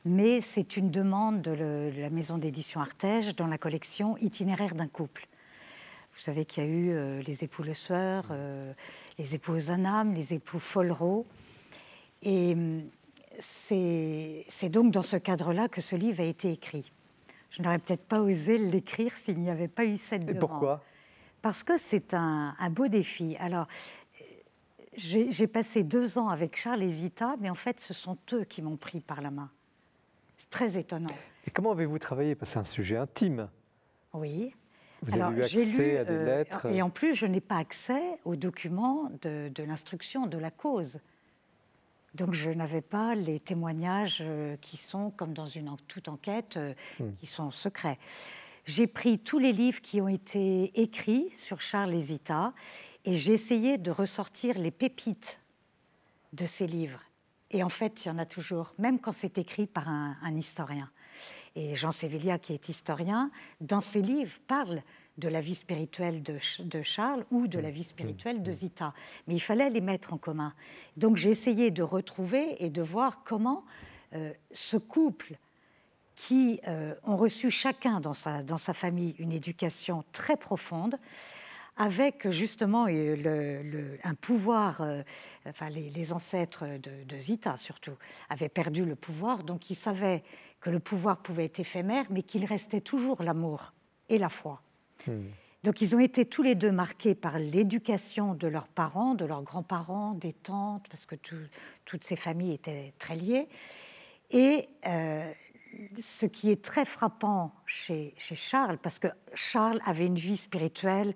[0.06, 5.28] mais c'est une demande de, la maison d'édition Artege dans la collection Itinéraire d'un couple.
[6.14, 8.26] Vous savez qu'il y a eu les époux Le Sueur,
[9.18, 11.26] les époux Zanam, les époux Follereau.
[12.22, 12.84] Et hum,
[13.40, 16.92] c'est donc dans ce cadre-là que ce livre a été écrit.
[17.50, 20.36] Je n'aurais peut-être pas osé l'écrire s'il n'y avait pas eu cette demande.
[20.36, 20.84] Et pourquoi?
[21.44, 23.36] Parce que c'est un, beau défi.
[23.38, 23.68] Alors,
[24.96, 28.62] j'ai passé deux ans avec Charles et Zita, mais en fait, ce sont eux qui
[28.62, 29.52] m'ont pris par la main.
[30.38, 31.14] C'est très étonnant.
[31.46, 32.34] Et comment avez-vous travaillé?
[32.34, 33.50] Parce que c'est un sujet intime.
[34.14, 34.56] Oui.
[35.02, 38.02] Vous avez eu accès à des euh, lettres Et en plus, je n'ai pas accès
[38.24, 41.00] aux documents de, l'instruction, de la cause.
[42.14, 46.74] Donc je n'avais pas les témoignages euh, qui sont, comme dans une toute enquête, euh,
[47.02, 47.16] hmm.
[47.20, 48.00] qui sont secrets.
[48.66, 52.53] J'ai pris tous les livres qui ont été écrits sur Charles Zita
[53.03, 55.41] et j'ai essayé de ressortir les pépites
[56.32, 57.01] de ces livres.
[57.52, 60.90] Et en fait, il y en a toujours, même quand c'est écrit par un, historien.
[61.56, 64.81] Et Jean Sévillia, qui est historien, dans ses livres, parle
[65.18, 68.94] de la vie spirituelle de, Charles ou de la vie spirituelle de Zita.
[69.27, 70.53] Mais il fallait les mettre en commun.
[70.95, 73.65] Donc j'ai essayé de retrouver et de voir comment
[74.14, 75.38] euh, ce couple
[76.28, 80.95] qui euh, ont reçu chacun dans sa, dans sa famille une éducation très profonde,
[81.76, 85.02] avec justement le, un pouvoir, euh,
[85.45, 87.98] enfin les, ancêtres de, Zita surtout,
[88.30, 90.24] avaient perdu le pouvoir, donc ils savaient
[90.62, 93.74] que le pouvoir pouvait être éphémère, mais qu'il restait toujours l'amour
[94.08, 94.62] et la foi.
[95.06, 95.26] Hmm.
[95.66, 99.44] Donc ils ont été tous les deux marqués par l'éducation de leurs parents, de leurs
[99.44, 101.16] grands-parents, des tantes, parce que
[101.84, 103.50] toutes ces familles étaient très liées.
[104.34, 105.32] Et euh,
[106.00, 111.14] ce qui est très frappant chez, Charles, parce que Charles avait une vie spirituelle,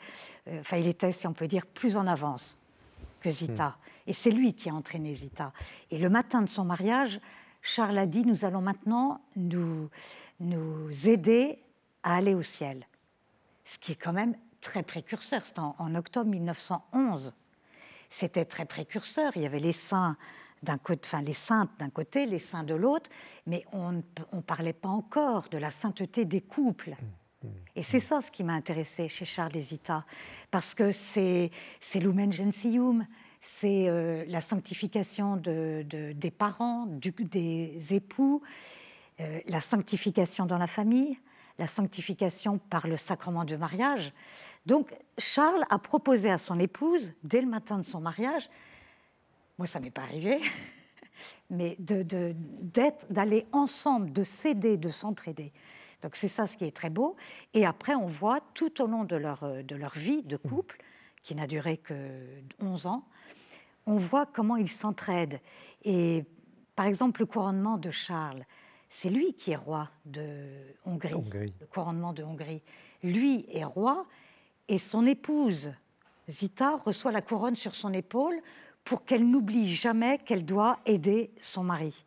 [0.47, 2.57] euh, enfin il était, si on peut dire, plus en avance
[3.21, 3.69] que Zita.
[3.69, 4.07] Hmm.
[4.07, 5.51] Et c'est lui qui a entraîné Zita.
[5.91, 7.19] Et le matin de son mariage,
[7.61, 9.89] Charles a dit, nous allons maintenant nous,
[10.39, 11.59] nous aider
[12.03, 12.87] à aller au ciel.
[13.63, 15.45] Ce qui est quand même très précurseur.
[15.45, 17.33] C'était en, en octobre 1911.
[18.09, 19.33] C'était très précurseur.
[19.35, 20.15] Il y avait les saints
[20.67, 23.09] enfin les saintes d'un côté, les saints de l'autre,
[23.45, 26.91] mais on ne parlait pas encore de la sainteté des couples.
[26.91, 30.05] Mmh, mmh, et c'est ça ce qui m'a intéressé chez Charles Zita,
[30.51, 31.51] parce que c'est
[31.95, 33.05] Lumen Gentium,
[33.39, 38.41] c'est euh, la sanctification de, des parents, des époux,
[39.19, 41.17] euh, la sanctification dans la famille,
[41.59, 44.11] la sanctification par le sacrement de mariage.
[44.65, 48.49] Donc Charles a proposé à son épouse, dès le matin de son mariage,
[49.57, 50.39] moi ça m'est pas arrivé,
[51.49, 51.77] mais
[53.09, 55.51] d'aller ensemble, de s'aider, de s'entraider.
[56.01, 57.15] Donc c'est ça ce qui est très beau.
[57.53, 60.77] Et après, on voit tout au long de leur, de leur vie de couple,
[61.23, 62.23] qui n'a duré que
[62.61, 63.03] 11 ans,
[63.85, 65.39] on voit comment ils s'entraident.
[65.83, 66.23] Et
[66.75, 68.45] par exemple, le couronnement de Charles,
[68.89, 70.47] c'est lui qui est roi de
[70.85, 71.11] Hongrie,
[71.59, 72.61] le couronnement de Hongrie.
[73.03, 74.05] Lui est roi
[74.67, 75.73] et son épouse,
[76.29, 78.39] Zita, reçoit la couronne sur son épaule
[78.87, 82.05] pour qu'elle n'oublie jamais qu'elle doit aider son mari.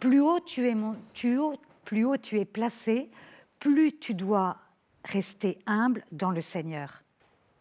[0.00, 0.74] Plus haut tu es,
[1.84, 3.10] plus haut tu es placé,
[3.58, 4.56] plus tu dois
[5.04, 7.02] rester humble dans le Seigneur.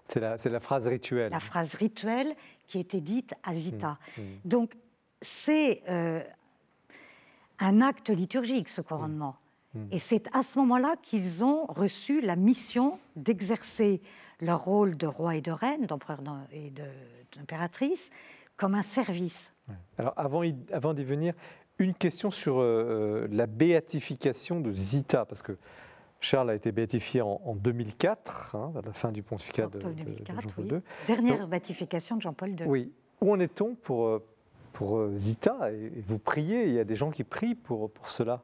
[0.07, 1.29] C'est la, la, phrase rituelle.
[1.29, 2.37] La phrase rituelle
[2.67, 3.97] qui était dite à Zita.
[4.17, 4.25] Mmh, mmh.
[4.45, 4.75] Donc,
[5.21, 6.23] c'est euh,
[7.59, 9.35] un acte liturgique, ce couronnement.
[9.73, 14.01] Mmh, Et c'est à ce moment-là qu'ils ont reçu la mission d'exercer
[14.43, 16.19] leur rôle de roi et de reine, d'empereur
[16.51, 16.71] et
[17.35, 18.09] d'impératrice,
[18.57, 19.51] comme un service.
[19.97, 20.41] Alors, avant,
[20.71, 21.33] avant d'y venir,
[21.79, 25.57] une question sur euh, euh, la béatification de Zita, parce que
[26.19, 30.79] Charles a été béatifié en, 2004, hein, à la fin du pontificat de, Jean-Paul II.
[31.07, 32.65] Dernière béatification de Jean-Paul II.
[32.67, 32.91] Oui.
[33.21, 34.23] Où en est-on pour, euh,
[34.71, 38.43] pour Zita et Vous priez, il y a des gens qui prient pour, pour cela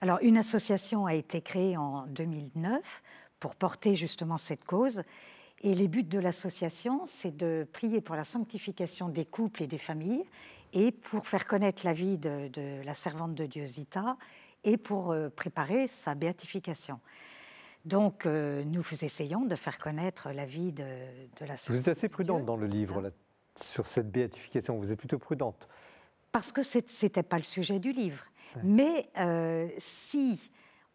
[0.00, 3.02] Alors, une association a été créée en 2009
[3.46, 5.04] pour porter justement cette cause.
[5.62, 9.78] Et les buts de l'association, c'est de prier pour la sanctification des couples et des
[9.78, 10.24] familles
[10.72, 14.16] et pour faire connaître la vie de, de la servante de Dieu Zita
[14.64, 16.98] et pour euh, préparer sa béatification.
[17.84, 20.84] Donc, euh, nous essayons de faire connaître la vie de,
[21.38, 23.10] la Vous êtes assez prudente dans le livre là,
[23.54, 25.68] sur cette béatification, vous êtes plutôt prudente.
[26.32, 28.24] Parce que ce n'était pas le sujet du livre.
[28.64, 30.40] Mais euh, si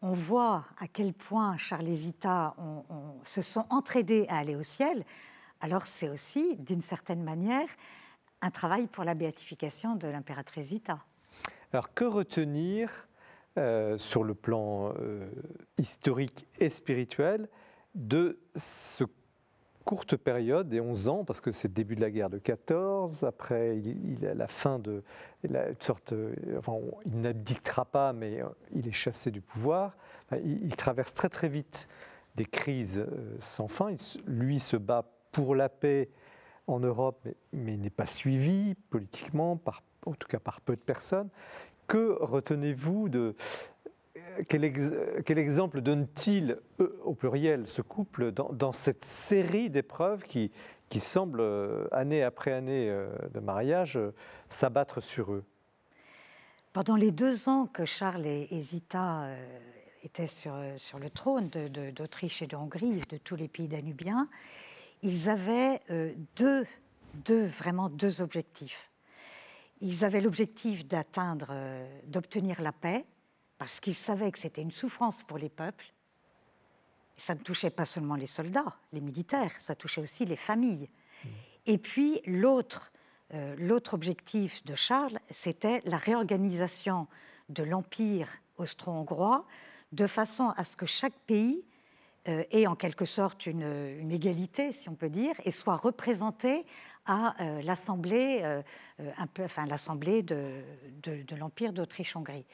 [0.02, 2.56] on voit à quel point Charles et Zita
[3.23, 5.06] se sont entraidés à aller au ciel,
[5.61, 7.68] alors c'est aussi, d'une certaine manière,
[8.41, 10.99] un travail pour la béatification de l'impératrice Zita.
[11.72, 13.07] Alors que retenir
[13.57, 15.30] euh, sur le plan euh,
[15.78, 17.48] historique et spirituel
[17.94, 19.03] de ce
[19.85, 23.23] courte période des 11 ans, parce que c'est le début de la guerre de 14,
[23.23, 25.03] après il, a la fin de...
[25.43, 26.33] une sorte, euh,
[27.05, 28.41] il n'abdictera pas, mais
[28.73, 29.95] il est chassé du pouvoir.
[30.43, 31.87] Il, traverse très très vite
[32.35, 33.05] des crises
[33.39, 33.93] sans fin.
[34.25, 36.09] lui se bat pour la paix
[36.67, 40.81] en Europe, mais, mais n'est pas suivi politiquement, par, en tout cas par peu de
[40.81, 41.29] personnes.
[41.87, 43.35] Que retenez-vous de.
[44.47, 44.63] Quel,
[45.37, 46.59] exemple donne-t-il,
[47.03, 50.51] au pluriel, ce couple, dans, cette série d'épreuves qui,
[50.89, 54.13] qui semblent, euh, année après année euh, de mariage, euh,
[54.49, 55.43] s'abattre sur eux?
[56.73, 59.27] Pendant les deux ans que Charles et Zita
[60.03, 64.29] étaient sur, le trône d'Autriche et de Hongrie, de tous les pays danubiens,
[65.01, 65.81] ils avaient
[66.37, 66.65] deux,
[67.25, 68.91] deux, vraiment deux objectifs.
[69.81, 73.03] Ils avaient l'objectif d'atteindre, euh, d'obtenir la paix,
[73.61, 75.93] parce qu'ils savaient que c'était une souffrance pour les peuples.
[77.15, 80.89] ça ne touchait pas seulement les soldats, les militaires, ça touchait aussi les familles.
[81.67, 82.91] Et puis l'autre,
[83.35, 87.05] euh, objectif de Charles, c'était la réorganisation
[87.49, 89.45] de l'empire austro-hongrois
[89.91, 91.63] de façon à ce que chaque pays
[92.29, 96.65] euh, ait en quelque sorte une, égalité, si on peut dire, et soit représenté
[97.05, 98.41] à euh, l'Assemblée,
[100.23, 102.47] de, l'Empire d'Autriche-Hongrie.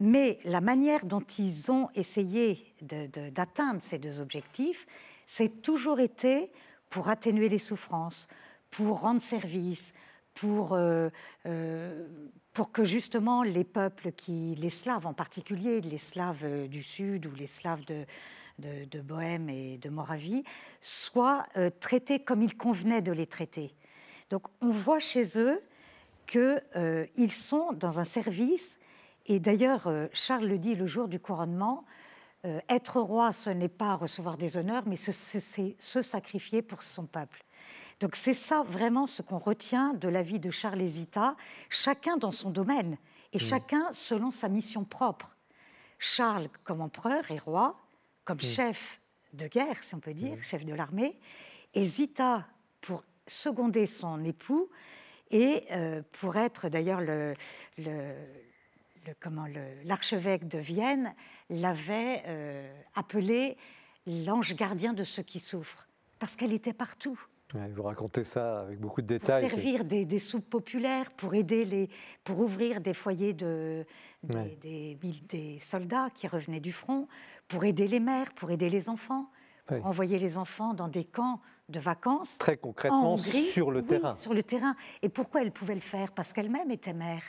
[0.00, 4.86] Mais la manière dont ils ont essayé d'atteindre ces deux objectifs,
[5.26, 6.50] c'est toujours été
[6.88, 8.26] pour atténuer les souffrances,
[8.70, 9.92] pour rendre service,
[10.34, 10.78] pour,
[12.54, 17.34] pour que justement les peuples qui, les Slaves en particulier, les Slaves du Sud ou
[17.34, 18.06] les Slaves de,
[18.60, 20.44] de, et de Moravie
[20.80, 23.74] soient euh, traités comme il convenait de les traiter.
[24.30, 25.60] Donc on voit chez eux
[26.26, 28.78] qu'ils euh, sont dans un service,
[29.26, 31.84] et d'ailleurs euh, Charles le dit le jour du couronnement,
[32.70, 37.44] être roi, ce n'est pas recevoir des honneurs, mais c'est se sacrifier pour son peuple.
[38.00, 41.36] Donc c'est ça vraiment ce qu'on retient de la vie de Charles Zita,
[41.68, 42.96] chacun dans son domaine
[43.34, 43.40] et mmh.
[43.40, 45.36] chacun selon sa mission propre.
[46.00, 47.78] Charles comme empereur et roi,
[48.24, 48.40] comme mm.
[48.40, 49.00] chef
[49.34, 50.42] de guerre, si on peut dire, mm.
[50.42, 51.18] chef de l'armée,
[51.74, 52.46] et Zita
[52.80, 54.68] pour seconder son époux
[55.30, 57.34] et euh, pour être d'ailleurs le,
[57.78, 58.14] le,
[59.20, 59.46] comment
[59.84, 61.14] l'archevêque de Vienne
[61.48, 63.56] l'avait euh, appelé
[64.06, 65.86] l'ange gardien de ceux qui souffrent,
[66.18, 67.18] parce qu'elle était partout.
[67.52, 69.42] vous racontez ça avec beaucoup de détails.
[69.42, 71.88] Pour servir des, soupes populaires, pour aider les,
[72.24, 73.84] pour ouvrir des foyers de,
[74.22, 74.98] des,
[75.28, 77.08] des, soldats qui revenaient du front,
[77.48, 79.30] pour aider les mères, pour aider les enfants,
[79.66, 82.38] pour envoyer les enfants dans des camps de vacances.
[82.38, 84.14] Très concrètement, sur le terrain.
[84.14, 84.74] Sur le terrain.
[85.02, 86.12] Et pourquoi elle pouvait le faire?
[86.12, 87.22] Parce qu'elle-même était mère.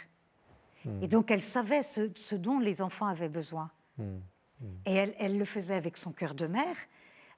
[0.85, 1.03] Hmm.
[1.03, 3.71] Et donc elle savait ce, dont les enfants avaient besoin.
[3.97, 4.17] Hmm.
[4.59, 4.65] Hmm.
[4.85, 6.75] Et elle, elle, le faisait avec son cœur de mère.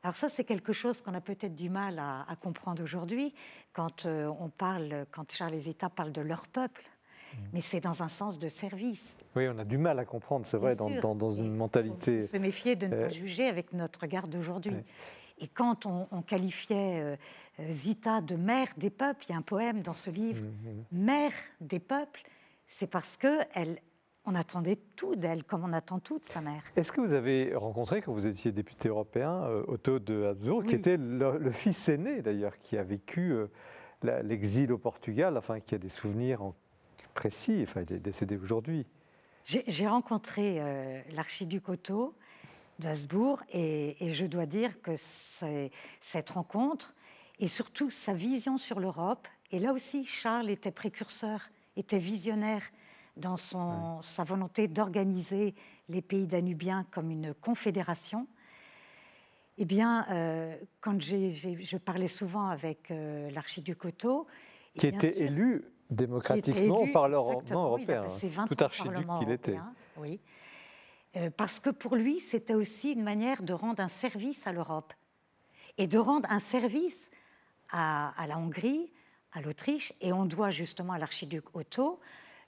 [0.03, 3.33] Alors ça, c'est quelque chose qu'on a peut-être du mal à, comprendre aujourd'hui
[3.71, 6.83] quand euh, on parle, quand Charles Zita parle de leur peuple.
[7.51, 9.15] Mais c'est dans un sens de service.
[9.35, 12.17] Oui, on a du mal à comprendre, c'est vrai, dans, dans, une mentalité.
[12.17, 14.75] Il faut se méfier de ne pas euh, juger avec notre regard d'aujourd'hui.
[15.39, 17.15] Et quand on, qualifiait euh,
[17.69, 21.03] Zita de mère des peuples, il y a un poème dans ce livre, mmh, mmh.
[21.03, 22.21] Mère des peuples,
[22.67, 23.79] c'est parce qu'elle
[24.25, 26.63] on attendait tout d'elle, comme on attend tout de sa mère.
[26.75, 30.75] Est-ce que vous avez rencontré, quand vous étiez député européen, euh, Otto de Habsbourg, qui
[30.75, 33.47] était le, fils aîné d'ailleurs, qui a vécu euh,
[34.23, 36.53] l'exil au Portugal, enfin qui a des souvenirs
[37.13, 38.85] précis, enfin il est décédé aujourd'hui.
[39.45, 42.15] J'ai rencontré euh, l'archiduc Otto
[42.79, 46.95] de Habsbourg et, et, je dois dire que cette rencontre
[47.39, 52.63] et surtout sa vision sur l'Europe, et là aussi Charles était précurseur, était visionnaire
[53.17, 55.55] dans son, sa volonté d'organiser
[55.89, 58.27] les pays danubiens comme une confédération,
[59.57, 64.27] eh bien, euh, quand je parlais souvent avec euh, l'archiduc Otto...
[64.75, 68.07] Qui était élu démocratiquement par le européen,
[68.47, 69.59] tout archiduc qu'il était.
[69.97, 70.19] Oui.
[71.15, 74.93] Euh, parce que pour lui, c'était aussi une manière de rendre un service à l'Europe
[75.77, 77.11] et de rendre un service
[77.69, 78.91] à, à la Hongrie,
[79.33, 81.99] à l'Autriche, et on doit justement à l'archiduc Otto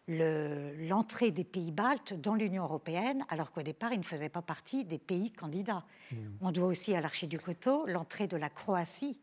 [0.07, 4.85] l'entrée des pays baltes dans l'Union européenne, alors qu'au départ, ils ne faisaient pas partie
[4.85, 5.83] des pays candidats.
[6.11, 6.15] Hmm.
[6.41, 9.17] On doit aussi à l'archiduc Otto l'entrée de la Croatie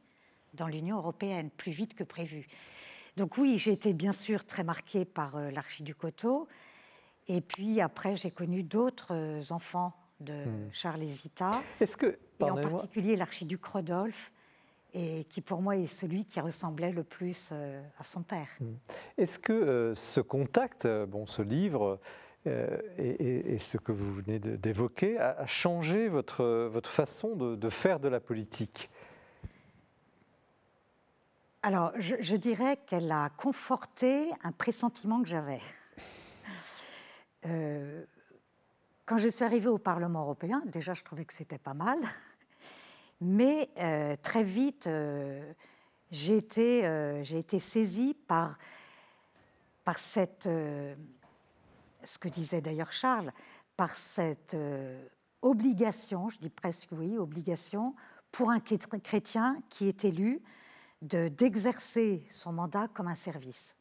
[0.55, 2.49] dans l'Union européenne, plus vite que prévu.
[3.17, 6.49] Donc oui, j'ai été bien sûr très marquée par euh, l'archiduc Otto.
[7.29, 10.71] Et puis après, j'ai connu d'autres euh, enfants de hmm.
[10.73, 11.63] Charles Zita.
[11.79, 14.33] Que, et en particulier l'archiduc Rodolphe,
[14.95, 18.49] et qui pour moi est celui qui ressemblait le plus euh, à son père.
[18.61, 18.75] Hmm.
[19.17, 21.99] Est-ce que euh, ce contact, euh, bon, ce livre
[22.99, 28.19] et, ce que vous venez d'évoquer a, changé votre, votre façon de, faire de la
[28.19, 28.91] politique?
[31.63, 35.61] Alors, je, dirais qu'elle a conforté un pressentiment que j'avais.
[39.07, 42.01] quand je suis arrivée au Parlement européen, déjà je trouvais que c'était pas mal.
[43.25, 45.53] Mais euh, très vite, euh,
[46.11, 47.23] j'ai été, euh,
[47.61, 48.59] saisie par,
[52.03, 53.33] ce que disait d'ailleurs Charles,
[53.77, 54.57] par cette
[55.41, 57.95] obligation, je dis presque oui, obligation,
[58.33, 60.43] pour un chrétien qui est élu,
[61.01, 63.77] d'exercer son mandat comme un service.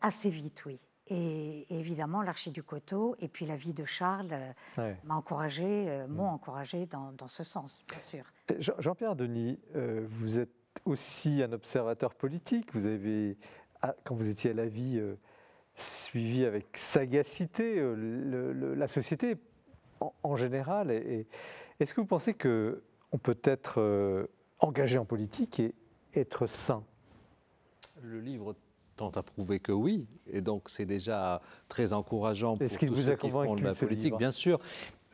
[0.00, 0.80] assez vite, oui.
[1.08, 4.32] Et, évidemment, l'archiduc Otto et puis la vie de Charles
[4.78, 6.34] euh, m'a encouragé, euh, m'ont mm.
[6.34, 8.24] encouragé dans, ce sens, bien sûr.
[8.58, 10.50] Jean-Pierre Denis, euh, vous êtes
[10.84, 12.72] aussi un observateur politique.
[12.72, 13.36] Vous avez,
[13.82, 15.00] ah, quand vous étiez à la vie,
[15.76, 19.36] suivi avec sagacité la société
[20.22, 20.90] en, général.
[20.90, 24.28] Est-ce que vous pensez qu'on peut être
[24.58, 25.74] engagé en politique et
[26.14, 26.82] être sain?
[28.02, 28.56] Le livre
[28.96, 33.30] tend à prouver que oui, et donc c'est déjà très encourageant pour tous ceux qui
[33.30, 34.58] font de la politique, bien sûr.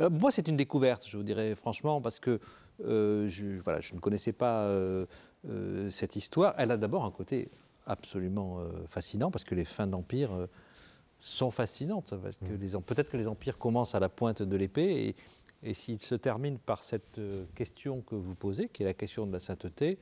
[0.00, 2.40] Euh, moi, c'est une découverte, je vous dirais franchement, parce que
[2.84, 5.06] euh, je, voilà, je ne connaissais pas euh,
[5.90, 6.54] cette histoire.
[6.58, 7.50] Elle a d'abord un côté
[7.86, 8.58] absolument
[8.88, 10.30] fascinant, parce que les fins d'empire
[11.18, 12.12] sont fascinantes.
[12.12, 12.80] Mm.
[12.82, 15.08] Peut-être que les empires commencent à la pointe de l'épée,
[15.62, 17.20] et, et s'ils se terminent par cette
[17.54, 19.98] question que vous posez, qui est la question de la sainteté,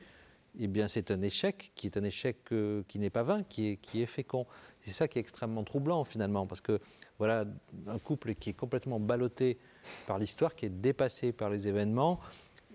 [0.58, 3.68] eh bien, c'est un échec qui est un échec euh, qui n'est pas vain, qui
[3.68, 4.46] est, qui est fécond.
[4.82, 6.80] C'est ça qui est extrêmement troublant finalement, parce que
[7.18, 7.44] voilà
[7.86, 9.58] un couple qui est complètement ballotté
[10.06, 12.20] par l'histoire, qui est dépassé par les événements,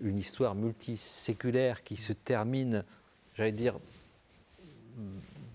[0.02, 2.84] une histoire multiséculaire qui se termine,
[3.36, 3.80] j'allais dire,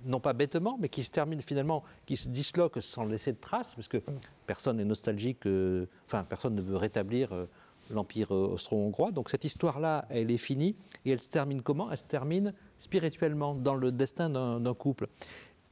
[0.06, 3.74] non pas bêtement, mais qui se termine finalement, qui se disloque sans laisser de traces,
[3.74, 4.02] parce que
[4.46, 7.32] personne n'est nostalgique, euh, enfin personne ne veut rétablir.
[7.32, 7.46] Euh,
[7.90, 9.10] l'Empire austro-hongrois.
[9.10, 10.76] Donc cette histoire-là, elle est finie.
[11.04, 11.90] Et elle se termine comment?
[11.90, 15.06] Elle se termine spirituellement dans le destin d'un couple.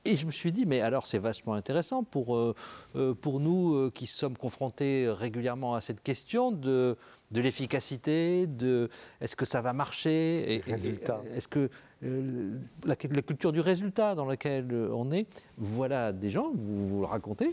[0.07, 2.55] Et je me suis dit, mais alors c'est vachement intéressant pour, euh,
[2.95, 6.97] euh, pour nous euh, qui sommes confrontés régulièrement à cette question de,
[7.33, 8.89] de l'efficacité, de
[9.21, 10.63] est-ce que ça va marcher?
[10.69, 11.71] Est-ce que
[12.03, 15.27] la, la, culture du résultat dans laquelle on est,
[15.59, 17.53] voilà des gens, vous, vous le racontez,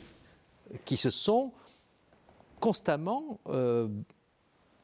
[0.86, 1.54] qui se sont
[2.60, 3.40] constamment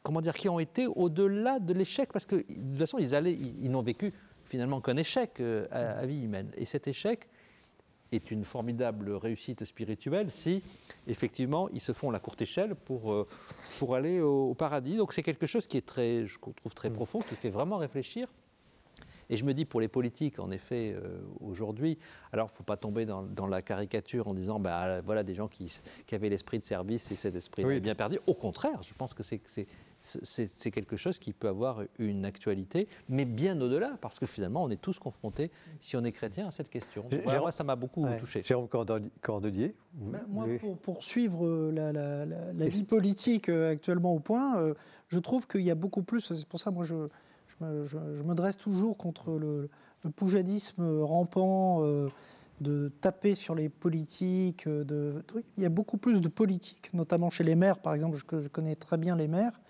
[0.03, 3.33] comment dire, qui ont été au-delà de l'échec, parce que de toute façon, ils, allaient,
[3.33, 4.13] ils, n'ont vécu
[4.45, 6.51] finalement qu'un échec euh, à, vie humaine.
[6.55, 7.27] Et cet échec
[8.11, 10.63] est une formidable réussite spirituelle si,
[11.07, 13.27] effectivement, ils se font la courte échelle pour, euh,
[13.77, 14.97] pour aller au, paradis.
[14.97, 16.93] Donc c'est quelque chose qui est très, je trouve très mm.
[16.93, 18.27] profond, qui fait vraiment réfléchir.
[19.31, 21.99] Et je me dis pour les politiques, en effet, euh, aujourd'hui,
[22.31, 25.47] alors il ne faut pas tomber dans, la caricature en disant, bah, voilà, des gens
[25.47, 25.71] qui,
[26.07, 28.17] qui avaient l'esprit de service et cet esprit est bien perdu.
[28.25, 29.67] Au contraire, je pense que c'est c'est
[30.71, 34.81] quelque chose qui peut avoir une actualité, mais bien au-delà, parce que finalement, on est
[34.81, 37.05] tous confrontés, si on est chrétien, à cette question.
[37.25, 38.41] moi, ça m'a beaucoup touché.
[38.43, 38.67] Jérôme
[39.21, 40.47] Cordelier ben, Moi,
[40.81, 41.71] pour, suivre euh,
[42.55, 44.73] la, vie politique euh, actuellement au point, euh,
[45.07, 47.07] je trouve qu'il y a beaucoup plus, c'est pour ça, moi, je,
[47.59, 49.69] je, me, dresse toujours contre le,
[50.15, 51.83] poujadisme rampant.
[52.61, 55.23] de taper sur les politiques, de.
[55.55, 58.75] Il y a beaucoup plus de politique, notamment chez les maires, par exemple, je connais
[58.75, 59.61] très bien les maires,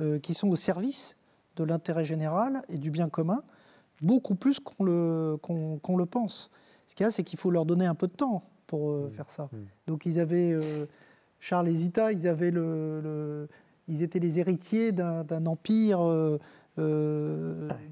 [0.00, 1.16] euh, qui sont au service
[1.56, 3.42] de l'intérêt général et du bien commun,
[4.00, 6.50] beaucoup plus qu'on le, qu'on, le pense.
[6.86, 9.08] Ce qu'il y a, c'est qu'il faut leur donner un peu de temps pour euh,
[9.08, 9.12] mmh.
[9.12, 9.48] faire ça.
[9.50, 9.56] Mmh.
[9.88, 10.86] Donc ils avaient, euh,
[11.40, 13.48] Charles et Zita, ils, avaient le,
[13.88, 16.00] ils étaient les héritiers d'un, empire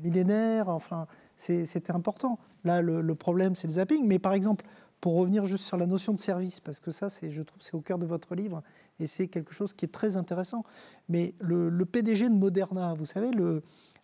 [0.04, 2.38] millénaire, enfin, c'était important.
[2.64, 4.06] Là, le, le problème, c'est le zapping.
[4.06, 4.64] Mais par exemple,
[5.00, 7.80] pour revenir juste sur la notion de service, parce que ça, je trouve, c'est au
[7.80, 8.62] cœur de votre livre,
[8.98, 10.64] et c'est quelque chose qui est très intéressant.
[11.08, 13.30] Mais le, PDG de Moderna, vous savez,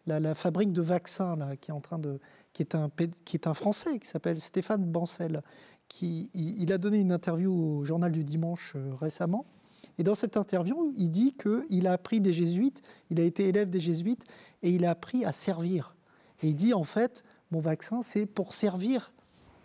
[0.07, 2.21] la, fabrique de vaccins qui est en train de,
[2.53, 2.91] qui est un,
[3.25, 5.43] qui est un Français, qui s'appelle Stéphane Bancel,
[5.89, 9.45] qui il, a donné une interview au Journal du Dimanche euh, récemment.
[9.99, 13.69] Et dans cette interview, il dit qu'il a appris des jésuites, il a été élève
[13.69, 14.25] des jésuites,
[14.63, 15.95] et il a appris à servir.
[16.43, 19.13] Et il dit en fait, mon vaccin, c'est pour servir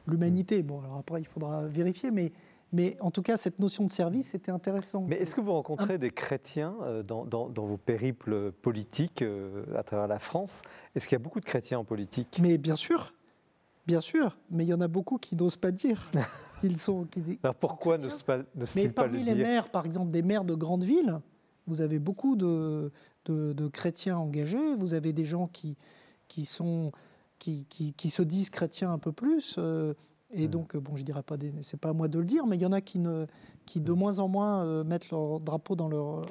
[0.08, 0.64] l'humanité.
[0.64, 2.32] Bon, alors après, il faudra vérifier, mais,
[2.74, 5.06] mais en tout cas, cette notion de service était intéressante.
[5.08, 9.84] Mais est-ce que vous rencontrez des chrétiens euh, dans, dans, vos périples politiques euh, à
[9.84, 10.62] travers la France?
[10.96, 12.40] Est-ce qu'il y a beaucoup de chrétiens en politique?
[12.42, 13.14] Mais bien sûr,
[13.86, 16.12] bien sûr, mais il y en a beaucoup qui n'osent pas dire.
[16.64, 17.06] Ils sont.
[17.06, 18.40] Qui, alors pourquoi n'osent pas,
[18.76, 21.20] Mais parmi les maires, par exemple, des maires de grandes villes,
[21.68, 22.92] vous avez beaucoup de,
[23.26, 25.78] de, de chrétiens engagés, vous avez des gens qui,
[26.28, 26.92] qui sont
[27.40, 29.56] qui, qui, se disent chrétiens un peu plus.
[29.58, 29.94] Euh,
[30.32, 32.62] et donc, bon, je dirais pas, c'est pas à moi de le dire, mais il
[32.62, 33.26] y en a qui, ne,
[33.66, 36.26] qui de moins en moins euh, mettent leur drapeau dans leur,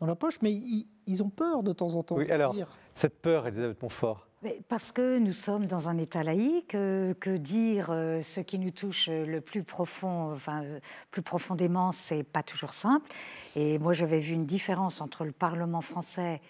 [0.00, 2.16] dans leur poche, mais ils, ont peur de temps en temps.
[2.16, 2.54] Oui, de alors,
[2.94, 4.22] cette peur, Elisabeth Montfort
[4.68, 9.08] parce que nous sommes dans un État laïque, euh, que dire ce qui nous touche
[9.08, 10.62] le plus profond, enfin,
[11.10, 13.10] plus profondément, c'est pas toujours simple.
[13.56, 16.40] Et moi, j'avais vu une différence entre le Parlement français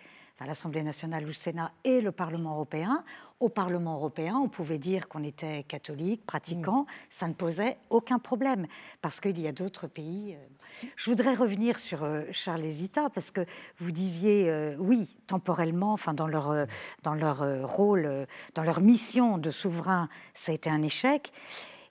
[0.44, 3.04] l'Assemblée nationale ou le Sénat et le Parlement européen.
[3.38, 8.66] Au Parlement européen, on pouvait dire qu'on était catholique, pratiquant, ça ne posait aucun problème,
[9.02, 10.34] parce qu'il y a d'autres pays.
[10.34, 10.86] Euh.
[10.96, 13.44] Je voudrais revenir sur euh, Charles et Zita, parce que
[13.76, 16.66] vous disiez, euh, oui, temporellement, enfin, dans leur,
[17.02, 21.30] dans leur rôle, dans leur mission de souverain, ça a été un échec.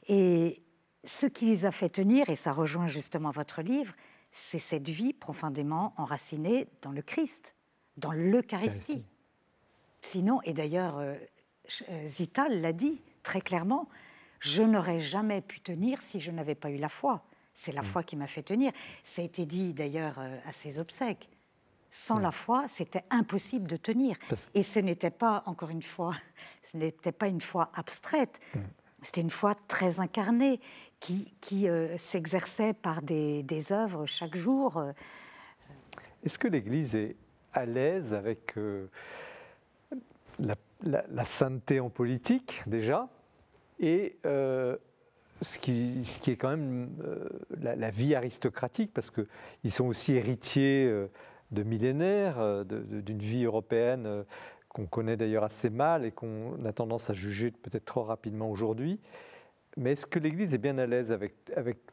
[0.08, 0.64] Et
[1.04, 3.94] ce qui les a fait tenir, et ça rejoint justement votre livre,
[4.32, 7.56] c'est cette vie profondément enracinée dans le Christ
[7.98, 9.06] dans l'Eucharistie.
[10.02, 11.00] Sinon, et d'ailleurs,
[11.66, 13.90] euh, euh, Zita l'a dit très clairement,
[14.40, 17.24] je n'aurais jamais pu tenir si je n'avais pas eu la foi.
[17.54, 17.86] C'est la mm.
[17.86, 18.72] foi qui m'a fait tenir.
[19.04, 21.30] Ça a été dit d'ailleurs euh, à ses obsèques.
[21.90, 22.22] Sans mm.
[22.22, 24.18] la foi, c'était impossible de tenir.
[24.54, 26.16] Et ce n'était pas, encore une fois,
[26.64, 28.40] ce n'était pas une foi abstraite.
[28.54, 28.60] Mm.
[29.02, 30.60] C'était une foi très incarnée
[31.00, 31.68] qui, qui
[31.98, 34.84] s'exerçait par des, des, œuvres chaque jour.
[36.24, 37.16] Est-ce que l'Église est,
[37.56, 38.88] à l'aise avec euh,
[40.40, 40.56] la,
[41.24, 43.10] sainteté en politique, déjà,
[43.80, 44.78] et euh,
[45.42, 47.28] ce, qui, est quand même euh,
[47.62, 50.90] la, vie aristocratique, parce qu'ils sont aussi héritiers
[51.52, 54.26] de millénaires, d'une vie européenne
[54.76, 59.00] qu'on connaît d'ailleurs assez mal et qu'on a tendance à juger peut-être trop rapidement aujourd'hui.
[59.78, 61.34] Mais est-ce que l'Église est bien à l'aise avec,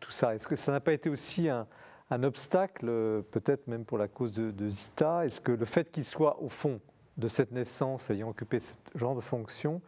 [0.01, 0.35] tout ça?
[0.35, 1.69] Est-ce que ça n'a pas été aussi un,
[2.10, 2.86] un obstacle,
[3.31, 5.24] peut-être même pour la cause de, Zita?
[5.24, 6.81] Est-ce que le fait qu'il soit au fond
[7.16, 9.80] de cette naissance, ayant occupé ce genre de fonction,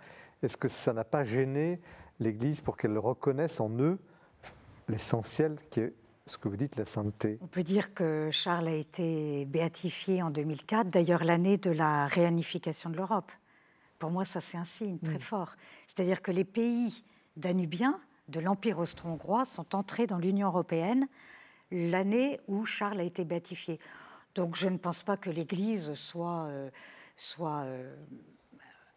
[0.43, 1.81] est-ce que ça n'a pas gêné
[2.21, 3.99] l'Église pour qu'elle reconnaisse en eux
[4.89, 5.95] l'essentiel qui est
[6.27, 7.39] ce que vous dites, la sainteté?
[7.43, 12.91] On peut dire que Charles a été béatifié en 2004, d'ailleurs l'année de la réunification
[12.91, 13.33] de l'Europe.
[13.99, 15.21] Pour moi, ça c'est un signe très mm.
[15.21, 15.55] fort.
[15.87, 17.05] C'est-à-dire que les pays
[17.37, 21.07] danubiens de l'Empire austro-hongrois sont entrés dans l'Union européenne
[21.71, 23.79] l'année où Charles a été béatifié.
[24.35, 26.71] Donc je ne pense pas que l'Église soit, euh,
[27.17, 27.95] soit euh,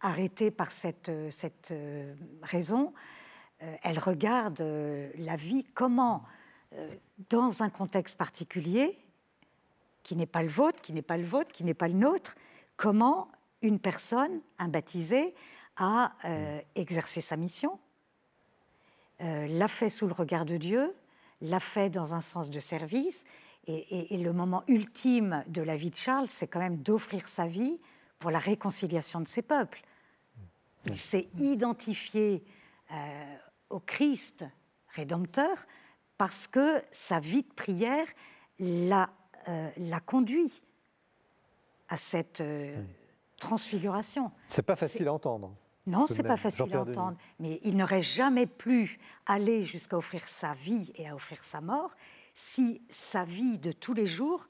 [0.02, 2.14] arrêtée par cette, cette euh,
[2.44, 2.94] raison.
[3.60, 4.62] elle regarde
[5.18, 6.24] la vie, comment,
[7.30, 8.98] dans un contexte particulier,
[10.04, 12.36] qui n'est pas le vôtre, qui n'est pas le vôtre, qui n'est pas le nôtre.
[12.78, 13.30] Comment
[13.62, 15.34] une personne, un baptisé,
[15.78, 17.78] a euh, exercé sa mission,
[19.22, 20.96] euh, l'a fait sous le regard de Dieu,
[21.42, 23.26] l'a fait dans un sens de service.
[23.70, 27.82] Et, le moment ultime de la vie de Charles, c'est quand même d'offrir sa vie
[28.20, 29.82] pour la réconciliation de ses peuples.
[30.86, 32.44] Il s'est identifié
[32.92, 33.36] euh,
[33.70, 34.46] au Christ
[34.90, 35.58] rédempteur
[36.18, 38.08] parce que sa vie de prière
[38.60, 39.10] l'a
[39.48, 40.62] euh, conduit
[41.90, 42.82] à cette euh,
[43.40, 44.32] transfiguration.
[44.48, 45.54] C'est pas facile à entendre.
[45.86, 50.54] Non, c'est pas facile à entendre, mais il n'aurait jamais pu aller jusqu'à offrir sa
[50.54, 51.96] vie et à offrir sa mort
[52.34, 54.48] si sa vie de tous les jours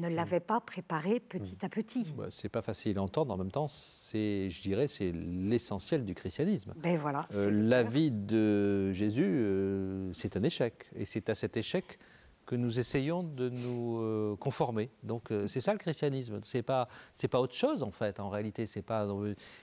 [0.00, 2.12] ne l'avait pas préparé petit à petit.
[2.16, 3.34] Bah, c'est pas facile à entendre.
[3.34, 6.74] En même temps, c'est, je dirais, c'est l'essentiel du christianisme.
[6.76, 7.26] Ben voilà.
[7.34, 11.98] Euh, la vie de Jésus, euh, c'est un échec, et c'est à cet échec
[12.46, 14.90] que nous essayons de nous euh, conformer.
[15.02, 16.40] Donc euh, c'est ça le christianisme.
[16.44, 18.20] C'est pas c'est pas autre chose en fait.
[18.20, 19.06] En réalité, c'est pas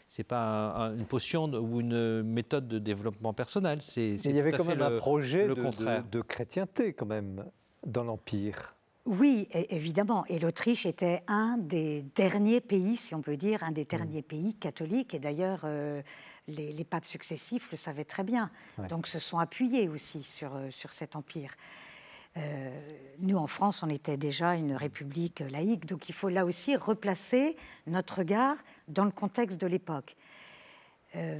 [0.08, 3.82] c'est pas une potion ou une méthode de développement personnel.
[3.82, 7.46] C'est il y avait quand même un projet de, de, de, chrétienté quand même
[7.86, 8.73] dans l'empire.
[9.06, 10.26] Oui, évidemment.
[10.28, 14.24] Et l'Autriche était un des derniers pays, si on peut dire, un des derniers mm.
[14.24, 15.14] pays catholiques.
[15.14, 16.02] Et d'ailleurs, euh,
[16.48, 18.50] les, papes successifs le savaient très bien.
[18.90, 21.54] Donc se sont appuyés aussi sur, sur cet empire.
[22.38, 22.80] Euh,
[23.20, 27.56] nous, en France, on était déjà une république laïque, donc il faut là aussi replacer
[27.86, 28.58] notre regard
[28.88, 30.16] dans le contexte de l'époque.
[31.16, 31.40] Euh,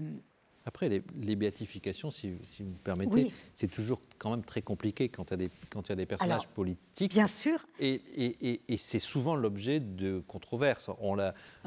[0.66, 5.32] après, les, béatifications, si, vous me permettez, c'est toujours quand même très compliqué quand il
[5.32, 7.12] y a des, quand il y a des personnages politiques.
[7.12, 7.60] Bien sûr.
[7.82, 10.90] Et, et, et, c'est souvent l'objet de controverses.
[11.02, 11.18] On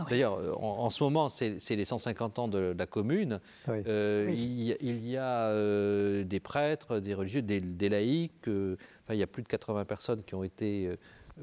[0.09, 3.41] D'ailleurs, en, ce moment, c'est les 150 ans de, la Commune.
[3.69, 8.49] Euh, il, y a euh, des prêtres, des religieux, des, des laïcs.
[8.49, 10.91] Euh, enfin, il y a plus de 80 personnes qui ont été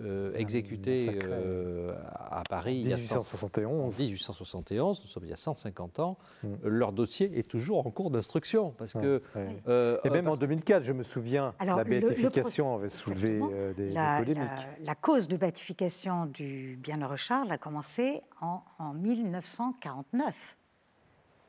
[0.02, 4.00] euh, exécuté euh, à Paris en 1871.
[4.00, 6.18] 1871, nous sommes il y a 150 ans.
[6.42, 6.48] Mm.
[6.64, 8.74] Leur dossier est toujours en cours d'instruction.
[8.76, 9.22] Parce que,
[9.68, 13.40] euh, Et même en 2004, je me souviens, la béatification avait soulevé
[13.78, 14.50] des, polémiques.
[14.84, 20.58] La, cause de béatification du Bienheureux Charles a commencé en, en 1949.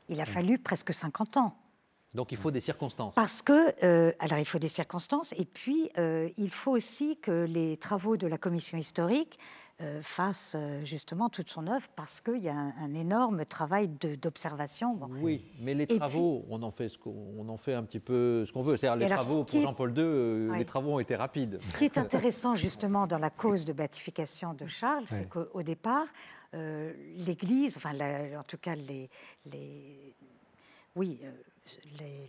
[0.09, 0.27] Il a mm.
[0.27, 1.57] fallu presque 50 ans.
[2.15, 3.13] Donc il faut des circonstances.
[3.13, 7.45] Parce que, euh, alors il faut des circonstances, et puis euh, il faut aussi que
[7.45, 9.37] les travaux de la commission historique
[9.81, 10.55] euh, fassent
[10.85, 13.89] justement toute son œuvre, parce qu'il y a un, énorme travail
[14.21, 14.97] d'observation.
[15.21, 18.53] Oui, mais les travaux, on, en fait ce on en fait un petit peu ce
[18.53, 18.77] qu'on veut.
[18.77, 21.61] C'est-à-dire les travaux pour Jean-Paul II, les travaux ont été rapides.
[21.61, 26.07] Ce qui est intéressant justement dans la cause de béatification de Charles, c'est qu'au départ,
[26.53, 27.91] l'Église, enfin
[28.39, 29.09] en tout cas les,
[29.51, 30.15] les
[30.95, 31.19] oui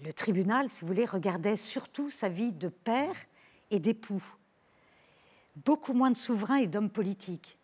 [0.05, 3.15] le tribunal, si vous voulez, regardait surtout sa vie de père
[3.71, 4.25] et d'époux.
[5.65, 7.59] Beaucoup moins de souverains et d'hommes politiques.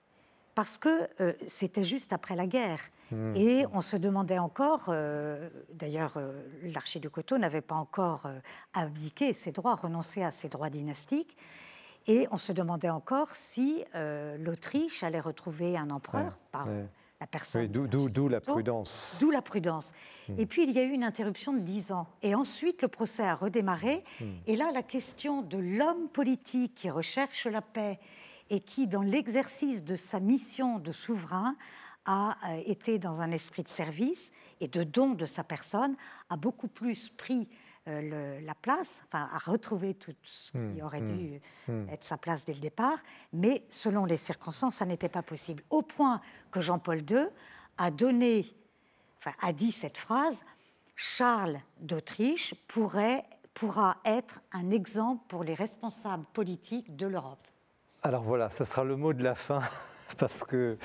[0.55, 2.81] Parce que euh, c'était juste après la guerre.
[3.11, 3.37] Mmh.
[3.37, 8.27] Et on se demandait encore, euh, d'ailleurs, euh, Coteau n'avait pas encore
[8.75, 11.37] abdiqué ses droits, renoncé à ses droits dynastiques.
[12.07, 13.85] Et on se demandait encore si
[14.41, 16.67] l'Autriche allait retrouver un empereur par
[17.27, 17.67] personne.
[17.69, 19.19] D'où la prudence.
[19.21, 19.93] D'où la prudence.
[20.29, 20.39] Hmm.
[20.39, 22.07] Et puis il y a eu une interruption de dix ans.
[22.23, 24.05] Et ensuite le procès a redémarré.
[24.21, 24.25] Hmm.
[24.47, 27.99] Et là, la question de l'homme politique qui recherche la paix
[28.51, 31.57] et qui, dans l'exercice de sa mission de souverain,
[32.05, 35.97] a euh, été dans un esprit de service et de don de sa personne,
[36.31, 37.49] a beaucoup plus pris
[37.89, 41.89] euh, la place, enfin, à retrouver tout ce qui hmm, aurait hmm, dû hmm.
[41.89, 42.99] être sa place dès le départ,
[43.33, 45.65] mais selon les circonstances, ça n'était pas possible.
[45.69, 46.21] Au point
[46.53, 47.27] que Jean-Paul II
[47.79, 48.47] a donné,
[49.19, 50.45] enfin, a dit cette phrase
[50.95, 57.43] Charles d'Autriche pourrait, pourra être un exemple pour les responsables politiques de l'Europe.
[58.05, 59.61] Alors voilà, ça sera le mot de la fin,
[60.19, 60.79] parce que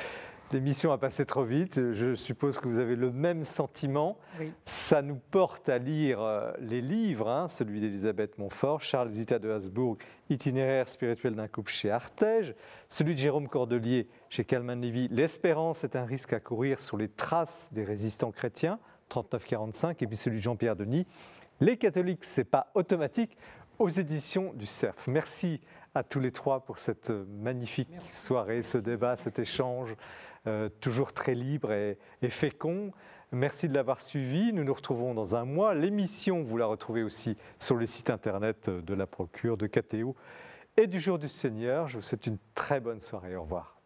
[0.53, 1.75] L'émission a passé trop vite.
[1.91, 4.17] Je suppose que vous avez le même sentiment.
[4.63, 9.49] Ça nous porte à lire euh, les livres, hein, celui d'Elisabeth Montfort, Charles Zita de
[9.49, 9.97] Habsbourg,
[10.29, 12.55] Itinéraire spirituel d'un couple chez Artege,
[12.87, 17.09] celui de Jérôme Cordelier chez Calman Levy, L'espérance est un risque à courir sur les
[17.09, 18.79] traces des résistants chrétiens,
[19.11, 21.07] 39-45, et puis celui de Jean-Pierre Denis,
[21.59, 23.37] Les catholiques, c'est pas automatique,
[23.79, 25.07] aux éditions du CERF.
[25.07, 25.59] Merci
[25.93, 29.95] à tous les trois pour cette magnifique soirée, ce débat, cet échange.
[30.47, 31.97] Euh, toujours très libre et,
[32.29, 32.91] fécond.
[33.33, 34.53] Merci de l'avoir suivi.
[34.53, 35.75] Nous nous retrouvons dans un mois.
[35.75, 40.15] L'émission, vous la retrouvez aussi sur le site internet de la Procure, de KTO
[40.77, 41.89] et du Jour du Seigneur.
[41.89, 43.35] Je vous souhaite une très bonne soirée.
[43.35, 43.76] Au revoir.